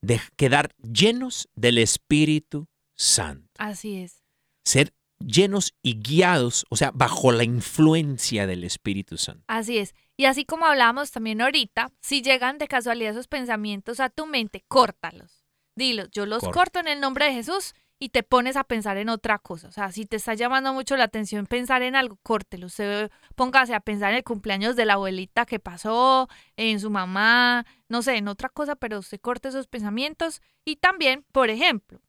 de 0.00 0.20
quedar 0.36 0.74
llenos 0.76 1.48
del 1.54 1.78
Espíritu 1.78 2.68
Santo. 2.94 3.50
Así 3.58 3.96
es. 4.02 4.22
Ser 4.64 4.94
llenos 5.18 5.74
y 5.82 6.00
guiados, 6.00 6.66
o 6.68 6.76
sea, 6.76 6.90
bajo 6.92 7.32
la 7.32 7.44
influencia 7.44 8.46
del 8.46 8.64
Espíritu 8.64 9.16
Santo. 9.16 9.44
Así 9.46 9.78
es. 9.78 9.94
Y 10.16 10.26
así 10.26 10.44
como 10.44 10.66
hablábamos 10.66 11.10
también 11.10 11.40
ahorita, 11.40 11.90
si 12.00 12.22
llegan 12.22 12.58
de 12.58 12.68
casualidad 12.68 13.12
esos 13.12 13.28
pensamientos 13.28 14.00
a 14.00 14.10
tu 14.10 14.26
mente, 14.26 14.64
córtalos. 14.68 15.44
Dilos, 15.76 16.08
yo 16.12 16.24
los 16.26 16.40
Corta. 16.40 16.54
corto 16.54 16.78
en 16.80 16.88
el 16.88 17.00
nombre 17.00 17.24
de 17.26 17.32
Jesús 17.32 17.74
y 17.98 18.10
te 18.10 18.22
pones 18.22 18.56
a 18.56 18.64
pensar 18.64 18.96
en 18.96 19.08
otra 19.08 19.38
cosa. 19.38 19.68
O 19.68 19.72
sea, 19.72 19.92
si 19.92 20.06
te 20.06 20.16
está 20.16 20.34
llamando 20.34 20.72
mucho 20.72 20.96
la 20.96 21.04
atención 21.04 21.46
pensar 21.46 21.82
en 21.82 21.96
algo, 21.96 22.18
córtelo. 22.22 22.66
Usted 22.66 23.10
póngase 23.34 23.74
a 23.74 23.80
pensar 23.80 24.10
en 24.10 24.16
el 24.16 24.24
cumpleaños 24.24 24.76
de 24.76 24.84
la 24.84 24.94
abuelita 24.94 25.46
que 25.46 25.60
pasó, 25.60 26.28
en 26.56 26.80
su 26.80 26.90
mamá, 26.90 27.64
no 27.88 28.02
sé, 28.02 28.16
en 28.16 28.28
otra 28.28 28.48
cosa, 28.48 28.76
pero 28.76 28.98
usted 28.98 29.20
corte 29.20 29.48
esos 29.48 29.68
pensamientos. 29.68 30.42
Y 30.64 30.76
también, 30.76 31.24
por 31.32 31.50
ejemplo, 31.50 32.00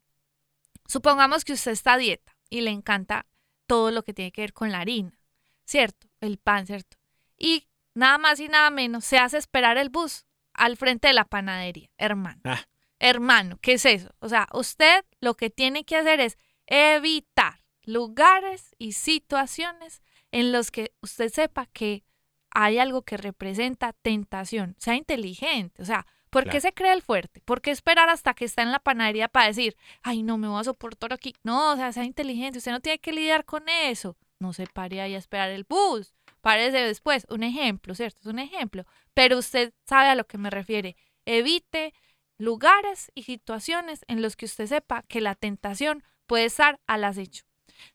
supongamos 0.87 1.45
que 1.45 1.53
usted 1.53 1.71
está 1.71 1.93
a 1.93 1.97
dieta 1.97 2.35
y 2.49 2.61
le 2.61 2.71
encanta 2.71 3.25
todo 3.67 3.91
lo 3.91 4.03
que 4.03 4.13
tiene 4.13 4.31
que 4.31 4.41
ver 4.41 4.53
con 4.53 4.71
la 4.71 4.79
harina, 4.79 5.17
¿cierto? 5.65 6.07
El 6.19 6.37
pan, 6.37 6.65
¿cierto? 6.65 6.97
Y 7.37 7.67
nada 7.93 8.17
más 8.17 8.39
y 8.39 8.47
nada 8.47 8.69
menos 8.69 9.05
se 9.05 9.17
hace 9.17 9.37
esperar 9.37 9.77
el 9.77 9.89
bus 9.89 10.25
al 10.53 10.77
frente 10.77 11.07
de 11.07 11.13
la 11.13 11.25
panadería, 11.25 11.89
hermano. 11.97 12.41
Ah. 12.43 12.65
Hermano, 12.99 13.57
¿qué 13.61 13.73
es 13.73 13.85
eso? 13.85 14.09
O 14.19 14.29
sea, 14.29 14.47
usted 14.53 15.03
lo 15.19 15.35
que 15.35 15.49
tiene 15.49 15.83
que 15.83 15.97
hacer 15.97 16.19
es 16.21 16.37
evitar 16.67 17.61
lugares 17.83 18.73
y 18.77 18.93
situaciones 18.93 20.01
en 20.31 20.51
los 20.51 20.71
que 20.71 20.93
usted 21.01 21.29
sepa 21.31 21.67
que 21.67 22.03
hay 22.51 22.77
algo 22.79 23.03
que 23.03 23.17
representa 23.17 23.93
tentación. 23.93 24.75
Sea 24.79 24.95
inteligente, 24.95 25.81
o 25.81 25.85
sea, 25.85 26.07
¿por 26.29 26.43
qué 26.45 26.51
Claro. 26.51 26.61
se 26.61 26.73
cree 26.73 26.93
el 26.93 27.01
fuerte? 27.01 27.41
¿Por 27.41 27.61
qué 27.61 27.71
esperar 27.71 28.09
hasta 28.09 28.33
que 28.33 28.45
está 28.45 28.61
en 28.63 28.71
la 28.71 28.79
panadería 28.79 29.27
para 29.27 29.47
decir, 29.47 29.75
ay, 30.01 30.23
no 30.23 30.37
me 30.37 30.47
voy 30.47 30.61
a 30.61 30.63
soportar 30.63 31.13
aquí? 31.13 31.35
No, 31.43 31.73
o 31.73 31.75
sea, 31.75 31.91
sea 31.91 32.05
inteligente, 32.05 32.57
usted 32.59 32.71
no 32.71 32.79
tiene 32.79 32.99
que 32.99 33.11
lidiar 33.13 33.45
con 33.45 33.67
eso. 33.69 34.17
No 34.39 34.51
se 34.53 34.67
pare 34.67 35.01
ahí 35.01 35.15
a 35.15 35.17
esperar 35.17 35.49
el 35.49 35.63
bus, 35.65 36.13
párese 36.41 36.77
después. 36.77 37.25
Un 37.29 37.43
ejemplo, 37.43 37.93
¿cierto? 37.95 38.19
Es 38.21 38.25
un 38.25 38.39
ejemplo. 38.39 38.85
Pero 39.13 39.37
usted 39.37 39.73
sabe 39.85 40.09
a 40.09 40.15
lo 40.15 40.25
que 40.27 40.37
me 40.37 40.49
refiere. 40.49 40.95
Evite 41.25 41.93
lugares 42.37 43.11
y 43.15 43.23
situaciones 43.23 44.03
en 44.07 44.21
los 44.21 44.35
que 44.35 44.45
usted 44.45 44.65
sepa 44.67 45.03
que 45.07 45.21
la 45.21 45.35
tentación 45.35 46.03
puede 46.27 46.45
estar 46.45 46.79
al 46.87 47.03
acecho. 47.03 47.43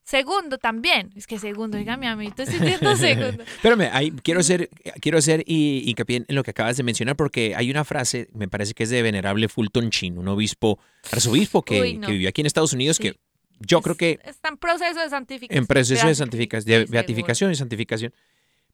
Segundo, 0.02 0.58
también, 0.58 1.10
es 1.16 1.26
que 1.26 1.38
segundo, 1.38 1.78
dígame 1.78 2.06
a 2.06 2.14
mí, 2.14 2.26
estoy 2.26 2.46
diciendo 2.46 2.96
segundo. 2.96 3.42
Espérame, 3.56 3.88
ahí 3.92 4.10
quiero 4.22 4.40
hacer, 4.40 4.68
quiero 5.00 5.18
hacer 5.18 5.42
y, 5.46 5.88
hincapié 5.88 6.24
en 6.28 6.34
lo 6.34 6.42
que 6.42 6.50
acabas 6.50 6.76
de 6.76 6.82
mencionar, 6.82 7.16
porque 7.16 7.54
hay 7.56 7.70
una 7.70 7.84
frase, 7.84 8.28
me 8.34 8.46
parece 8.48 8.74
que 8.74 8.82
es 8.82 8.90
de 8.90 9.00
Venerable 9.02 9.48
Fulton 9.48 9.88
Sheen, 9.88 10.18
un 10.18 10.28
obispo, 10.28 10.78
arzobispo 11.10 11.62
que, 11.62 11.80
Uy, 11.80 11.94
no. 11.94 12.06
que 12.06 12.12
vivió 12.12 12.28
aquí 12.28 12.42
en 12.42 12.46
Estados 12.46 12.72
Unidos, 12.74 12.96
Sí. 12.98 13.04
que 13.04 13.16
yo 13.60 13.78
Es- 13.78 13.84
creo 13.84 13.96
que 13.96 14.18
Está 14.24 14.48
en 14.50 14.58
proceso 14.58 15.00
de 15.00 15.08
santificación. 15.08 15.58
en 15.62 15.66
proceso 15.66 16.06
de 16.06 16.14
santificación, 16.14 16.66
de 16.66 16.84
beatificación 16.84 17.50
y 17.50 17.54
santificación. 17.54 18.12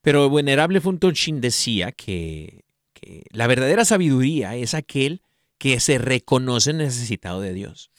Pero 0.02 0.28
Venerable 0.30 0.80
Fulton 0.80 1.12
Sheen 1.12 1.40
decía 1.40 1.92
que, 1.92 2.64
que 2.92 3.24
la 3.30 3.46
verdadera 3.46 3.84
sabiduría 3.84 4.56
es 4.56 4.74
aquel 4.74 5.22
que 5.58 5.80
se 5.80 5.98
reconoce 5.98 6.72
necesitado 6.72 7.40
de 7.40 7.52
Dios. 7.52 7.90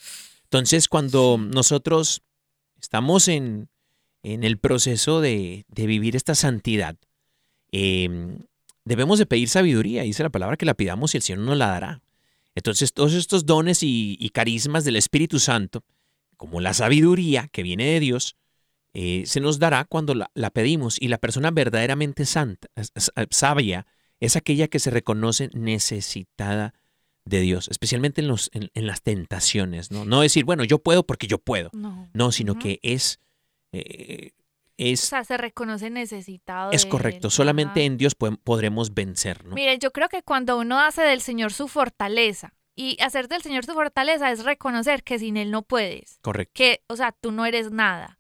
Entonces, 0.44 0.88
cuando 0.88 1.38
nosotros 1.38 2.22
estamos 2.82 3.28
en, 3.28 3.70
en 4.24 4.44
el 4.44 4.58
proceso 4.58 5.22
de, 5.22 5.66
de 5.68 5.88
vivir 5.88 6.16
esta 6.16 6.36
santidad, 6.36 6.96
eh, 7.72 8.38
debemos 8.86 9.20
de 9.20 9.26
pedir 9.26 9.50
sabiduría. 9.50 10.04
Dice 10.04 10.24
la 10.24 10.30
palabra 10.30 10.58
que 10.58 10.66
la 10.66 10.74
pidamos 10.74 11.14
y 11.14 11.18
el 11.18 11.24
Señor 11.24 11.40
nos 11.40 11.58
la 11.58 11.68
dará. 11.68 12.02
Entonces, 12.56 12.94
todos 12.94 13.14
estos 13.14 13.46
dones 13.46 13.84
y, 13.84 14.18
y 14.20 14.30
carismas 14.30 14.84
del 14.84 14.96
Espíritu 14.96 15.40
Santo, 15.40 15.84
como 16.38 16.62
la 16.62 16.74
sabiduría 16.74 17.48
que 17.52 17.64
viene 17.64 17.86
de 17.86 18.00
Dios, 18.00 18.36
eh, 18.94 19.24
se 19.26 19.42
nos 19.42 19.60
dará 19.60 19.86
cuando 19.86 20.16
la, 20.16 20.32
la 20.34 20.50
pedimos. 20.50 21.00
Y 21.00 21.10
la 21.10 21.18
persona 21.18 21.52
verdaderamente 21.52 22.26
santa, 22.26 22.68
sabia, 23.30 23.86
es 24.20 24.36
aquella 24.36 24.68
que 24.68 24.80
se 24.80 24.90
reconoce 24.90 25.50
necesitada 25.54 26.74
de 27.28 27.42
Dios, 27.42 27.68
especialmente 27.70 28.22
en, 28.22 28.28
los, 28.28 28.50
en, 28.54 28.70
en 28.74 28.88
las 28.88 29.02
tentaciones. 29.02 29.92
¿no? 29.92 30.06
no 30.06 30.22
decir, 30.22 30.46
bueno, 30.46 30.64
yo 30.64 30.80
puedo 30.80 31.06
porque 31.06 31.28
yo 31.28 31.38
puedo. 31.38 31.70
No, 31.74 32.10
No, 32.14 32.32
sino 32.32 32.58
que 32.60 32.80
es, 32.84 33.20
eh, 33.72 34.32
O 34.34 34.44
es, 34.78 35.00
sea, 35.02 35.24
se 35.24 35.38
reconoce 35.38 35.90
necesitado. 35.90 36.72
es 36.72 36.86
correcto. 36.86 37.28
él. 37.28 37.32
Solamente 37.32 37.84
en 37.86 37.98
Dios 37.98 38.18
podem- 38.18 38.40
podremos 38.44 38.94
vencer. 38.94 39.46
¿no? 39.46 39.56
Mire, 39.56 39.78
yo 39.80 39.92
creo 39.92 40.10
que 40.10 40.24
cuando 40.24 40.58
uno 40.58 40.80
hace 40.80 41.02
del 41.02 41.22
Señor 41.22 41.52
su 41.54 41.68
fortaleza, 41.68 42.54
y 42.80 42.96
hacer 43.02 43.28
del 43.28 43.42
Señor 43.42 43.66
su 43.66 43.74
fortaleza 43.74 44.32
es 44.32 44.44
reconocer 44.44 45.04
que 45.04 45.18
sin 45.18 45.36
Él 45.36 45.50
no 45.50 45.64
puedes, 45.64 46.20
Correcto. 46.22 46.52
que, 46.54 46.84
o 46.88 46.96
sea, 46.96 47.12
tú 47.12 47.32
no 47.32 47.46
eres 47.48 47.72
nada. 47.72 48.17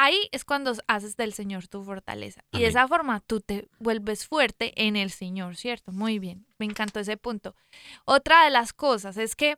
Ahí 0.00 0.28
es 0.30 0.44
cuando 0.44 0.74
haces 0.86 1.16
del 1.16 1.32
Señor 1.32 1.66
tu 1.66 1.82
fortaleza. 1.82 2.44
Y 2.52 2.60
de 2.60 2.68
esa 2.68 2.86
forma 2.86 3.18
tú 3.18 3.40
te 3.40 3.68
vuelves 3.80 4.28
fuerte 4.28 4.72
en 4.76 4.94
el 4.94 5.10
Señor, 5.10 5.56
¿cierto? 5.56 5.90
Muy 5.90 6.20
bien, 6.20 6.46
me 6.56 6.66
encantó 6.66 7.00
ese 7.00 7.16
punto. 7.16 7.56
Otra 8.04 8.44
de 8.44 8.50
las 8.50 8.72
cosas 8.72 9.16
es 9.16 9.34
que 9.34 9.56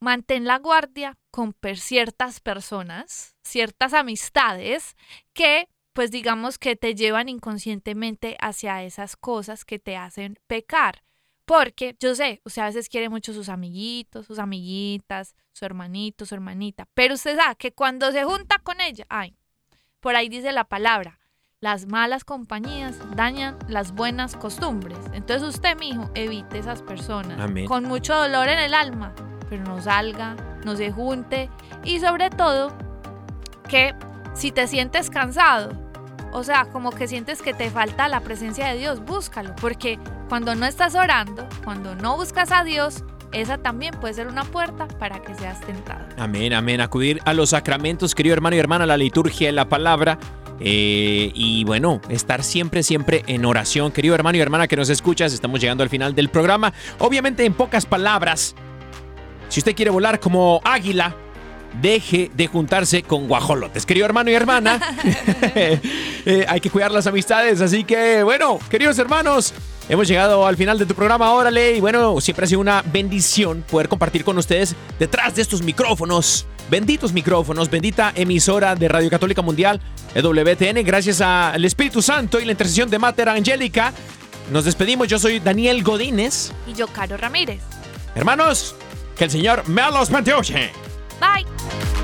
mantén 0.00 0.46
la 0.46 0.58
guardia 0.58 1.18
con 1.30 1.54
ciertas 1.74 2.40
personas, 2.40 3.36
ciertas 3.44 3.92
amistades 3.92 4.96
que, 5.34 5.68
pues 5.92 6.10
digamos 6.10 6.58
que 6.58 6.74
te 6.74 6.94
llevan 6.94 7.28
inconscientemente 7.28 8.38
hacia 8.40 8.82
esas 8.82 9.14
cosas 9.14 9.66
que 9.66 9.78
te 9.78 9.98
hacen 9.98 10.38
pecar. 10.46 11.04
Porque 11.44 11.96
yo 12.00 12.14
sé, 12.14 12.40
usted 12.46 12.62
a 12.62 12.66
veces 12.66 12.88
quiere 12.88 13.10
mucho 13.10 13.34
sus 13.34 13.50
amiguitos, 13.50 14.24
sus 14.24 14.38
amiguitas, 14.38 15.34
su 15.54 15.64
hermanito, 15.64 16.26
su 16.26 16.34
hermanita, 16.34 16.86
pero 16.94 17.14
usted 17.14 17.38
sabe 17.38 17.56
que 17.56 17.72
cuando 17.72 18.12
se 18.12 18.24
junta 18.24 18.58
con 18.58 18.80
ella, 18.80 19.06
ay, 19.08 19.36
por 20.00 20.16
ahí 20.16 20.28
dice 20.28 20.52
la 20.52 20.64
palabra, 20.64 21.20
las 21.60 21.86
malas 21.86 22.24
compañías 22.24 22.98
dañan 23.16 23.56
las 23.68 23.92
buenas 23.92 24.36
costumbres. 24.36 24.98
Entonces 25.14 25.48
usted, 25.48 25.78
mijo, 25.78 26.10
evite 26.14 26.58
esas 26.58 26.82
personas. 26.82 27.40
Amén. 27.40 27.66
Con 27.66 27.84
mucho 27.84 28.14
dolor 28.14 28.48
en 28.48 28.58
el 28.58 28.74
alma, 28.74 29.14
pero 29.48 29.64
no 29.64 29.80
salga, 29.80 30.36
no 30.64 30.76
se 30.76 30.92
junte. 30.92 31.48
Y 31.84 32.00
sobre 32.00 32.28
todo, 32.28 32.76
que 33.68 33.94
si 34.34 34.52
te 34.52 34.66
sientes 34.66 35.08
cansado, 35.08 35.72
o 36.32 36.42
sea, 36.42 36.66
como 36.66 36.90
que 36.90 37.08
sientes 37.08 37.40
que 37.40 37.54
te 37.54 37.70
falta 37.70 38.08
la 38.08 38.20
presencia 38.20 38.66
de 38.66 38.76
Dios, 38.76 39.00
búscalo. 39.04 39.54
Porque 39.56 39.98
cuando 40.28 40.54
no 40.54 40.66
estás 40.66 40.94
orando, 40.96 41.48
cuando 41.64 41.94
no 41.94 42.16
buscas 42.16 42.50
a 42.50 42.64
Dios, 42.64 43.04
esa 43.34 43.58
también 43.58 43.94
puede 44.00 44.14
ser 44.14 44.28
una 44.28 44.44
puerta 44.44 44.86
para 44.88 45.20
que 45.22 45.34
seas 45.34 45.60
tentado. 45.60 46.06
Amén, 46.16 46.52
amén. 46.52 46.80
Acudir 46.80 47.20
a 47.24 47.34
los 47.34 47.50
sacramentos, 47.50 48.14
querido 48.14 48.32
hermano 48.34 48.56
y 48.56 48.58
hermana, 48.58 48.86
la 48.86 48.96
liturgia, 48.96 49.50
la 49.52 49.68
palabra. 49.68 50.18
eh, 50.60 51.32
y 51.34 51.64
bueno, 51.64 52.00
estar 52.08 52.44
siempre, 52.44 52.82
siempre 52.84 53.24
en 53.26 53.44
oración. 53.44 53.90
Querido 53.90 54.14
hermano 54.14 54.38
y 54.38 54.40
hermana 54.40 54.68
que 54.68 54.76
nos 54.76 54.88
escuchas, 54.88 55.32
estamos 55.32 55.60
llegando 55.60 55.82
al 55.82 55.90
final 55.90 56.14
del 56.14 56.28
programa. 56.28 56.72
Obviamente, 57.00 57.44
en 57.44 57.54
pocas 57.54 57.86
palabras, 57.86 58.54
si 59.48 59.60
usted 59.60 59.74
quiere 59.74 59.90
volar 59.90 60.20
como 60.20 60.60
águila, 60.64 61.16
deje 61.82 62.30
de 62.34 62.46
juntarse 62.46 63.02
con 63.02 63.26
guajolotes. 63.26 63.84
Querido 63.84 64.06
hermano 64.06 64.30
y 64.30 64.34
hermana, 64.34 64.80
eh, 65.54 66.46
hay 66.48 66.60
que 66.60 66.70
cuidar 66.70 66.92
las 66.92 67.06
amistades. 67.08 67.60
Así 67.60 67.82
que, 67.82 68.22
bueno, 68.22 68.60
queridos 68.70 68.96
hermanos, 68.98 69.52
hemos 69.88 70.08
llegado 70.08 70.46
al 70.46 70.56
final 70.56 70.78
de 70.78 70.86
tu 70.86 70.94
programa, 70.94 71.32
órale. 71.32 71.76
Y 71.76 71.80
bueno, 71.80 72.20
siempre 72.20 72.44
ha 72.44 72.48
sido 72.48 72.60
una 72.60 72.82
bendición 72.82 73.64
poder 73.70 73.88
compartir 73.88 74.24
con 74.24 74.38
ustedes 74.38 74.74
detrás 74.98 75.34
de 75.34 75.42
estos 75.42 75.62
micrófonos. 75.62 76.46
Benditos 76.70 77.12
micrófonos, 77.12 77.70
bendita 77.70 78.12
emisora 78.14 78.74
de 78.74 78.88
Radio 78.88 79.10
Católica 79.10 79.42
Mundial, 79.42 79.80
EWTN, 80.14 80.82
gracias 80.82 81.20
al 81.20 81.62
Espíritu 81.64 82.00
Santo 82.00 82.40
y 82.40 82.46
la 82.46 82.52
intercesión 82.52 82.88
de 82.88 82.98
Mater 82.98 83.28
Angélica. 83.28 83.92
Nos 84.50 84.64
despedimos, 84.64 85.08
yo 85.08 85.18
soy 85.18 85.40
Daniel 85.40 85.82
Godínez. 85.82 86.52
Y 86.66 86.72
yo, 86.74 86.86
Caro 86.86 87.16
Ramírez. 87.16 87.60
Hermanos, 88.14 88.74
que 89.16 89.24
el 89.24 89.30
Señor 89.30 89.68
me 89.68 89.82
los 89.90 90.10
bendiga. 90.10 90.40
Bye. 91.20 92.03